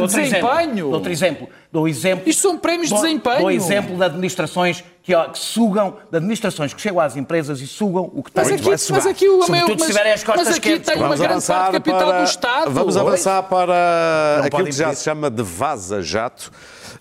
desempenho? 0.07 0.89
Outro 0.91 1.11
exemplo. 1.11 1.49
Dou 1.71 1.87
exemplo. 1.87 2.29
Isto 2.29 2.41
são 2.41 2.57
prémios 2.57 2.89
de 2.89 2.95
desempenho. 2.95 3.39
Dou 3.39 3.49
exemplo 3.51 3.95
de 3.95 4.03
administrações 4.03 4.83
que, 5.01 5.15
que 5.15 5.39
sugam, 5.39 5.95
de 6.11 6.17
administrações 6.17 6.73
que 6.73 6.81
chegam 6.81 6.99
às 6.99 7.15
empresas 7.15 7.61
e 7.61 7.67
sugam 7.67 8.11
o 8.13 8.21
que 8.21 8.29
Mas 8.35 8.47
tem 8.47 8.57
aqui, 8.57 8.91
mas 8.91 9.07
aqui 9.07 9.29
o 9.29 9.49
meu, 9.49 9.67
se 9.67 9.87
tiverem 9.87 10.11
as 10.11 10.23
costas 10.23 10.47
mas 10.47 10.57
aqui 10.57 10.69
quentes. 10.69 10.85
tem 10.85 10.95
uma 10.97 11.03
Vamos 11.03 11.19
grande 11.19 11.33
avançar 11.33 11.57
parte 11.59 11.71
de 11.71 11.77
capital 11.77 12.07
para, 12.09 12.17
do 12.19 12.23
Estado. 12.25 12.71
Vamos 12.71 12.97
avançar 12.97 13.43
para 13.43 14.35
Não 14.39 14.45
aquilo 14.45 14.65
que 14.65 14.71
já 14.73 14.93
se 14.93 15.03
chama 15.05 15.29
de 15.29 15.43
vaza-jato. 15.43 16.51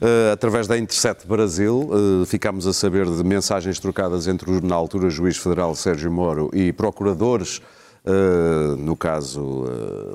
eh, 0.00 0.32
através 0.32 0.66
da 0.66 0.78
Intercept 0.78 1.26
Brasil, 1.26 1.90
eh, 2.22 2.26
ficámos 2.26 2.66
a 2.66 2.72
saber 2.72 3.06
de 3.06 3.24
mensagens 3.24 3.78
trocadas 3.80 4.28
entre, 4.28 4.50
o, 4.50 4.60
na 4.64 4.74
altura, 4.76 5.10
juiz 5.10 5.36
federal 5.36 5.74
Sérgio 5.74 6.10
Moro 6.10 6.48
e 6.54 6.72
procuradores, 6.72 7.60
eh, 8.06 8.76
no 8.78 8.96
caso 8.96 9.64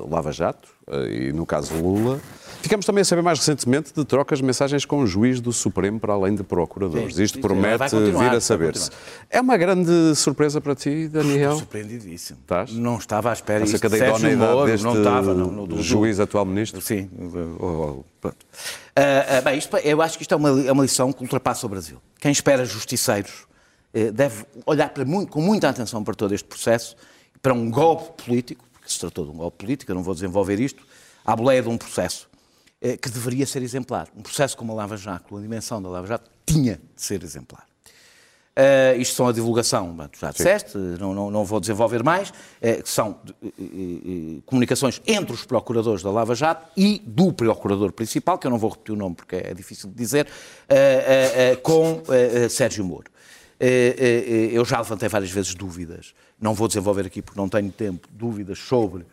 Lava 0.10 0.32
Jato 0.32 0.70
e 1.12 1.32
no 1.34 1.45
caso 1.45 1.76
Lula. 1.76 2.20
Ficamos 2.62 2.86
também 2.86 3.01
a 3.01 3.06
saber 3.06 3.22
mais 3.22 3.38
recentemente 3.39 3.93
de 3.93 4.03
trocas 4.03 4.39
de 4.39 4.45
mensagens 4.45 4.86
com 4.86 4.99
o 5.01 5.08
juiz 5.08 5.39
do 5.39 5.53
Supremo, 5.53 5.99
para 5.99 6.14
além 6.14 6.34
de 6.36 6.43
procuradores. 6.43 7.16
Sim, 7.16 7.24
Isto 7.24 7.36
sim, 7.36 7.41
promete 7.41 7.95
vir 7.95 8.32
a 8.36 8.41
saber-se. 8.41 8.89
É 9.30 9.39
uma 9.39 9.56
grande 9.56 10.16
surpresa 10.16 10.60
para 10.60 10.74
ti, 10.76 11.08
Daniel? 11.08 11.58
Surpreendidíssimo. 11.58 12.39
Estás? 12.41 12.72
Não 12.74 12.97
estava 12.97 13.30
à 13.30 13.34
espera. 13.34 13.64
Acerca 13.64 13.88
Isto, 13.88 13.99
da 13.99 14.08
idoneidade 14.10 14.66
deste 14.66 14.84
não 14.84 14.97
estava, 14.97 15.34
não, 15.34 15.66
do- 15.66 15.82
juiz 15.82 16.20
atual 16.20 16.45
ministro? 16.45 16.82
Sim. 16.82 17.10
oh, 17.60 17.66
oh, 17.99 18.03
pronto. 18.20 18.38
Ah, 18.95 19.38
ah, 19.38 19.41
bem, 19.41 19.58
isto, 19.60 19.76
eu 19.78 20.01
acho 20.01 20.18
que 20.18 20.24
isto 20.24 20.34
é 20.34 20.38
uma, 20.38 20.49
é 20.68 20.72
uma 20.72 20.84
lição 20.84 21.14
que 21.14 21.22
ultrapassa 21.22 21.66
o 21.66 21.70
Brasil. 21.70 21.97
Quem 22.20 22.32
espera 22.32 22.66
justiceiros 22.66 23.45
eh, 23.93 24.12
deve 24.12 24.43
olhar 24.66 24.91
muito- 25.06 25.32
com 25.32 25.41
muita 25.41 25.70
atenção 25.70 26.03
para 26.03 26.16
todo 26.16 26.34
este 26.34 26.47
processo, 26.47 26.95
para 27.41 27.53
um 27.53 27.70
golpe 27.70 28.24
político, 28.24 28.66
porque 28.74 28.89
se 28.91 28.99
tratou 28.99 29.26
de 29.26 29.32
um 29.32 29.36
golpe 29.36 29.58
político, 29.64 29.91
eu 29.91 29.95
não 29.95 30.01
vou 30.01 30.14
desenvolver 30.16 30.60
isto, 30.60 30.84
à 31.24 31.36
boleia 31.36 31.62
de 31.62 31.70
um 31.70 31.78
processo 31.78 32.28
que 33.01 33.09
deveria 33.09 33.45
ser 33.45 33.61
exemplar. 33.63 34.07
Um 34.15 34.21
processo 34.21 34.55
como 34.55 34.71
a 34.71 34.75
Lava 34.75 34.97
Jato, 34.97 35.38
a 35.38 35.41
dimensão 35.41 35.81
da 35.81 35.89
Lava 35.89 36.07
Jato, 36.07 36.29
tinha 36.45 36.75
de 36.75 37.01
ser 37.01 37.23
exemplar. 37.23 37.65
Uh, 38.57 39.01
isto 39.01 39.15
são 39.15 39.27
a 39.27 39.33
divulgação, 39.33 39.97
já 40.17 40.31
disseste, 40.31 40.77
não, 40.77 41.13
não, 41.13 41.29
não 41.29 41.43
vou 41.43 41.59
desenvolver 41.59 42.01
mais, 42.01 42.31
eh, 42.61 42.81
que 42.81 42.88
são 42.88 43.19
eh, 43.43 43.47
eh, 43.47 43.51
eh, 43.59 44.41
comunicações 44.45 45.01
entre 45.05 45.33
os 45.33 45.43
procuradores 45.43 46.01
da 46.01 46.09
Lava 46.09 46.33
Jato 46.36 46.65
e 46.77 47.01
do 47.05 47.33
procurador 47.33 47.91
principal, 47.91 48.38
que 48.38 48.47
eu 48.47 48.51
não 48.51 48.57
vou 48.57 48.69
repetir 48.69 48.93
o 48.93 48.97
nome 48.97 49.13
porque 49.13 49.36
é 49.36 49.53
difícil 49.53 49.89
de 49.89 49.95
dizer, 49.95 50.27
eh, 50.69 50.75
eh, 50.77 51.51
eh, 51.51 51.55
com 51.57 52.01
eh, 52.07 52.45
eh, 52.45 52.49
Sérgio 52.49 52.86
Moro. 52.86 53.11
Eh, 53.59 53.95
eh, 53.97 54.05
eh, 54.07 54.49
eu 54.53 54.63
já 54.63 54.77
levantei 54.77 55.09
várias 55.09 55.31
vezes 55.31 55.53
dúvidas, 55.53 56.13
não 56.39 56.53
vou 56.53 56.69
desenvolver 56.69 57.05
aqui 57.05 57.21
porque 57.21 57.38
não 57.38 57.49
tenho 57.49 57.71
tempo, 57.73 58.07
dúvidas 58.09 58.57
sobre 58.59 59.05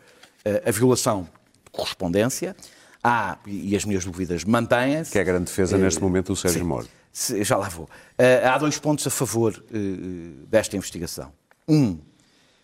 eh, 0.45 0.63
a 0.65 0.71
violação 0.71 1.23
de 1.65 1.71
correspondência. 1.71 2.55
Há, 3.03 3.37
e 3.45 3.71
e 3.71 3.75
as 3.75 3.83
minhas 3.85 4.05
dúvidas 4.05 4.43
mantêm-se. 4.45 5.11
Que 5.11 5.17
é 5.17 5.21
a 5.21 5.25
grande 5.25 5.45
defesa 5.45 5.77
neste 5.77 6.01
momento 6.01 6.27
do 6.27 6.35
Sérgio 6.35 6.61
Sim. 6.61 6.65
Moro. 6.67 6.87
Se- 7.11 7.43
Já 7.43 7.57
lá 7.57 7.67
vou. 7.69 7.89
Eh, 8.17 8.47
há 8.47 8.57
dois 8.57 8.79
pontos 8.79 9.05
a 9.05 9.09
favor 9.09 9.53
eh, 9.71 9.77
eh, 9.77 10.45
desta 10.47 10.75
investigação. 10.77 11.31
Um, 11.67 11.99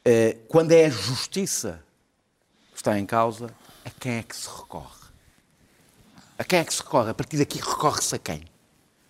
eh, 0.05 0.37
quando 0.47 0.71
é 0.71 0.85
a 0.85 0.89
justiça 0.89 1.83
que 2.71 2.77
está 2.77 2.97
em 2.97 3.05
causa, 3.05 3.47
a 3.83 3.89
quem 3.89 4.13
é 4.13 4.23
que 4.23 4.35
se 4.35 4.47
recorre? 4.47 4.99
A 6.37 6.43
quem 6.45 6.59
é 6.59 6.63
que 6.63 6.73
se 6.73 6.81
recorre? 6.81 7.09
A 7.09 7.13
partir 7.13 7.37
daqui 7.37 7.59
recorre-se 7.59 8.15
a 8.15 8.17
quem? 8.17 8.43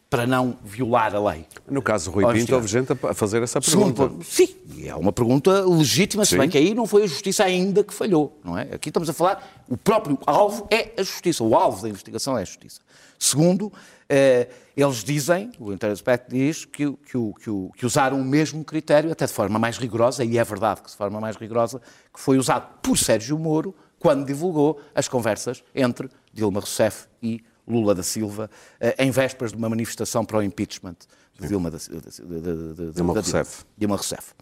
Para 0.10 0.26
não 0.26 0.58
violar 0.64 1.14
a 1.16 1.30
lei. 1.32 1.46
No 1.70 1.84
caso 1.84 2.10
do 2.10 2.16
Rui 2.16 2.34
Pinto, 2.34 2.56
houve 2.56 2.68
gente 2.68 2.92
a- 2.92 3.14
fazer 3.14 3.44
essa 3.44 3.62
Segundo 3.62 3.94
pergunta. 3.94 4.16
ponto, 4.16 4.26
sim, 4.26 4.56
é 4.84 4.96
uma 4.96 5.12
pergunta 5.14 5.64
legítima, 5.68 6.26
se 6.26 6.32
Sim. 6.32 6.40
bem 6.40 6.50
que 6.50 6.58
aí 6.58 6.74
não 6.74 6.88
foi 6.88 7.04
a 7.04 7.08
justiça 7.08 7.44
ainda 7.44 7.84
que 7.84 7.94
falhou, 7.94 8.40
não 8.44 8.58
é? 8.58 8.64
Aqui 8.74 8.90
estamos 8.90 9.08
a 9.08 9.14
falar, 9.14 9.64
o 9.70 9.78
próprio 9.78 10.18
alvo 10.26 10.68
é 10.72 10.94
a 10.98 11.04
justiça, 11.04 11.44
o 11.44 11.56
alvo 11.56 11.84
da 11.84 11.90
investigação 11.90 12.36
é 12.36 12.42
a 12.42 12.46
justiça. 12.46 12.82
Segundo, 13.20 13.72
eh, 14.10 14.48
eles 14.76 15.04
dizem, 15.04 15.52
o 15.60 15.72
Interaspect 15.72 16.28
diz, 16.34 16.66
que, 16.66 16.92
que, 16.92 17.34
que, 17.44 17.70
que 17.78 17.86
usaram 17.86 18.20
o 18.20 18.26
mesmo 18.26 18.66
critério, 18.66 19.12
até 19.12 19.28
de 19.28 19.34
forma 19.34 19.60
mais 19.60 19.78
rigorosa, 19.78 20.24
e 20.26 20.40
é 20.40 20.44
verdade 20.44 20.82
que 20.82 20.90
de 20.90 20.96
forma 20.96 21.20
mais 21.22 21.36
rigorosa, 21.36 21.80
que 22.12 22.20
foi 22.20 22.40
usado 22.40 22.68
por 22.82 22.98
Sérgio 22.98 23.38
Moro 23.38 23.76
quando 24.00 24.26
divulgou 24.26 24.80
as 24.96 25.08
conversas 25.08 25.64
entre 25.76 26.10
Dilma 26.34 26.62
Rousseff 26.62 27.06
e 27.22 27.44
Lula 27.70 27.94
da 27.94 28.04
Silva, 28.04 28.50
eh, 28.80 28.96
em 29.00 29.12
vésperas 29.12 29.52
de 29.52 29.58
uma 29.58 29.70
manifestação 29.70 30.26
para 30.26 30.38
o 30.38 30.44
impeachment 30.44 30.96
de 31.40 31.48
Dilma, 31.48 31.72
da, 31.72 31.78
de, 31.78 31.88
de, 31.90 32.74
de, 32.74 32.92
Dilma 32.92 33.14
Rousseff. 33.14 33.64
Dilma 33.78 33.96
Rousseff. 33.96 34.34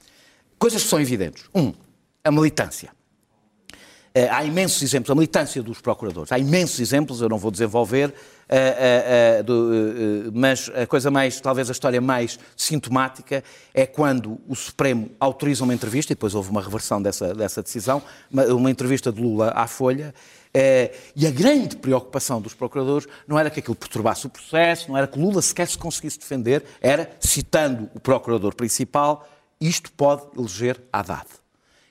Coisas 0.57 0.83
que 0.83 0.89
são 0.89 0.99
evidentes. 0.99 1.49
Um, 1.53 1.73
a 2.23 2.31
militância. 2.31 2.91
Eh, 4.17 4.27
há 4.31 4.43
imensos 4.43 4.81
exemplos, 4.81 5.11
a 5.11 5.15
militância 5.15 5.61
dos 5.61 5.79
procuradores, 5.79 6.31
há 6.31 6.39
imensos 6.39 6.79
exemplos, 6.79 7.21
eu 7.21 7.29
não 7.29 7.37
vou 7.37 7.51
desenvolver, 7.51 8.11
eh, 8.49 9.37
eh, 9.39 9.43
do, 9.43 9.71
eh, 9.71 10.31
mas 10.33 10.71
a 10.73 10.87
coisa 10.87 11.11
mais, 11.11 11.39
talvez 11.39 11.69
a 11.69 11.71
história 11.71 12.01
mais 12.01 12.39
sintomática 12.55 13.43
é 13.75 13.85
quando 13.85 14.39
o 14.47 14.55
Supremo 14.55 15.11
autoriza 15.19 15.63
uma 15.63 15.73
entrevista, 15.73 16.13
e 16.13 16.15
depois 16.15 16.33
houve 16.33 16.49
uma 16.49 16.63
reversão 16.63 16.99
dessa, 16.99 17.31
dessa 17.35 17.61
decisão, 17.61 18.01
uma, 18.31 18.43
uma 18.45 18.71
entrevista 18.71 19.11
de 19.11 19.21
Lula 19.21 19.51
à 19.55 19.67
Folha, 19.67 20.11
e 21.15 21.27
a 21.27 21.31
grande 21.31 21.75
preocupação 21.75 22.41
dos 22.41 22.53
procuradores 22.53 23.07
não 23.27 23.37
era 23.37 23.49
que 23.49 23.59
aquilo 23.59 23.75
perturbasse 23.75 24.25
o 24.25 24.29
processo, 24.29 24.89
não 24.89 24.97
era 24.97 25.07
que 25.07 25.19
Lula 25.19 25.41
sequer 25.41 25.67
se 25.67 25.77
conseguisse 25.77 26.19
defender, 26.19 26.63
era, 26.81 27.09
citando 27.19 27.89
o 27.93 27.99
procurador 27.99 28.55
principal, 28.55 29.27
isto 29.59 29.91
pode 29.91 30.23
eleger 30.37 30.81
Haddad. 30.91 31.25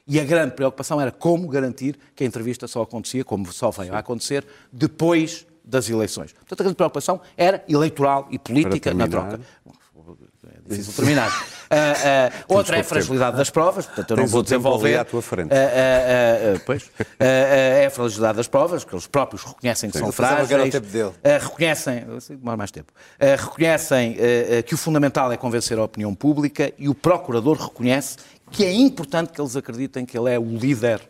E 0.06 0.20
a 0.20 0.24
grande 0.24 0.54
preocupação 0.54 1.00
era 1.00 1.10
como 1.10 1.48
garantir 1.48 1.98
que 2.14 2.22
a 2.22 2.26
entrevista 2.26 2.68
só 2.68 2.82
acontecia, 2.82 3.24
como 3.24 3.52
só 3.52 3.70
veio 3.70 3.94
a 3.94 3.98
acontecer, 3.98 4.46
depois 4.72 5.46
das 5.64 5.90
eleições. 5.90 6.32
Portanto, 6.32 6.60
a 6.60 6.62
grande 6.62 6.76
preocupação 6.76 7.20
era 7.36 7.64
eleitoral 7.68 8.28
e 8.30 8.38
política 8.38 8.94
na 8.94 9.08
troca. 9.08 9.40
É 10.44 10.68
difícil 10.68 10.92
terminar. 10.92 11.30
Ah, 11.70 12.30
outra 12.48 12.76
é 12.76 12.80
a 12.80 12.84
fragilidade 12.84 13.36
das 13.36 13.50
provas, 13.50 13.86
portanto 13.86 14.10
eu 14.10 14.16
não 14.16 14.24
Tens 14.24 14.30
vou 14.32 14.40
o 14.40 14.44
tempo 14.44 14.58
desenvolver. 14.62 14.96
à 14.98 15.04
tua 15.04 15.22
frente. 15.22 15.50
Ah, 15.52 16.60
pois. 16.64 16.90
É 17.18 17.86
a 17.86 17.90
fragilidade 17.90 18.36
das 18.36 18.48
provas, 18.48 18.84
que 18.84 18.94
eles 18.94 19.06
próprios 19.06 19.42
reconhecem 19.44 19.90
que 19.90 19.96
são 19.98 20.06
Vou 20.06 20.12
fazer 20.12 20.34
uma 20.40 20.46
frágeis. 20.46 20.72
tempo 20.72 20.86
dele. 20.86 21.12
Reconhecem, 21.40 22.04
demora 22.30 22.56
mais 22.56 22.70
tempo, 22.70 22.92
reconhecem 23.38 24.16
que 24.66 24.74
o 24.74 24.78
fundamental 24.78 25.30
é 25.32 25.36
convencer 25.36 25.78
a 25.78 25.82
opinião 25.84 26.14
pública 26.14 26.72
e 26.78 26.88
o 26.88 26.94
procurador 26.94 27.56
reconhece 27.56 28.16
que 28.50 28.64
é 28.64 28.72
importante 28.72 29.32
que 29.32 29.40
eles 29.40 29.56
acreditem 29.56 30.04
que 30.06 30.16
ele 30.16 30.32
é 30.32 30.38
o 30.38 30.44
líder 30.44 31.00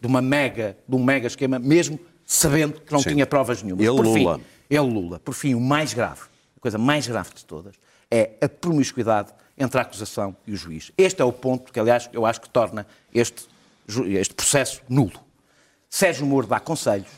de 0.00 0.06
uma 0.06 0.20
mega, 0.22 0.76
de 0.88 0.94
um 0.94 1.02
mega 1.02 1.26
esquema, 1.26 1.58
mesmo 1.58 1.98
sabendo 2.24 2.80
que 2.80 2.92
não 2.92 3.00
Sim. 3.00 3.10
tinha 3.10 3.26
provas 3.26 3.62
nenhuma. 3.62 3.82
Ele, 3.82 3.96
Por 3.96 4.04
fim, 4.04 4.24
Lula. 4.24 4.40
ele, 4.68 4.80
Lula. 4.80 5.18
Por 5.18 5.34
fim, 5.34 5.54
o 5.54 5.60
mais 5.60 5.92
grave, 5.94 6.20
a 6.56 6.60
coisa 6.60 6.78
mais 6.78 7.06
grave 7.06 7.30
de 7.34 7.44
todas, 7.44 7.74
é 8.10 8.36
a 8.40 8.48
promiscuidade 8.48 9.32
entre 9.56 9.78
a 9.78 9.82
acusação 9.82 10.36
e 10.46 10.52
o 10.52 10.56
juiz. 10.56 10.92
Este 10.96 11.20
é 11.20 11.24
o 11.24 11.32
ponto 11.32 11.72
que, 11.72 11.80
aliás, 11.80 12.08
eu 12.12 12.24
acho 12.24 12.40
que 12.40 12.48
torna 12.48 12.86
este, 13.12 13.46
este 14.18 14.34
processo 14.34 14.82
nulo. 14.88 15.20
Sérgio 15.90 16.26
Moro 16.26 16.46
dá 16.46 16.60
conselhos, 16.60 17.08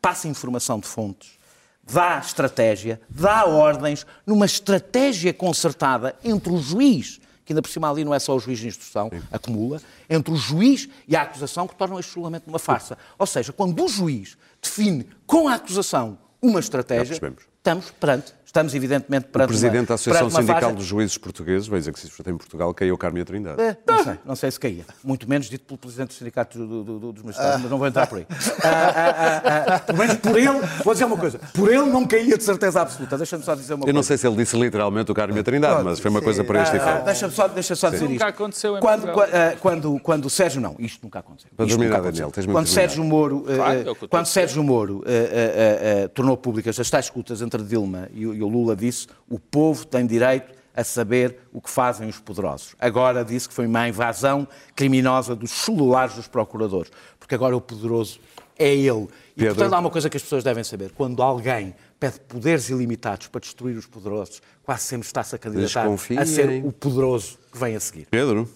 passa 0.00 0.28
informação 0.28 0.78
de 0.78 0.86
fontes, 0.86 1.38
dá 1.82 2.18
estratégia, 2.18 3.00
dá 3.08 3.46
ordens, 3.46 4.06
numa 4.26 4.46
estratégia 4.46 5.32
concertada 5.32 6.14
entre 6.22 6.52
o 6.52 6.58
juiz, 6.58 7.20
que 7.44 7.52
ainda 7.52 7.62
por 7.62 7.70
cima 7.70 7.90
ali 7.90 8.04
não 8.04 8.14
é 8.14 8.18
só 8.18 8.36
o 8.36 8.38
juiz 8.38 8.58
de 8.58 8.68
instrução, 8.68 9.10
acumula, 9.32 9.80
entre 10.08 10.32
o 10.32 10.36
juiz 10.36 10.88
e 11.08 11.16
a 11.16 11.22
acusação 11.22 11.66
que 11.66 11.74
tornam 11.74 11.98
este 11.98 12.14
julgamento 12.14 12.48
uma 12.48 12.58
farsa. 12.58 12.96
Ou 13.18 13.26
seja, 13.26 13.52
quando 13.52 13.82
o 13.82 13.88
juiz 13.88 14.36
define 14.62 15.08
com 15.26 15.48
a 15.48 15.54
acusação 15.54 16.18
uma 16.40 16.60
estratégia, 16.60 17.14
estamos 17.14 17.90
perante, 17.90 18.34
estamos 18.50 18.74
evidentemente 18.74 19.26
O 19.26 19.30
perante 19.30 19.48
presidente 19.48 19.80
uma, 19.82 19.86
da 19.86 19.94
Associação 19.94 20.30
Sindical 20.30 20.60
farsa. 20.60 20.74
dos 20.76 20.84
Juízes 20.84 21.16
Portugueses, 21.18 21.68
veja 21.68 21.92
que 21.92 22.00
se 22.00 22.08
em 22.26 22.36
Portugal, 22.36 22.74
caiu 22.74 22.98
Carme 22.98 23.24
Trindade. 23.24 23.60
É, 23.62 23.76
Não 23.86 24.04
sei, 24.04 24.14
não 24.26 24.36
sei 24.36 24.50
se 24.50 24.58
caía. 24.60 24.84
Muito 25.04 25.28
menos 25.28 25.48
dito 25.48 25.64
pelo 25.64 25.78
Presidente 25.78 26.08
do 26.08 26.14
Sindicato 26.14 26.58
do- 26.58 26.84
do- 26.84 26.98
do- 26.98 27.12
dos 27.12 27.22
Magistrados, 27.22 27.62
mas 27.62 27.70
não 27.70 27.78
vou 27.78 27.86
entrar 27.86 28.06
por 28.06 28.18
aí. 28.18 28.26
Ah, 28.62 28.68
ah, 28.68 29.42
ah, 29.44 29.74
ah, 29.76 29.78
pelo 29.80 29.98
menos 29.98 30.16
por 30.16 30.36
ele, 30.38 30.60
vou 30.84 30.92
dizer 30.92 31.04
uma 31.06 31.16
coisa, 31.16 31.38
por 31.54 31.68
ele 31.72 31.86
não 31.86 32.06
caía 32.06 32.36
de 32.36 32.42
certeza 32.44 32.82
absoluta. 32.82 33.16
Deixa-me 33.16 33.42
só 33.42 33.54
dizer 33.54 33.72
uma 33.74 33.80
Eu 33.82 33.84
coisa. 33.86 33.94
não 33.96 34.02
sei 34.02 34.18
se 34.18 34.26
ele 34.26 34.36
disse 34.36 34.56
literalmente 34.58 35.10
o 35.10 35.14
Carme 35.14 35.42
Trindade, 35.42 35.82
mas 35.82 35.98
foi 35.98 36.10
uma 36.10 36.20
coisa 36.20 36.44
para 36.44 36.62
este 36.62 36.76
Ah, 36.76 36.80
efeito. 36.88 37.04
Deixa-me 37.04 37.32
só, 37.32 37.48
deixa 37.48 37.74
só 37.76 37.88
dizer 37.90 38.02
Nunca 38.02 38.14
isto. 38.14 38.24
aconteceu 38.24 38.76
em 38.76 38.80
quando, 38.80 39.02
Portugal. 39.02 39.28
qua- 39.28 39.38
ah, 39.38 39.56
quando, 39.60 39.98
quando 40.00 40.24
o 40.26 40.30
Sérgio, 40.30 40.60
não, 40.60 40.76
isto 40.78 41.00
nunca 41.02 41.20
aconteceu. 41.20 41.50
Para 41.56 41.64
Isto 41.66 41.78
terminar, 41.78 41.98
nunca 41.98 42.10
Daniel, 42.10 42.24
aconteceu. 42.28 42.42
tens 42.42 42.46
muito 42.46 42.56
quando. 42.58 42.66
Sérgio 42.74 43.04
Moro, 43.04 43.44
ah, 43.48 43.54
Claro, 43.54 43.70
ah, 43.70 43.74
é 43.74 43.78
o 43.84 43.88
eu 43.88 44.08
quando 44.08 44.24
dizer. 44.24 44.32
Sérgio 44.34 44.62
Moro 44.64 45.04
ah, 45.06 45.10
ah, 45.10 46.02
ah, 46.02 46.04
ah, 46.04 46.08
tornou 46.08 46.36
públicas 46.36 46.78
as 46.78 46.90
tais 46.90 47.06
escutas 47.06 47.40
entre 47.42 47.62
Dilma 47.62 48.08
e, 48.12 48.26
o- 48.26 48.34
e 48.40 48.42
o 48.42 48.48
Lula, 48.48 48.74
disse 48.74 49.06
o 49.28 49.38
povo 49.38 49.86
tem 49.86 50.06
direito 50.06 50.52
a 50.74 50.84
saber 50.84 51.38
o 51.52 51.60
que 51.60 51.68
fazem 51.68 52.08
os 52.08 52.18
poderosos. 52.18 52.74
Agora 52.78 53.24
disse 53.24 53.48
que 53.48 53.54
foi 53.54 53.66
uma 53.66 53.88
invasão 53.88 54.46
criminosa 54.74 55.34
dos 55.36 55.50
celulares 55.50 56.14
dos 56.14 56.26
procuradores, 56.26 56.90
porque 57.18 57.34
agora 57.34 57.56
o 57.56 57.60
poderoso 57.60 58.20
é 58.58 58.74
ele. 58.74 59.08
E, 59.36 59.40
Pedro? 59.40 59.54
portanto, 59.54 59.74
há 59.74 59.78
uma 59.78 59.90
coisa 59.90 60.08
que 60.08 60.16
as 60.16 60.22
pessoas 60.22 60.44
devem 60.44 60.64
saber. 60.64 60.92
Quando 60.92 61.22
alguém 61.22 61.74
pede 61.98 62.20
poderes 62.20 62.68
ilimitados 62.70 63.26
para 63.26 63.40
destruir 63.40 63.76
os 63.76 63.86
poderosos, 63.86 64.40
quase 64.62 64.84
sempre 64.84 65.06
está-se 65.06 65.34
a 65.34 65.38
candidatar 65.38 65.86
a 65.86 66.26
ser 66.26 66.64
o 66.64 66.72
poderoso 66.72 67.38
que 67.52 67.58
vem 67.58 67.76
a 67.76 67.80
seguir. 67.80 68.06
Pedro? 68.10 68.48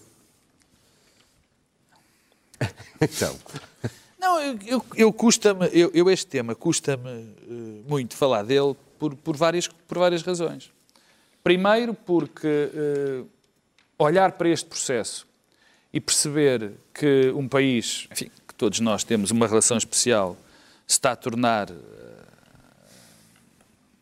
Então, 3.01 3.35
Não, 4.25 4.41
eu, 4.41 4.57
eu, 4.65 4.85
eu 4.95 5.13
custa-me, 5.13 5.69
eu, 5.71 5.91
eu 5.93 6.09
este 6.09 6.25
tema 6.25 6.55
custa-me 6.55 7.09
eh, 7.11 7.81
muito 7.87 8.15
falar 8.15 8.41
dele 8.41 8.75
por, 8.99 9.15
por, 9.15 9.35
várias, 9.35 9.67
por 9.67 9.99
várias 9.99 10.21
razões. 10.21 10.71
Primeiro, 11.43 11.93
porque 11.93 12.47
eh, 12.47 13.23
olhar 13.99 14.31
para 14.31 14.49
este 14.49 14.67
processo 14.67 15.27
e 15.93 16.01
perceber 16.01 16.71
que 16.93 17.31
um 17.35 17.47
país, 17.47 18.07
enfim, 18.11 18.31
que 18.47 18.55
todos 18.55 18.79
nós 18.79 19.03
temos 19.03 19.31
uma 19.31 19.47
relação 19.47 19.77
especial, 19.77 20.35
se 20.87 20.93
está 20.95 21.11
a 21.11 21.15
tornar 21.15 21.69
eh, 21.69 21.75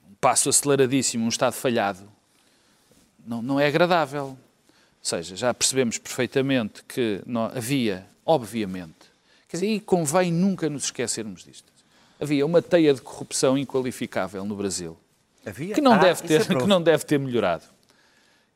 um 0.09 0.15
passo 0.21 0.47
aceleradíssimo, 0.47 1.25
um 1.25 1.29
Estado 1.29 1.53
falhado, 1.53 2.07
não, 3.25 3.41
não 3.41 3.59
é 3.59 3.67
agradável. 3.67 4.25
Ou 4.25 4.37
seja, 5.01 5.35
já 5.35 5.53
percebemos 5.53 5.97
perfeitamente 5.97 6.81
que 6.85 7.21
não, 7.25 7.45
havia, 7.45 8.07
obviamente, 8.25 9.11
quer 9.49 9.57
dizer, 9.57 9.67
e 9.67 9.81
convém 9.81 10.31
nunca 10.31 10.69
nos 10.69 10.85
esquecermos 10.85 11.43
disto. 11.43 11.72
Havia 12.23 12.45
uma 12.45 12.61
teia 12.61 12.93
de 12.93 13.01
corrupção 13.01 13.57
inqualificável 13.57 14.45
no 14.45 14.55
Brasil, 14.55 14.95
Havia? 15.45 15.75
que 15.75 15.81
não, 15.81 15.91
Ah, 15.91 15.97
deve, 15.97 16.23
ter, 16.23 16.39
é 16.39 16.45
que 16.45 16.65
não 16.65 16.81
deve 16.81 17.03
ter 17.03 17.19
melhorado. 17.19 17.65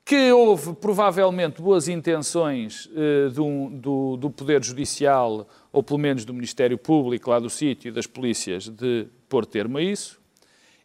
Que 0.05 0.31
houve 0.31 0.73
provavelmente 0.73 1.61
boas 1.61 1.89
intenções 1.89 2.89
eh, 2.95 3.27
do, 3.27 3.69
do, 3.71 4.15
do 4.15 4.29
Poder 4.29 4.63
Judicial, 4.63 5.45
ou 5.73 5.83
pelo 5.83 5.99
menos 5.99 6.23
do 6.23 6.33
Ministério 6.33 6.77
Público, 6.77 7.29
lá 7.29 7.39
do 7.39 7.49
sítio, 7.49 7.89
e 7.89 7.91
das 7.91 8.07
polícias, 8.07 8.69
de 8.69 9.05
pôr 9.27 9.45
termo 9.45 9.79
a 9.79 9.81
isso, 9.81 10.17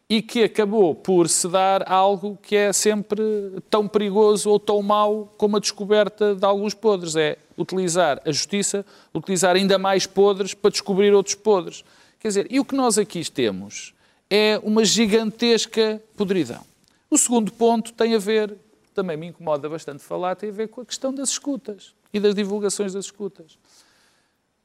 e 0.09 0.21
que 0.21 0.43
acabou 0.43 0.93
por 0.93 1.29
se 1.29 1.47
dar 1.47 1.89
algo 1.89 2.37
que 2.43 2.53
é 2.53 2.73
sempre 2.73 3.23
tão 3.69 3.87
perigoso 3.87 4.49
ou 4.49 4.59
tão 4.59 4.81
mau 4.81 5.33
como 5.37 5.55
a 5.55 5.59
descoberta 5.61 6.35
de 6.35 6.45
alguns 6.45 6.73
podres. 6.73 7.15
É 7.15 7.37
utilizar 7.57 8.21
a 8.25 8.31
justiça, 8.33 8.85
utilizar 9.13 9.55
ainda 9.55 9.77
mais 9.77 10.05
podres 10.05 10.53
para 10.53 10.69
descobrir 10.69 11.13
outros 11.13 11.35
podres. 11.35 11.85
Quer 12.23 12.29
dizer, 12.29 12.47
e 12.49 12.57
o 12.57 12.63
que 12.63 12.73
nós 12.73 12.97
aqui 12.97 13.29
temos 13.29 13.93
é 14.29 14.57
uma 14.63 14.85
gigantesca 14.85 16.01
podridão. 16.15 16.63
O 17.09 17.17
segundo 17.17 17.51
ponto 17.51 17.91
tem 17.91 18.15
a 18.15 18.17
ver, 18.17 18.55
também 18.95 19.17
me 19.17 19.27
incomoda 19.27 19.67
bastante 19.67 20.01
falar, 20.01 20.37
tem 20.37 20.47
a 20.47 20.53
ver 20.53 20.69
com 20.69 20.79
a 20.79 20.85
questão 20.85 21.13
das 21.13 21.31
escutas 21.31 21.93
e 22.13 22.21
das 22.21 22.33
divulgações 22.33 22.93
das 22.93 23.03
escutas. 23.03 23.57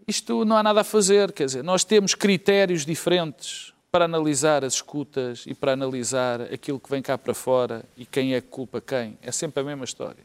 Isto 0.07 0.45
não 0.45 0.57
há 0.57 0.63
nada 0.63 0.83
a 0.83 0.85
fazer, 0.85 1.33
quer 1.33 1.47
dizer, 1.47 1.65
nós 1.65 1.83
temos 1.83 2.15
critérios 2.15 2.87
diferentes 2.87 3.73
para 3.91 4.05
analisar 4.05 4.65
as 4.65 4.75
escutas 4.75 5.43
e 5.45 5.53
para 5.53 5.73
analisar 5.73 6.41
aquilo 6.43 6.79
que 6.79 6.89
vem 6.89 7.03
cá 7.03 7.19
para 7.19 7.35
fora 7.35 7.85
e 7.97 8.07
quem 8.07 8.37
é 8.37 8.41
que 8.41 8.47
culpa 8.47 8.81
quem. 8.81 9.19
É 9.21 9.33
sempre 9.33 9.63
a 9.63 9.65
mesma 9.65 9.85
história. 9.85 10.25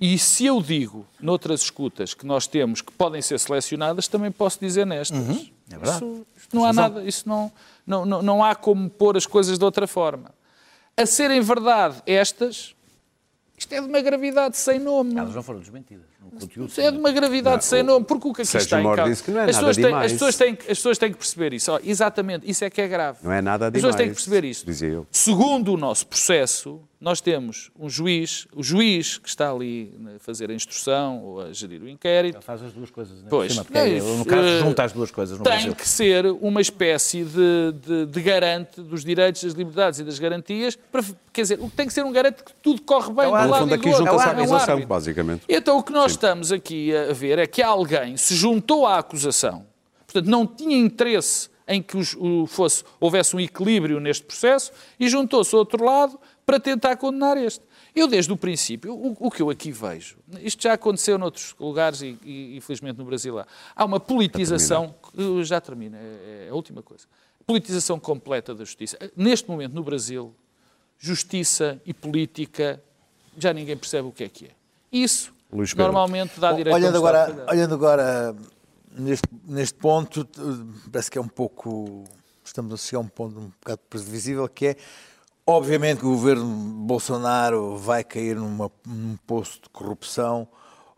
E 0.00 0.18
se 0.18 0.46
eu 0.46 0.62
digo 0.62 1.06
noutras 1.20 1.60
escutas 1.60 2.14
que 2.14 2.24
nós 2.24 2.46
temos 2.46 2.80
que 2.80 2.92
podem 2.92 3.20
ser 3.20 3.38
selecionadas, 3.38 4.08
também 4.08 4.32
posso 4.32 4.58
dizer 4.58 4.86
nestas. 4.86 5.50
É 5.70 5.78
verdade. 5.78 6.04
Isso, 6.36 6.48
não 6.52 6.64
há 6.64 6.72
nada, 6.72 7.04
isso 7.04 7.28
não, 7.28 7.52
não, 7.86 8.04
não, 8.06 8.22
não 8.22 8.44
há 8.44 8.54
como 8.54 8.88
pôr 8.88 9.16
as 9.16 9.26
coisas 9.26 9.58
de 9.58 9.64
outra 9.64 9.86
forma. 9.86 10.34
A 10.96 11.04
serem 11.04 11.40
verdade 11.40 12.02
estas, 12.06 12.74
isto 13.58 13.72
é 13.72 13.80
de 13.80 13.86
uma 13.86 14.00
gravidade 14.00 14.56
sem 14.56 14.78
nome. 14.78 15.18
Elas 15.18 15.34
não 15.34 15.42
foram 15.42 15.60
desmentidas. 15.60 16.06
Conteúdo. 16.38 16.72
É 16.78 16.90
de 16.90 16.98
uma 16.98 17.12
gravidade 17.12 17.64
sem 17.64 17.82
nome, 17.82 18.04
porque 18.04 18.26
o 18.28 18.32
que 18.32 18.42
aqui 18.42 18.50
Sérgio 18.50 18.64
está 18.66 18.80
em 18.80 18.84
causa... 18.84 19.04
disse 19.10 19.22
que 19.22 19.30
não 19.30 19.40
é 19.40 19.44
as, 19.44 19.56
nada 19.56 19.58
pessoas 19.58 19.76
têm, 19.76 19.84
demais. 19.86 20.06
as, 20.06 20.12
pessoas 20.12 20.36
têm, 20.36 20.54
que- 20.56 20.62
as 20.72 20.78
pessoas 20.78 20.98
têm 20.98 21.12
que 21.12 21.18
perceber 21.18 21.52
isso. 21.54 21.72
Ó, 21.72 21.78
exatamente, 21.84 22.50
isso 22.50 22.64
é 22.64 22.70
que 22.70 22.80
é 22.80 22.88
grave. 22.88 23.18
Não 23.22 23.32
é 23.32 23.40
nada 23.40 23.66
As 23.68 23.72
pessoas 23.72 23.94
têm 23.94 24.06
que 24.08 24.12
demais, 24.14 24.24
perceber 24.24 24.46
isso. 24.48 24.66
dizia 24.66 24.88
eu. 24.88 25.06
Segundo 25.10 25.72
o 25.72 25.76
nosso 25.76 26.06
processo, 26.06 26.80
nós 27.00 27.20
temos 27.20 27.70
um 27.78 27.88
juiz, 27.88 28.48
o 28.54 28.62
juiz 28.62 29.18
que 29.18 29.28
está 29.28 29.50
ali 29.52 29.94
a 30.16 30.18
fazer 30.18 30.50
a 30.50 30.54
instrução 30.54 31.22
ou 31.22 31.40
a 31.42 31.52
gerir 31.52 31.82
o 31.82 31.88
inquérito, 31.88 32.36
Ele 32.36 32.42
faz 32.44 32.62
as 32.62 32.72
duas 32.72 32.90
coisas. 32.90 33.22
né? 33.22 33.28
Pois, 33.30 33.48
Por 33.48 33.52
cima, 33.52 33.64
porque 33.64 33.78
é 33.78 34.00
no 34.00 34.24
caso, 34.24 34.48
Eh, 34.48 34.58
junta 34.60 34.82
as 34.84 34.92
duas 34.92 35.10
coisas 35.10 35.38
no 35.38 35.44
tem 35.44 35.52
Brasil. 35.52 35.74
que 35.76 35.86
ser 35.88 36.26
uma 36.40 36.60
espécie 36.60 37.22
de, 37.22 37.72
de- 37.86 38.06
de 38.06 38.20
garante 38.22 38.80
dos 38.80 39.04
direitos, 39.04 39.44
das 39.44 39.52
liberdades 39.52 40.00
e 40.00 40.04
das 40.04 40.18
garantias. 40.18 40.76
Para, 40.90 41.02
quer 41.32 41.42
dizer, 41.42 41.58
o 41.60 41.68
que 41.70 41.76
tem 41.76 41.86
que 41.86 41.92
ser 41.92 42.04
um 42.04 42.10
garante 42.10 42.42
que 42.42 42.52
tudo 42.62 42.80
corre 42.82 43.12
bem 43.12 43.24
É 43.24 43.28
o 43.28 43.30
do 43.30 43.34
árbitro. 43.36 43.60
Lado 43.60 43.74
aqui 43.74 43.92
junta-se 43.92 44.24
É 44.26 44.28
à 44.30 44.32
um 44.32 44.40
acusação, 44.40 44.80
basicamente. 44.86 45.42
Então, 45.48 45.78
o 45.78 45.82
que 45.82 45.92
nós 45.92 46.15
estamos 46.16 46.50
aqui 46.52 46.94
a 46.94 47.12
ver 47.12 47.38
é 47.38 47.46
que 47.46 47.62
alguém 47.62 48.16
se 48.16 48.34
juntou 48.34 48.86
à 48.86 48.98
acusação, 48.98 49.66
portanto, 50.06 50.26
não 50.30 50.46
tinha 50.46 50.76
interesse 50.76 51.48
em 51.68 51.82
que 51.82 51.96
os- 51.96 52.14
o 52.18 52.46
fosse, 52.46 52.84
houvesse 53.00 53.34
um 53.34 53.40
equilíbrio 53.40 53.98
neste 54.00 54.24
processo 54.24 54.70
e 55.00 55.08
juntou-se 55.08 55.54
ao 55.54 55.60
outro 55.60 55.84
lado 55.84 56.18
para 56.44 56.60
tentar 56.60 56.96
condenar 56.96 57.36
este. 57.36 57.64
Eu, 57.94 58.06
desde 58.06 58.30
o 58.32 58.36
princípio, 58.36 58.94
o, 58.94 59.16
o 59.18 59.30
que 59.30 59.40
eu 59.42 59.48
aqui 59.50 59.72
vejo, 59.72 60.16
isto 60.42 60.62
já 60.62 60.74
aconteceu 60.74 61.18
noutros 61.18 61.54
lugares 61.58 62.02
e, 62.02 62.16
e 62.24 62.56
infelizmente 62.56 62.98
no 62.98 63.04
Brasil 63.04 63.38
há, 63.38 63.46
há 63.74 63.84
uma 63.84 63.98
politização, 63.98 64.94
que 65.12 65.44
já 65.44 65.60
termina, 65.60 65.96
é, 65.98 66.46
é 66.46 66.48
a 66.50 66.54
última 66.54 66.82
coisa, 66.82 67.04
politização 67.46 67.98
completa 67.98 68.54
da 68.54 68.64
justiça. 68.64 68.98
Neste 69.16 69.48
momento, 69.48 69.72
no 69.72 69.82
Brasil, 69.82 70.32
justiça 70.98 71.80
e 71.84 71.92
política, 71.94 72.82
já 73.38 73.52
ninguém 73.52 73.76
percebe 73.76 74.08
o 74.08 74.12
que 74.12 74.24
é 74.24 74.28
que 74.28 74.44
é. 74.46 74.50
Isso, 74.92 75.32
Luís 75.52 75.72
Pedro. 75.72 75.84
normalmente, 75.84 76.38
dá 76.40 76.50
Bom, 76.50 76.56
direito 76.56 76.74
olhando 76.74 76.96
agora, 76.96 77.46
olhando 77.48 77.74
agora 77.74 78.36
neste, 78.90 79.28
neste 79.46 79.78
ponto, 79.78 80.26
parece 80.90 81.10
que 81.10 81.18
é 81.18 81.20
um 81.20 81.28
pouco. 81.28 82.04
Estamos 82.44 82.72
a 82.72 82.76
chegar 82.76 82.98
a 82.98 83.02
um 83.02 83.08
ponto 83.08 83.38
um 83.38 83.48
bocado 83.60 83.80
previsível, 83.88 84.48
que 84.48 84.68
é. 84.68 84.76
Obviamente 85.48 86.00
que 86.00 86.06
o 86.06 86.10
governo 86.10 86.44
Bolsonaro 86.44 87.76
vai 87.76 88.02
cair 88.02 88.34
numa, 88.34 88.70
num 88.84 89.16
poço 89.26 89.60
de 89.62 89.68
corrupção. 89.68 90.48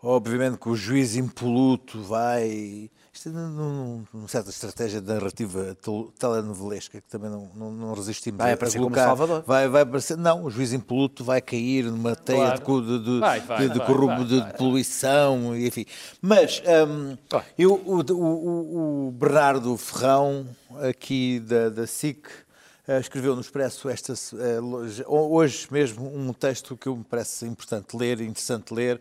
Obviamente 0.03 0.57
que 0.57 0.68
o 0.68 0.74
juiz 0.74 1.16
impoluto 1.16 2.03
vai. 2.03 2.90
Isto 3.18 3.30
num- 3.30 4.04
numa 4.14 4.28
certa 4.28 4.48
estratégia 4.50 5.00
de 5.00 5.08
narrativa 5.12 5.76
tel- 5.82 6.12
telenovelesca 6.16 7.00
que 7.00 7.08
também 7.08 7.28
não, 7.28 7.50
não, 7.52 7.72
não 7.72 7.92
resistimos 7.92 8.38
Vai 8.38 8.52
a- 8.52 8.54
aparecer 8.54 8.78
como 8.78 8.90
colocar. 8.90 9.06
Salvador. 9.08 9.42
Vai, 9.44 9.68
vai 9.68 9.82
aparecer. 9.82 10.16
Não, 10.16 10.44
o 10.44 10.50
juiz 10.50 10.72
impoluto 10.72 11.24
vai 11.24 11.40
cair 11.40 11.86
numa 11.86 12.14
teia 12.14 12.56
Claro. 12.60 12.82
de, 12.82 12.98
de, 12.98 13.04
de, 13.14 13.18
Vai, 13.18 13.40
vai, 13.40 13.58
de- 13.68 13.74
de 14.24 14.40
de 14.40 14.52
poluição, 14.56 15.56
enfim. 15.56 15.84
Mas 16.22 16.62
Vai. 17.28 17.44
eu, 17.58 17.72
o, 17.74 18.02
o- 18.14 19.08
o 19.08 19.10
Bernardo 19.10 19.76
Ferrão, 19.76 20.46
aqui 20.88 21.40
da, 21.40 21.70
da 21.70 21.88
SIC, 21.88 22.24
eh, 22.86 23.00
escreveu 23.00 23.34
no 23.34 23.40
Expresso 23.40 23.88
esta, 23.88 24.12
eh, 24.12 24.60
hoje 25.08 25.66
mesmo 25.72 26.06
um 26.06 26.32
texto 26.32 26.76
que 26.76 26.88
me 26.88 27.02
parece 27.02 27.46
importante 27.46 27.96
ler, 27.96 28.20
interessante 28.20 28.72
ler, 28.72 29.00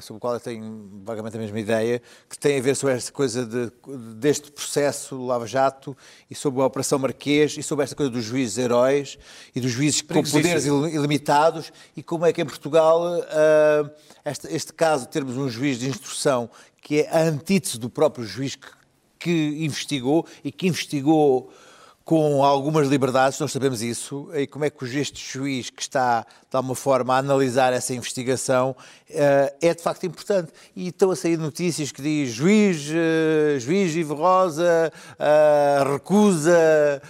sobre 0.00 0.18
o 0.18 0.20
qual 0.20 0.34
eu 0.34 0.40
tenho 0.40 0.88
vagamente 1.04 1.36
a 1.36 1.40
mesma 1.40 1.58
ideia, 1.60 2.00
que 2.28 2.38
tem 2.38 2.58
a 2.58 2.62
ver 2.62 2.74
sobre 2.76 2.94
esta 2.94 3.10
coisa 3.12 3.44
de- 3.46 3.70
deste 4.16 4.50
processo 4.52 5.16
do 5.16 5.26
Lava 5.26 5.46
Jato 5.46 5.96
e 6.30 6.34
sobre 6.34 6.60
a 6.62 6.66
Operação 6.66 6.98
Marquês 6.98 7.56
e 7.58 7.62
sobre 7.62 7.84
esta 7.84 7.94
coisa 7.96 8.10
dos 8.10 8.24
juízes 8.24 8.58
heróis 8.58 9.18
e 9.54 9.60
dos 9.60 9.70
juízes 9.70 10.02
com 10.02 10.14
poderes 10.42 10.64
il- 10.66 10.94
ilimitados 10.94 11.72
e 11.96 12.02
como 12.02 12.24
é 12.26 12.32
que 12.32 12.40
em 12.42 12.46
Portugal 12.46 13.02
ah, 13.30 13.90
este, 14.24 14.46
este 14.54 14.72
caso 14.72 15.04
de 15.06 15.10
termos 15.10 15.36
um 15.36 15.48
juiz 15.48 15.78
de 15.78 15.88
instrução 15.88 16.48
que 16.80 17.00
é 17.02 17.08
a 17.10 17.22
antítese 17.22 17.78
do 17.78 17.88
próprio 17.90 18.24
juiz 18.24 18.54
que, 18.56 18.66
que 19.18 19.64
investigou 19.64 20.26
e 20.42 20.50
que 20.50 20.66
investigou 20.66 21.52
com 22.04 22.42
algumas 22.44 22.88
liberdades, 22.88 23.38
nós 23.38 23.52
sabemos 23.52 23.80
isso, 23.80 24.28
e 24.34 24.46
como 24.46 24.64
é 24.64 24.70
que 24.70 24.84
este 24.98 25.22
juiz 25.24 25.70
que 25.70 25.80
está, 25.80 26.26
de 26.50 26.56
alguma 26.56 26.74
forma, 26.74 27.14
a 27.14 27.18
analisar 27.18 27.72
essa 27.72 27.94
investigação 27.94 28.74
eh, 29.08 29.54
é 29.60 29.74
de 29.74 29.82
facto 29.82 30.04
importante. 30.04 30.52
E 30.74 30.88
estão 30.88 31.10
a 31.10 31.16
sair 31.16 31.36
notícias 31.36 31.92
que 31.92 32.02
diz 32.02 32.30
juiz, 32.30 32.88
eh, 32.90 33.58
juiz 33.60 33.94
Ivo 33.94 34.14
Rosa 34.14 34.92
eh, 35.18 35.84
recusa 35.92 37.02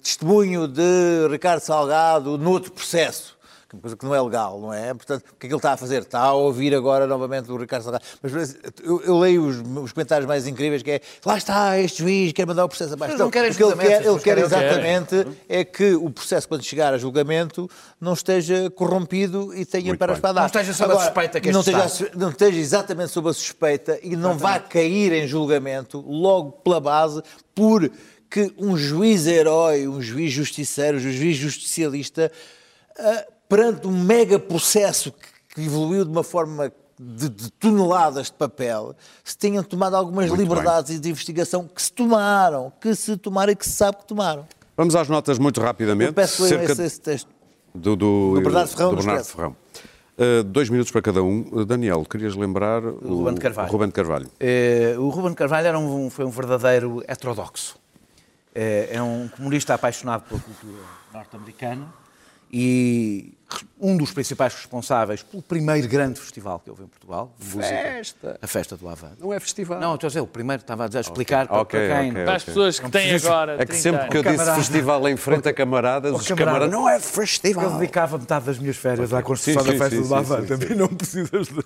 testemunho 0.00 0.66
de 0.66 1.28
Ricardo 1.30 1.60
Salgado 1.60 2.38
noutro 2.38 2.72
processo 2.72 3.36
que 3.36 3.36
é 3.36 3.36
uma 3.36 3.39
coisa 3.78 3.96
que 3.96 4.04
não 4.04 4.14
é 4.14 4.20
legal, 4.20 4.60
não 4.60 4.72
é? 4.72 4.92
Portanto, 4.94 5.22
o 5.32 5.36
que 5.36 5.46
é 5.46 5.48
que 5.48 5.54
ele 5.54 5.56
está 5.56 5.72
a 5.72 5.76
fazer? 5.76 6.02
Está 6.02 6.20
a 6.20 6.32
ouvir 6.32 6.74
agora 6.74 7.06
novamente 7.06 7.50
o 7.50 7.56
Ricardo 7.56 7.82
Salgado. 7.82 8.04
Mas 8.22 8.56
eu, 8.82 9.00
eu 9.02 9.18
leio 9.18 9.44
os, 9.44 9.56
os 9.58 9.92
comentários 9.92 10.26
mais 10.26 10.46
incríveis 10.46 10.82
que 10.82 10.90
é 10.90 11.00
lá 11.24 11.36
está 11.38 11.78
este 11.78 11.98
juiz, 12.02 12.32
quer 12.32 12.46
mandar 12.46 12.64
o 12.64 12.68
processo 12.68 12.94
abaixo. 12.94 13.16
Não 13.16 13.30
querem 13.30 13.50
o 13.50 13.54
que 13.54 13.62
ele 13.62 13.76
quer, 13.76 14.04
ele 14.04 14.14
quer 14.18 14.22
querem- 14.22 14.44
exatamente 14.44 15.26
é 15.48 15.64
que 15.64 15.94
o 15.94 16.10
processo, 16.10 16.48
quando 16.48 16.64
chegar 16.64 16.92
a 16.94 16.98
julgamento, 16.98 17.68
não 18.00 18.14
esteja 18.14 18.70
corrompido 18.70 19.54
e 19.54 19.64
tenha 19.64 19.86
Muito 19.86 19.98
para 19.98 20.12
bem. 20.14 20.20
para 20.22 20.32
dar. 20.32 20.40
Não 20.40 20.46
esteja 20.46 20.72
sob 20.74 20.92
a 20.92 21.00
suspeita 21.00 21.40
que 21.40 21.52
não 21.52 21.60
esteja, 21.60 21.84
está. 21.86 22.06
não 22.16 22.30
esteja 22.30 22.58
exatamente 22.58 23.12
sob 23.12 23.28
a 23.28 23.32
suspeita 23.32 23.98
e 24.02 24.16
não 24.16 24.36
vá 24.36 24.58
cair 24.58 25.12
em 25.12 25.26
julgamento 25.26 26.00
logo 26.06 26.52
pela 26.52 26.80
base 26.80 27.22
por 27.54 27.90
que 28.30 28.52
um 28.56 28.76
juiz 28.76 29.26
herói, 29.26 29.88
um 29.88 30.00
juiz 30.00 30.32
justiceiro, 30.32 30.98
um 30.98 31.00
juiz 31.00 31.36
justicialista, 31.36 32.30
ah, 32.98 33.26
perante 33.50 33.88
um 33.88 34.04
mega 34.04 34.38
processo 34.38 35.10
que, 35.10 35.56
que 35.56 35.66
evoluiu 35.66 36.04
de 36.04 36.10
uma 36.10 36.22
forma 36.22 36.72
de, 36.96 37.28
de 37.28 37.50
toneladas 37.52 38.26
de 38.26 38.34
papel, 38.34 38.94
se 39.24 39.36
tenham 39.36 39.64
tomado 39.64 39.96
algumas 39.96 40.28
Muito 40.28 40.40
liberdades 40.40 41.00
de 41.00 41.10
investigação 41.10 41.66
que 41.66 41.82
se 41.82 41.92
tomaram, 41.92 42.72
que 42.80 42.94
se 42.94 43.16
tomaram 43.16 43.52
e 43.52 43.56
que 43.56 43.66
se 43.66 43.72
sabe 43.72 43.98
que 43.98 44.06
tomaram. 44.06 44.46
Vamos 44.76 44.94
às 44.94 45.08
notas 45.08 45.38
muito 45.38 45.60
rapidamente. 45.60 46.08
Eu 46.08 46.14
peço 46.14 46.46
Cerca 46.46 46.72
esse, 46.72 46.82
esse 46.84 47.00
texto. 47.00 47.28
do, 47.74 47.96
do, 47.96 48.34
do 48.36 48.40
Bernardo 48.42 48.68
Ferrão, 48.68 48.90
do 48.90 48.96
Bernardo. 48.96 49.24
Ferrão. 49.24 49.56
Uh, 50.16 50.44
dois 50.44 50.68
minutos 50.68 50.92
para 50.92 51.02
cada 51.02 51.22
um. 51.22 51.46
Uh, 51.50 51.64
Daniel, 51.64 52.04
querias 52.04 52.36
lembrar 52.36 52.84
o 52.84 53.16
Ruben 53.16 53.34
de 53.34 53.40
Carvalho. 53.40 53.72
Ruben 53.72 53.88
de 53.88 53.94
Carvalho. 53.94 54.30
Eh, 54.38 54.94
o 54.98 55.08
Ruben 55.08 55.34
Carvalho 55.34 55.66
era 55.66 55.78
um, 55.78 56.08
foi 56.08 56.24
um 56.24 56.30
verdadeiro 56.30 57.02
heterodoxo. 57.08 57.76
Eh, 58.54 58.90
é 58.92 59.02
um 59.02 59.28
comunista 59.28 59.74
apaixonado 59.74 60.22
pela 60.28 60.40
cultura 60.40 60.82
norte-americana 61.12 62.00
e 62.52 63.32
um 63.80 63.96
dos 63.96 64.12
principais 64.12 64.54
responsáveis 64.54 65.22
pelo 65.22 65.42
primeiro 65.42 65.88
grande 65.88 66.20
festival 66.20 66.60
que 66.60 66.70
houve 66.70 66.84
em 66.84 66.86
Portugal. 66.86 67.34
de 67.38 67.44
música, 67.56 67.74
Festa. 67.74 68.38
A 68.40 68.46
Festa 68.46 68.76
do 68.76 68.88
Avante. 68.88 69.16
Não 69.20 69.32
é 69.32 69.40
festival. 69.40 69.80
Não, 69.80 69.94
estou 69.94 70.06
a 70.06 70.10
dizer, 70.10 70.20
o 70.20 70.26
primeiro 70.26 70.60
estava 70.60 70.84
a 70.84 70.86
dizer, 70.86 70.98
a 70.98 71.00
explicar 71.00 71.48
para- 71.48 71.60
Ok, 71.60 71.88
para 71.88 72.00
quem... 72.00 72.10
ok. 72.10 72.24
Para 72.24 72.36
as 72.36 72.44
pessoas 72.44 72.78
que 72.78 72.90
têm 72.90 73.14
agora. 73.14 73.54
É 73.54 73.58
que 73.58 73.66
30 73.66 73.82
sempre 73.82 74.08
que 74.08 74.16
eu 74.18 74.22
disse 74.22 74.36
camarada. 74.36 74.58
festival 74.62 75.08
em 75.08 75.16
frente 75.16 75.48
a 75.48 75.52
camaradas, 75.52 76.12
os 76.14 76.26
camarada. 76.28 76.50
camaradas, 76.52 76.72
não 76.72 76.88
é 76.88 76.96
Eu 76.96 77.00
festival. 77.00 77.70
dedicava 77.78 78.18
metade 78.18 78.44
das 78.44 78.58
minhas 78.58 78.76
férias 78.76 79.12
à 79.12 79.22
construção 79.22 79.62
Sim, 79.62 79.70
sim, 79.72 79.78
da 79.78 79.84
Festa 79.84 80.02
sim, 80.02 80.08
do 80.08 80.14
Avante. 80.14 80.68
sim. 80.68 80.74
não 80.74 80.88
precisas 80.88 81.46
de... 81.48 81.64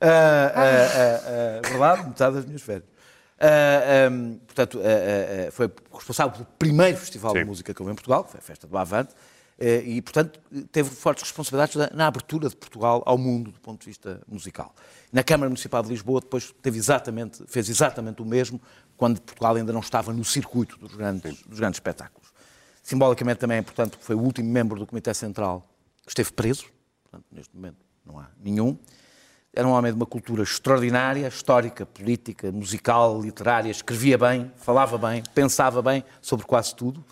Ah, 0.00 0.52
ah, 0.54 1.20
ah, 1.64 1.68
verdade? 1.68 2.08
Metade 2.08 2.34
das 2.36 2.44
minhas 2.44 2.62
férias. 2.62 2.84
Ah, 3.40 3.46
ah, 4.08 4.36
portanto, 4.46 4.80
ah, 4.80 4.86
ah, 4.86 5.48
ah, 5.48 5.52
foi 5.52 5.70
responsável 5.92 6.32
pelo 6.32 6.46
primeiro 6.58 6.96
festival 6.96 7.32
Sim. 7.32 7.38
de 7.40 7.44
música 7.44 7.74
que 7.74 7.82
houve 7.82 7.92
em 7.92 7.94
Portugal, 7.94 8.24
que 8.24 8.30
foi 8.30 8.38
a 8.38 8.42
Festa 8.42 8.66
do 8.66 8.76
Avante, 8.78 9.12
e, 9.58 10.02
portanto, 10.02 10.40
teve 10.72 10.90
fortes 10.90 11.22
responsabilidades 11.22 11.76
na, 11.76 11.90
na 11.94 12.06
abertura 12.06 12.48
de 12.48 12.56
Portugal 12.56 13.02
ao 13.06 13.16
mundo 13.16 13.52
do 13.52 13.60
ponto 13.60 13.80
de 13.80 13.86
vista 13.86 14.20
musical. 14.26 14.74
Na 15.12 15.22
Câmara 15.22 15.48
Municipal 15.48 15.82
de 15.82 15.90
Lisboa 15.90 16.20
depois 16.20 16.52
teve 16.60 16.76
exatamente, 16.76 17.44
fez 17.46 17.68
exatamente 17.68 18.20
o 18.20 18.24
mesmo 18.24 18.60
quando 18.96 19.20
Portugal 19.20 19.54
ainda 19.54 19.72
não 19.72 19.80
estava 19.80 20.12
no 20.12 20.24
circuito 20.24 20.76
dos 20.76 20.94
grandes, 20.94 21.40
dos 21.42 21.58
grandes 21.58 21.76
espetáculos. 21.76 22.32
Simbolicamente 22.82 23.38
também 23.38 23.56
é 23.56 23.60
importante 23.60 23.90
porque 23.90 24.04
foi 24.04 24.16
o 24.16 24.20
último 24.20 24.50
membro 24.50 24.78
do 24.78 24.86
Comitê 24.86 25.14
Central 25.14 25.66
que 26.04 26.10
esteve 26.10 26.32
preso, 26.32 26.66
portanto, 27.04 27.24
neste 27.30 27.54
momento 27.54 27.78
não 28.04 28.18
há 28.18 28.28
nenhum. 28.42 28.76
Era 29.52 29.68
um 29.68 29.70
homem 29.70 29.92
de 29.92 29.96
uma 29.96 30.04
cultura 30.04 30.42
extraordinária, 30.42 31.28
histórica, 31.28 31.86
política, 31.86 32.50
musical, 32.50 33.22
literária, 33.22 33.70
escrevia 33.70 34.18
bem, 34.18 34.50
falava 34.56 34.98
bem, 34.98 35.22
pensava 35.32 35.80
bem 35.80 36.04
sobre 36.20 36.44
quase 36.44 36.74
tudo. 36.74 37.04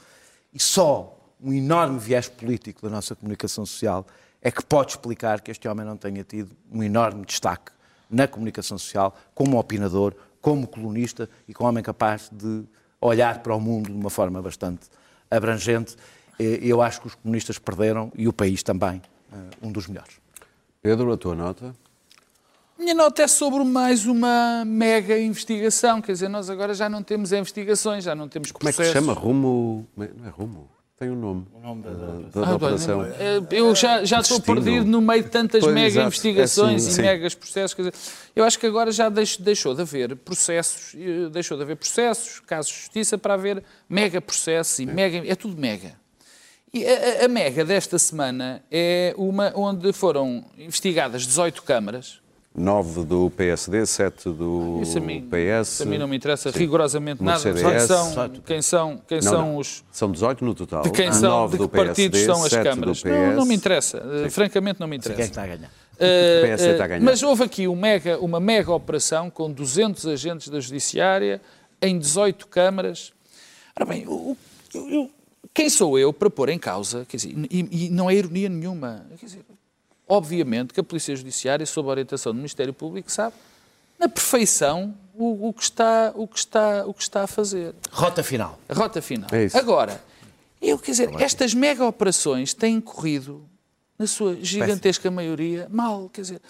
E 0.53 0.61
só 0.61 1.22
um 1.43 1.53
enorme 1.53 1.99
viés 1.99 2.29
político 2.29 2.83
da 2.83 2.91
nossa 2.91 3.15
comunicação 3.15 3.67
social 3.67 4.07
é 4.41 4.51
que 4.51 4.65
pode 4.65 4.93
explicar 4.93 5.41
que 5.41 5.51
este 5.51 5.69
homem 5.69 5.85
não 5.85 5.97
tenha 5.97 6.25
tido 6.25 6.51
um 6.71 6.83
enorme 6.83 7.25
destaque 7.25 7.73
na 8.11 8.29
comunicação 8.29 8.77
social, 8.79 9.17
como 9.35 9.59
opinador, 9.59 10.15
como 10.41 10.67
colunista 10.67 11.29
e 11.49 11.55
como 11.55 11.69
homem 11.69 11.83
capaz 11.83 12.29
de 12.31 12.65
olhar 13.01 13.41
para 13.43 13.55
o 13.55 13.61
mundo 13.61 13.87
de 13.87 13.97
uma 13.97 14.11
forma 14.11 14.41
bastante 14.43 14.83
abrangente. 15.31 15.97
Eu 16.39 16.83
acho 16.83 17.01
que 17.01 17.07
os 17.07 17.15
comunistas 17.15 17.59
perderam 17.59 18.13
e 18.15 18.27
o 18.27 18.33
país 18.33 18.63
também, 18.63 19.01
eh, 19.33 19.37
um 19.63 19.71
dos 19.71 19.87
melhores. 19.87 20.21
Pedro, 20.83 21.13
a 21.13 21.17
tua 21.17 21.35
nota? 21.35 21.75
Minha 22.77 22.95
nota 22.95 23.23
é 23.23 23.29
sobre 23.29 23.63
mais 23.63 24.07
uma 24.07 24.65
mega 24.67 25.17
investigação. 25.19 26.03
Quer 26.03 26.13
dizer, 26.13 26.29
nós 26.29 26.51
agora 26.51 26.75
já 26.75 26.89
não 26.89 27.03
temos 27.03 27.33
investigações, 27.33 28.03
já 28.03 28.15
não 28.15 28.29
temos 28.29 28.51
Como 28.51 28.69
é 28.69 28.73
que 28.73 28.77
se 28.77 28.91
processos. 28.91 29.07
chama? 29.07 29.13
Rumo. 29.19 29.87
Não 29.97 30.27
é 30.27 30.31
Rumo? 30.31 30.69
Tem 31.03 31.11
um 31.11 31.17
nome. 31.17 31.45
O 31.53 31.59
nome 31.61 31.83
da, 31.83 31.91
da, 31.91 32.47
Ah, 32.47 32.55
operação. 32.55 33.01
olha, 33.01 33.17
eh, 33.19 33.41
Eu 33.51 33.75
já, 33.75 34.05
já 34.05 34.21
estou 34.21 34.41
perdido 34.41 34.85
no 34.87 35.01
meio 35.01 35.25
de 35.25 35.31
tantas 35.31 35.61
Pois, 35.61 35.75
mega 35.75 35.89
exato. 35.89 36.07
investigações 36.07 36.73
É 36.75 36.77
assim, 36.77 36.89
e 36.91 36.93
sim. 36.95 37.03
megas 37.03 37.35
processos. 37.35 37.75
Quer 37.75 37.83
dizer, 37.91 37.95
eu 38.37 38.45
acho 38.45 38.57
que 38.57 38.67
agora 38.67 38.93
já 38.93 39.09
deix- 39.09 39.37
deixou 39.37 39.75
de 39.75 39.83
haver 39.83 40.15
processos, 40.15 40.95
eh, 40.95 41.29
deixou 41.29 41.57
de 41.57 41.65
haver 41.65 41.75
processos, 41.75 42.39
casos 42.39 42.71
de 42.71 42.79
justiça, 42.79 43.19
para 43.19 43.35
haver 43.35 43.65
mega 43.91 44.21
processos 44.21 44.79
e 44.79 44.87
mega. 44.87 45.25
É 45.27 45.35
tudo 45.35 45.61
mega. 45.61 46.01
E 46.73 46.87
a, 46.87 47.23
a- 47.23 47.25
a 47.25 47.29
mega 47.29 47.65
desta 47.65 47.99
semana 47.99 48.63
é 48.71 49.13
uma 49.19 49.53
onde 49.57 49.93
foram 49.93 50.45
investigadas 50.57 51.27
18 51.27 51.65
câmaras. 51.65 52.22
9 52.55 53.05
do 53.05 53.31
PSD, 53.31 53.87
7 53.87 54.29
do 54.29 54.81
Isso 54.83 54.99
a 54.99 55.01
mim, 55.01 55.23
PS. 55.23 55.69
isso 55.73 55.83
a 55.85 55.87
mim 55.87 55.97
não 55.97 56.07
me 56.07 56.17
interessa 56.17 56.53
Sim. 56.53 56.59
rigorosamente 56.59 57.21
No 57.23 57.27
nada. 57.31 57.41
Quem 57.43 57.57
CDS. 57.57 57.83
são, 57.87 58.29
quem 58.45 58.63
são, 58.63 59.03
quem 59.09 59.21
Não, 59.23 59.31
são 59.33 59.41
não. 59.41 59.57
os. 59.57 59.85
São 59.91 60.13
18 60.13 60.45
no 60.45 60.55
total. 60.55 60.83
De 60.83 60.91
quem 60.91 61.11
são, 61.13 61.31
9 61.31 61.53
de 61.53 61.59
do 61.63 61.69
que 61.69 61.77
partidos 61.77 62.21
PSD, 62.21 62.25
são 62.35 62.45
as 62.45 62.51
7 62.51 62.63
câmaras? 62.69 63.03
PS. 63.03 63.11
Não, 63.11 63.33
não 63.37 63.45
me 63.47 63.55
interessa. 63.55 64.03
Eh, 64.27 64.29
Francamente, 64.31 64.81
não 64.81 64.87
me 64.87 64.99
Quem 64.99 65.11
é 65.13 65.15
interessa. 65.15 65.23
que 65.23 65.31
está 65.31 65.43
a 65.45 65.47
ganhar? 65.47 65.69
Uh, 65.95 66.43
PSD 66.47 66.73
está 66.73 66.85
a 66.85 66.87
uh, 66.87 66.89
ganhar. 66.91 67.05
Mas 67.05 67.23
houve 67.23 67.43
aqui 67.45 67.67
um 67.69 67.77
mega- 67.77 68.19
uma 68.19 68.39
mega 68.41 68.71
operação 68.73 69.31
com 69.31 69.51
200 69.51 70.07
agentes 70.07 70.49
da 70.49 70.61
Judiciária 70.61 71.41
em 71.81 71.99
18 71.99 72.47
câmaras. 72.49 73.13
Ora 73.75 73.87
bem, 73.87 74.07
o- 74.07 74.33
o- 74.33 74.37
eu- 74.75 74.91
eu- 74.91 75.11
quem 75.55 75.71
sou 75.71 75.99
eu 75.99 76.13
para 76.13 76.29
pôr 76.29 76.49
em 76.51 76.59
causa, 76.59 77.07
quer 77.09 77.17
dizer, 77.17 77.35
e, 77.51 77.87
e 77.87 77.91
não 77.91 78.11
é 78.11 78.15
ironia 78.15 78.49
nenhuma, 78.49 79.07
quer 79.19 79.27
dizer, 79.27 79.41
obviamente 80.17 80.73
que 80.75 80.81
a 80.81 80.83
Polícia 80.85 81.15
Judiciária, 81.17 81.65
sob 81.67 81.89
a 81.89 81.91
orientação 81.93 82.33
do 82.33 82.37
Ministério 82.37 82.73
Público, 82.73 83.11
sabe 83.11 83.35
na 83.99 84.09
perfeição 84.09 84.95
o, 85.15 85.49
o 85.49 85.53
que 85.53 85.63
está, 85.63 86.13
o, 86.15 86.27
que 86.27 86.39
está, 86.39 86.85
o 86.87 86.93
que 86.93 87.03
está 87.03 87.23
a 87.23 87.27
fazer. 87.27 87.75
Rota 87.91 88.23
final. 88.23 88.59
A 88.69 88.75
rota 88.75 89.01
final. 89.01 89.29
É 89.33 89.45
isso. 89.45 89.57
Agora, 89.57 90.03
eu 90.61 90.79
quer 90.79 90.91
dizer, 90.93 91.11
estas 91.21 91.55
mega 91.55 91.85
operações 91.87 92.53
têm 92.53 92.81
corrido, 92.81 93.45
na 93.99 94.07
sua 94.07 94.37
gigantesca 94.43 95.11
maioria, 95.11 95.69
mal. 95.71 96.09
Quer 96.13 96.21
dizer, 96.23 96.41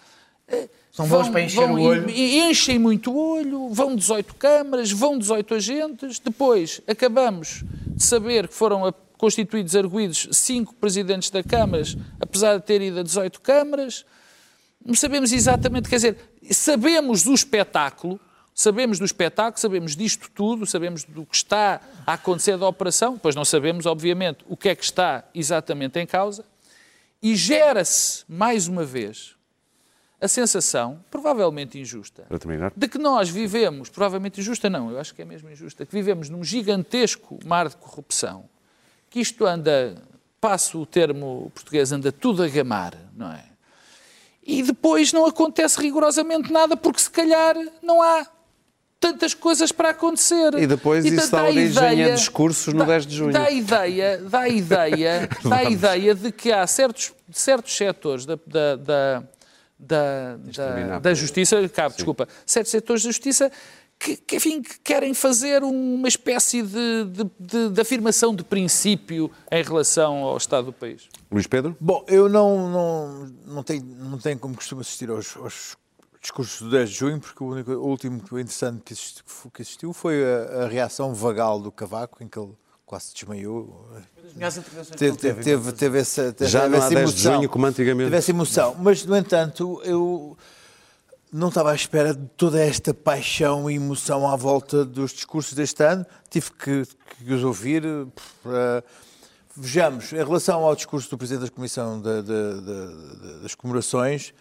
eh, 0.49 0.69
São 0.91 1.07
bons 1.07 1.29
para 1.29 1.43
encher 1.43 1.69
o 1.71 1.81
olho. 1.81 2.09
e- 2.09 2.39
Enchem 2.41 2.79
muito 2.79 3.13
o 3.13 3.33
olho, 3.35 3.69
vão 3.69 3.95
18 3.95 4.35
câmaras, 4.37 4.91
vão 4.91 5.19
18 5.19 5.55
agentes, 5.55 6.19
depois 6.19 6.81
acabamos 6.87 7.65
de 7.87 8.03
saber 8.03 8.49
que 8.49 8.55
foram 8.55 8.87
a- 8.87 8.95
constituídos, 9.23 9.77
arguídos, 9.77 10.27
cinco 10.33 10.75
presidentes 10.75 11.31
da 11.31 11.45
câmaras, 11.45 11.97
apesar 12.19 12.57
de 12.57 12.65
ter 12.65 12.83
ido 12.83 12.99
a 12.99 13.03
18 13.05 13.41
câmaras. 13.41 14.05
Não 14.85 14.97
sabemos 14.97 15.31
exatamente, 15.31 15.89
quer 15.89 15.95
dizer, 15.95 16.17
sabemos 16.51 17.23
do 17.23 17.33
espetáculo, 17.33 18.19
sabemos 18.53 18.99
do 18.99 19.05
espetáculo, 19.05 19.61
sabemos 19.61 19.95
disto 19.95 20.29
tudo, 20.29 20.67
sabemos 20.67 21.05
do 21.05 21.25
que 21.25 21.37
está 21.37 21.81
a 22.05 22.15
acontecer 22.15 22.59
da 22.59 22.67
operação, 22.67 23.13
depois 23.13 23.37
não 23.37 23.45
sabemos, 23.45 23.87
obviamente, 23.87 24.45
o 24.49 24.57
que 24.57 24.71
é 24.71 24.75
que 24.75 24.83
está 24.83 25.23
exatamente 25.33 26.01
em 26.01 26.07
causa, 26.07 26.45
e 27.23 27.37
gera-se, 27.37 28.25
mais 28.29 28.67
uma 28.67 28.85
vez, 28.85 29.37
a 30.21 30.27
sensação, 30.27 30.99
provavelmente 31.09 31.79
injusta, 31.79 32.27
de 32.77 32.89
que 32.89 32.99
nós 32.99 33.29
vivemos, 33.29 33.89
provavelmente 33.89 34.41
injusta 34.41 34.69
não, 34.69 34.91
eu 34.91 34.99
acho 34.99 35.15
que 35.15 35.23
é 35.23 35.25
mesmo 35.25 35.49
injusta, 35.49 35.87
que 35.87 35.95
vivemos 35.95 36.29
num 36.29 36.43
gigantesco 36.43 37.39
mar 37.45 37.69
de 37.69 37.77
corrupção, 37.77 38.51
que 39.13 39.21
isto 39.21 39.45
anda, 39.45 39.95
passo 40.41 40.81
o 40.81 40.87
termo 40.87 41.53
português, 41.55 41.93
anda 41.93 42.11
tudo 42.11 42.43
a 42.43 42.49
gamar, 42.49 42.97
não 43.15 43.31
é? 43.31 43.45
E 44.43 44.63
depois 44.63 45.13
não 45.13 45.27
acontece 45.27 45.79
rigorosamente 45.79 46.51
nada, 46.51 46.77
porque 46.79 47.01
se 47.01 47.11
calhar 47.11 47.55
não 47.83 48.01
há 48.01 48.27
tantas 48.99 49.35
coisas 49.35 49.71
para 49.71 49.91
acontecer. 49.91 50.55
E 50.55 50.67
depois 50.67 51.05
isso 51.05 51.31
dá 51.31 51.45
origem 51.45 52.05
a 52.05 52.11
discursos 52.15 52.73
no 52.73 52.81
dá- 52.81 52.87
10 52.87 53.07
de 53.07 53.17
junho. 53.17 53.33
Dá 53.33 53.45
a 53.45 53.51
ideia, 53.51 54.19
dá 54.19 54.41
a 54.41 54.49
ideia, 54.49 55.29
dá 55.45 55.57
a 55.57 55.65
ideia 55.65 56.15
de 56.15 56.33
que 56.33 56.51
há 56.51 56.67
certos, 56.67 57.13
certos 57.31 57.77
setores 57.77 58.25
da, 58.25 58.37
da, 58.47 58.77
da, 58.77 59.23
da, 59.79 60.37
da, 60.37 60.53
terminar, 60.53 61.01
da 61.01 61.13
justiça, 61.15 61.69
cabo, 61.69 61.95
desculpa, 61.95 62.27
certos 62.47 62.71
setores 62.71 63.03
da 63.03 63.11
justiça 63.11 63.53
que, 64.03 64.17
que, 64.17 64.37
enfim, 64.37 64.61
que 64.61 64.81
querem 64.81 65.15
fazer 65.15 65.63
uma 65.63 66.09
espécie 66.09 66.61
de, 66.63 67.05
de, 67.05 67.31
de- 67.39 67.69
de 67.71 67.81
afirmação 67.81 68.35
de 68.35 68.43
princípio 68.43 69.31
em 69.51 69.63
relação 69.63 70.25
ao 70.25 70.37
Estado 70.37 70.67
do 70.67 70.73
país. 70.73 71.09
Luís 71.31 71.47
Pedro? 71.47 71.77
Bom, 71.81 72.05
eu 72.09 72.29
não, 72.29 72.69
não, 72.69 73.33
não, 73.47 73.63
tenho, 73.63 73.85
não 73.85 74.19
tenho 74.19 74.39
como 74.39 74.55
costumo 74.57 74.81
assistir 74.81 75.09
aos, 75.09 75.37
aos 75.37 75.77
discursos 76.21 76.61
do 76.63 76.71
10 76.71 76.91
de 76.91 76.97
junho, 76.97 77.21
porque 77.21 77.43
o, 77.45 77.47
único, 77.47 77.71
o 77.73 77.87
último 77.87 78.17
interessante 78.17 78.81
que 78.85 78.93
existiu, 78.93 79.25
que 79.55 79.63
existiu 79.63 79.93
foi 79.93 80.23
a, 80.25 80.65
a 80.65 80.69
reação 80.69 81.15
vagal 81.15 81.61
do 81.61 81.71
Cavaco, 81.71 82.23
em 82.25 82.29
que 82.29 82.39
ele 82.39 82.53
quase 82.85 83.07
se 83.07 83.15
desmaiou. 83.15 83.89
Teve, 84.97 85.17
teve, 85.17 85.43
teve, 85.43 85.73
teve 85.73 85.99
essa, 85.99 86.33
teve 86.33 86.51
Já 86.51 86.69
não 86.69 86.81
há 86.81 86.87
essa 86.87 86.95
10 86.95 87.15
de 87.15 87.23
junho 87.23 87.49
como 87.49 87.67
antigamente. 87.67 88.07
Teve 88.07 88.17
essa 88.17 88.31
emoção. 88.31 88.75
Mas, 88.79 89.05
no 89.05 89.17
entanto, 89.17 89.81
eu 89.85 90.37
não 91.33 91.49
estava 91.49 91.73
à 91.73 91.75
espera 91.75 92.13
de 92.15 92.27
toda 92.37 92.63
esta 92.63 92.93
paixão 92.93 93.71
e 93.71 93.77
emoção 93.77 94.29
à 94.29 94.37
volta 94.37 94.85
dos 94.85 95.13
discursos 95.13 95.55
deste 95.55 95.83
ano. 95.83 96.05
Tive 96.29 96.51
que, 96.53 96.83
que 97.25 97.33
os 97.33 97.43
ouvir. 97.43 97.85
eh, 97.87 98.83
Vejamos, 99.55 100.13
em 100.15 100.17
relação 100.17 100.65
ao 100.65 100.75
discurso 100.75 101.11
do 101.11 101.19
Presidente 101.19 101.45
da 101.45 101.55
Comissão 101.55 102.01
da- 102.01 102.23
da- 102.23 102.55
da- 102.55 103.39
das 103.43 103.55
Comemorações, 103.55 104.33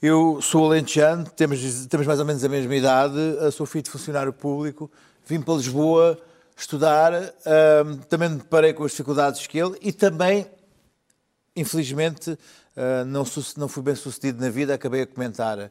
eu 0.00 0.40
sou 0.40 0.66
alentejano, 0.70 1.24
temos, 1.30 1.86
temos 1.88 2.06
mais 2.06 2.20
ou 2.20 2.24
menos 2.24 2.44
a 2.44 2.48
mesma 2.48 2.74
idade, 2.76 3.16
eh, 3.40 3.50
sou 3.50 3.66
filho 3.66 3.82
de 3.82 3.90
funcionário 3.90 4.32
público, 4.32 4.88
vim 5.26 5.40
para 5.40 5.54
Lisboa 5.54 6.16
estudar, 6.56 7.12
ahm, 7.12 7.96
também 8.08 8.28
me 8.28 8.36
deparei 8.36 8.72
com 8.72 8.84
as 8.84 8.92
dificuldades 8.92 9.46
que 9.48 9.58
ele 9.58 9.76
e 9.80 9.92
também 9.92 10.46
infelizmente, 11.56 12.38
ah, 12.76 13.04
não, 13.04 13.24
não 13.56 13.68
fui 13.68 13.82
bem 13.82 13.94
sucedido 13.94 14.40
na 14.40 14.48
vida, 14.48 14.74
acabei 14.74 15.02
a 15.02 15.06
comentar 15.06 15.70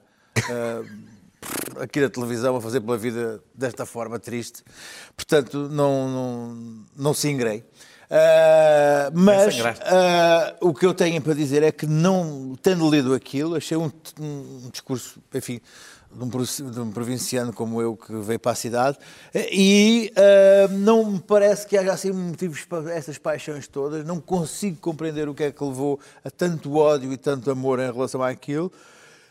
ah, 0.50 0.84
aqui 1.82 2.00
na 2.00 2.10
televisão, 2.10 2.56
a 2.56 2.62
fazer 2.62 2.82
pela 2.82 2.98
vida 2.98 3.42
desta 3.54 3.86
forma 3.86 4.20
triste. 4.20 4.64
Portanto, 5.16 5.70
não, 5.70 6.10
não, 6.10 6.86
não 6.96 7.14
se 7.14 7.30
ingrei. 7.30 7.64
Ah, 8.14 9.10
mas 9.14 9.56
ah, 9.86 10.56
o 10.60 10.74
que 10.74 10.86
eu 10.86 10.94
tenho 10.94 11.22
para 11.22 11.34
dizer 11.34 11.64
é 11.64 11.72
que, 11.72 11.86
não 11.86 12.58
tendo 12.62 12.90
lido 12.90 13.14
aquilo, 13.14 13.56
achei 13.56 13.78
um, 13.78 13.90
um 14.20 14.70
discurso, 14.70 15.22
enfim, 15.34 15.62
de 16.14 16.24
um, 16.24 16.30
de 16.72 16.80
um 16.82 16.92
provinciano 16.92 17.54
como 17.54 17.82
eu 17.82 17.96
que 17.96 18.14
veio 18.18 18.38
para 18.38 18.52
a 18.52 18.56
cidade 18.56 18.98
e 19.34 20.12
ah, 20.18 20.68
não 20.70 21.10
me 21.10 21.20
parece 21.22 21.66
que 21.66 21.78
haja 21.78 21.94
assim 21.94 22.12
motivos 22.12 22.66
para 22.66 22.94
essas 22.94 23.18
paixões 23.18 23.66
todas. 23.66 24.06
Não 24.06 24.20
consigo 24.20 24.78
compreender 24.82 25.30
o 25.30 25.34
que 25.34 25.44
é 25.44 25.52
que 25.52 25.64
levou 25.64 25.98
a 26.26 26.30
tanto 26.30 26.76
ódio 26.76 27.14
e 27.14 27.18
tanto 27.18 27.50
amor 27.50 27.80
em 27.80 27.90
relação 27.90 28.22
àquilo. 28.22 28.70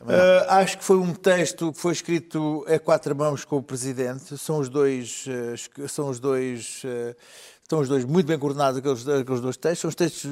Ah, 0.07 0.59
acho 0.61 0.79
que 0.79 0.85
foi 0.85 0.97
um 0.97 1.13
texto 1.15 1.73
que 1.73 1.79
foi 1.79 1.93
escrito 1.93 2.65
a 2.67 2.79
quatro 2.79 3.15
mãos 3.15 3.45
com 3.45 3.57
o 3.57 3.63
presidente. 3.63 4.37
São 4.39 4.59
os 4.59 4.69
dois, 4.69 5.27
esque- 5.53 5.87
são 5.89 6.09
os 6.09 6.19
dois, 6.19 6.83
ah, 6.85 7.15
estão 7.63 7.81
os 7.81 7.89
dois 7.89 8.05
muito 8.05 8.27
bem 8.27 8.39
coordenados 8.39 8.79
aqueles, 8.79 9.07
aqueles 9.07 9.41
dois 9.41 9.57
textos. 9.57 9.81
São 9.81 9.89
os 9.89 9.95
textos 9.95 10.31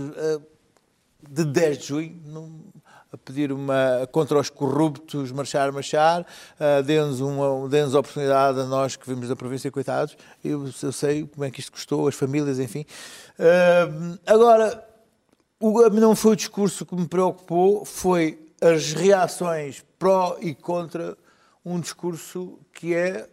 de 1.28 1.44
10 1.44 1.78
de 1.78 1.86
junho, 1.86 2.62
a 3.12 3.16
pedir 3.16 3.52
uma 3.52 4.08
contra 4.12 4.38
os 4.38 4.50
corruptos, 4.50 5.32
marchar, 5.32 5.72
marchar, 5.72 6.22
uh, 6.22 6.82
dê-nos 6.82 7.18
dê-nos 7.70 7.94
a 7.94 8.00
oportunidade 8.00 8.60
a 8.60 8.64
nós 8.64 8.96
que 8.96 9.08
vimos 9.08 9.28
da 9.28 9.34
província, 9.34 9.70
coitados. 9.70 10.16
Eu, 10.44 10.68
eu 10.82 10.92
sei 10.92 11.26
como 11.26 11.44
é 11.44 11.50
que 11.50 11.58
isto 11.60 11.72
custou, 11.72 12.06
as 12.06 12.14
famílias, 12.14 12.58
enfim. 12.58 12.84
Uh, 13.38 14.18
agora, 14.26 14.86
o, 15.58 15.88
não 15.88 16.14
foi 16.14 16.32
o 16.32 16.36
discurso 16.36 16.84
que 16.84 16.94
me 16.94 17.08
preocupou, 17.08 17.84
foi 17.84 18.47
as 18.60 18.92
reações 18.92 19.84
pró 19.98 20.36
e 20.40 20.54
contra 20.54 21.16
um 21.64 21.78
discurso 21.80 22.58
que 22.72 22.94
é 22.94 23.28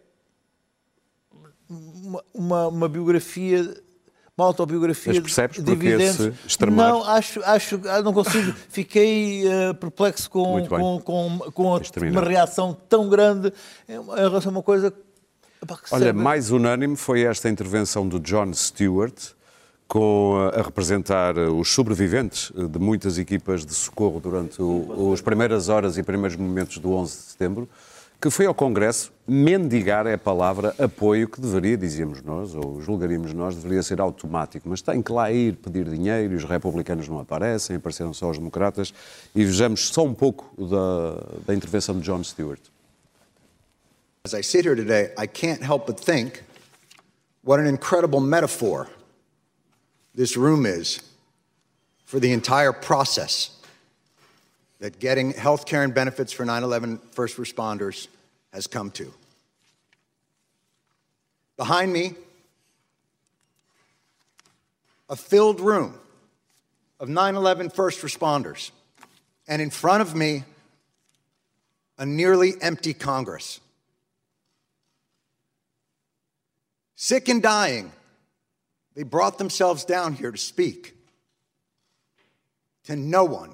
uma, 1.70 2.24
uma, 2.34 2.68
uma 2.68 2.90
biografia, 2.90 3.62
uma 4.38 4.46
autobiografia 4.48 5.14
Mas 5.14 5.22
percebes 5.22 5.58
de 5.58 5.64
porque 5.72 5.88
esse 5.88 6.34
extremar? 6.46 6.90
Não, 6.90 7.04
acho, 7.04 7.42
acho, 7.44 7.82
ah, 7.88 8.02
não 8.02 8.14
consigo. 8.14 8.54
Fiquei 8.70 9.48
eh, 9.48 9.74
perplexo 9.74 10.30
com, 10.30 10.66
com, 10.68 11.00
com, 11.02 11.52
com 11.52 11.80
uma 12.10 12.22
reação 12.22 12.74
tão 12.88 13.10
grande 13.10 13.52
em 13.90 13.96
em 13.96 14.16
relação 14.16 14.52
a 14.52 14.56
uma 14.56 14.64
coisa. 14.64 14.94
Olha, 15.92 16.06
serve- 16.06 16.14
mais 16.22 16.52
unânime 16.52 16.96
foi 16.96 17.24
esta 17.24 17.50
intervenção 17.50 18.08
do 18.08 18.20
John 18.20 18.54
Stewart, 18.54 19.32
com 19.88 20.50
a 20.54 20.62
representar 20.62 21.38
os 21.38 21.72
sobreviventes 21.72 22.52
de 22.52 22.80
muitas 22.80 23.18
equipas 23.18 23.66
de 23.66 23.74
socorro 23.74 24.20
durante 24.20 24.58
as 25.14 25.22
primeiras 25.22 25.70
horas 25.70 25.98
e 25.98 26.04
primeiros 26.04 26.36
momentos 26.36 26.78
do 26.80 26.92
11 26.92 27.16
de 27.16 27.24
setembro, 27.24 27.70
que 28.20 28.30
foi 28.30 28.46
ao 28.46 28.56
Congresso 28.56 29.14
mendigar 29.28 30.08
é 30.08 30.14
a 30.14 30.18
palavra 30.18 30.74
apoio 30.80 31.28
que 31.28 31.40
deveria, 31.40 31.78
dizíamos 31.78 32.22
nós, 32.22 32.56
ou 32.56 32.82
julgaríamos 32.82 33.34
nós, 33.34 33.56
deveria 33.56 33.84
ser 33.84 34.02
automático, 34.02 34.68
mas 34.68 34.82
tem 34.82 35.02
que 35.02 35.12
lá 35.12 35.32
ir 35.32 35.56
pedir 35.56 35.86
dinheiro 35.86 36.34
e 36.34 36.36
os 36.36 36.44
republicanos 36.44 37.08
não 37.08 37.20
aparecem, 37.20 37.76
apareceram 37.76 38.14
só 38.14 38.30
os 38.30 38.38
democratas, 38.38 38.94
e 39.36 39.44
vejamos 39.46 39.90
só 39.90 40.04
um 40.04 40.14
pouco 40.14 40.52
da, 40.66 41.44
da 41.48 41.54
intervenção 41.54 42.00
de 42.00 42.02
John 42.02 42.24
Stewart. 42.24 42.62
As 44.24 44.34
I 44.34 44.42
sit 44.42 44.66
here 44.66 44.76
today, 44.76 45.12
I 45.20 45.28
can't 45.28 45.64
help 45.64 45.86
but 45.86 46.04
think 46.04 46.42
what 47.44 47.62
an 47.62 47.70
incredible 47.70 48.20
metaphor 48.20 48.88
this 50.16 50.38
room 50.38 50.66
is 50.66 51.02
for 52.06 52.20
the 52.20 52.32
entire 52.32 52.72
process 52.72 53.52
that 54.80 55.00
getting 55.00 55.32
health 55.34 55.66
care 55.66 55.84
and 55.84 55.94
benefits 55.94 56.32
for 56.32 56.46
9 56.46 56.64
11 56.64 57.00
first 57.12 57.38
responders 57.38 58.08
has 58.54 58.68
come 58.68 58.92
to. 58.92 59.14
Behind 61.58 61.92
me, 61.92 62.16
a 65.10 65.16
filled 65.16 65.60
room 65.60 65.96
of 67.00 67.10
9 67.10 67.36
11 67.36 67.70
first 67.70 68.02
responders, 68.02 68.72
and 69.48 69.62
in 69.62 69.70
front 69.70 70.02
of 70.02 70.16
me, 70.16 70.44
a 71.98 72.06
nearly 72.06 72.54
empty 72.62 72.94
Congress. 72.94 73.60
sick 76.96 77.30
and 77.30 77.42
dying, 77.42 77.92
they 78.96 79.04
brought 79.04 79.38
themselves 79.38 79.86
down 79.86 80.14
here 80.14 80.32
to 80.32 80.38
speak 80.38 80.96
to 82.86 82.96
no 82.96 83.26
one. 83.26 83.52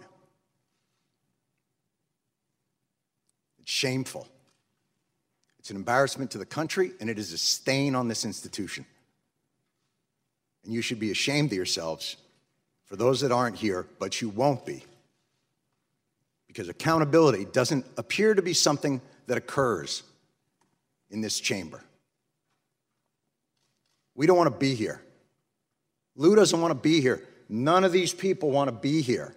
It's 3.59 3.71
shameful. 3.71 4.27
It's 5.59 5.69
an 5.69 5.75
embarrassment 5.75 6.31
to 6.31 6.37
the 6.37 6.45
country, 6.45 6.91
and 6.99 7.09
it 7.09 7.19
is 7.19 7.33
a 7.33 7.37
stain 7.37 7.95
on 7.95 8.07
this 8.07 8.25
institution. 8.25 8.85
And 10.63 10.73
you 10.73 10.81
should 10.81 10.99
be 10.99 11.11
ashamed 11.11 11.51
of 11.51 11.57
yourselves 11.57 12.17
for 12.85 12.95
those 12.95 13.21
that 13.21 13.31
aren't 13.31 13.55
here, 13.55 13.87
but 13.99 14.21
you 14.21 14.29
won't 14.29 14.65
be. 14.65 14.83
Because 16.47 16.67
accountability 16.67 17.45
doesn't 17.45 17.85
appear 17.97 18.33
to 18.33 18.41
be 18.41 18.53
something 18.53 19.01
that 19.27 19.37
occurs 19.37 20.03
in 21.09 21.21
this 21.21 21.39
chamber. 21.39 21.81
We 24.13 24.27
don't 24.27 24.37
want 24.37 24.51
to 24.51 24.59
be 24.59 24.75
here. 24.75 25.01
Lou 26.15 26.35
doesn't 26.35 26.59
want 26.59 26.71
to 26.71 26.75
be 26.79 27.01
here. 27.01 27.27
None 27.49 27.83
of 27.83 27.91
these 27.91 28.13
people 28.13 28.51
want 28.51 28.69
to 28.69 28.75
be 28.75 29.01
here. 29.01 29.35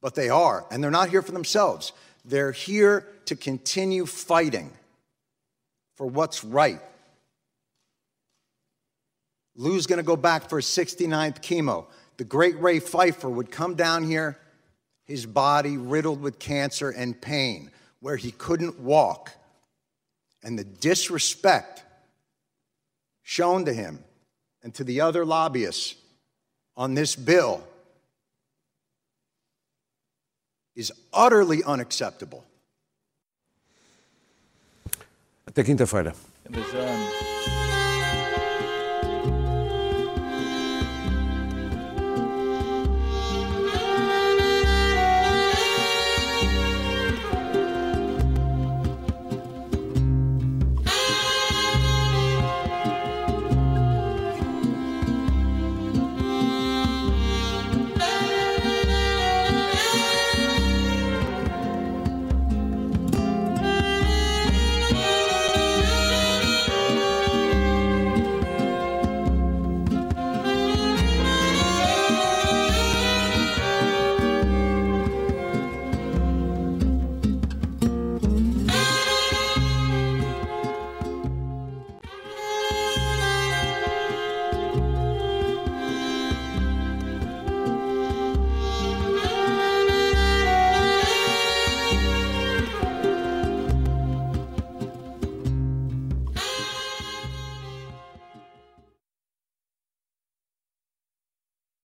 But 0.00 0.14
they 0.14 0.28
are, 0.28 0.66
and 0.70 0.82
they're 0.82 0.90
not 0.90 1.08
here 1.08 1.22
for 1.22 1.32
themselves. 1.32 1.92
They're 2.24 2.52
here 2.52 3.06
to 3.26 3.36
continue 3.36 4.06
fighting 4.06 4.72
for 5.94 6.06
what's 6.06 6.44
right. 6.44 6.80
Lou's 9.56 9.86
going 9.86 9.98
to 9.98 10.04
go 10.04 10.16
back 10.16 10.48
for 10.48 10.56
his 10.56 10.66
69th 10.66 11.40
chemo. 11.40 11.86
The 12.18 12.24
great 12.24 12.60
Ray 12.60 12.78
Pfeiffer 12.78 13.28
would 13.28 13.50
come 13.50 13.74
down 13.74 14.04
here, 14.04 14.38
his 15.04 15.24
body 15.24 15.76
riddled 15.76 16.20
with 16.20 16.38
cancer 16.38 16.90
and 16.90 17.18
pain, 17.20 17.70
where 18.00 18.16
he 18.16 18.30
couldn't 18.32 18.78
walk. 18.80 19.32
And 20.42 20.58
the 20.58 20.64
disrespect 20.64 21.82
shown 23.22 23.64
to 23.64 23.72
him 23.72 24.04
and 24.66 24.74
to 24.74 24.82
the 24.82 25.00
other 25.00 25.24
lobbyists 25.24 25.94
on 26.76 26.94
this 26.94 27.14
bill 27.14 27.62
is 30.74 30.90
utterly 31.12 31.62
unacceptable. 31.62 32.44
Até 35.48 35.64
quinta-feira. 35.64 36.12
Mas, 36.50 37.55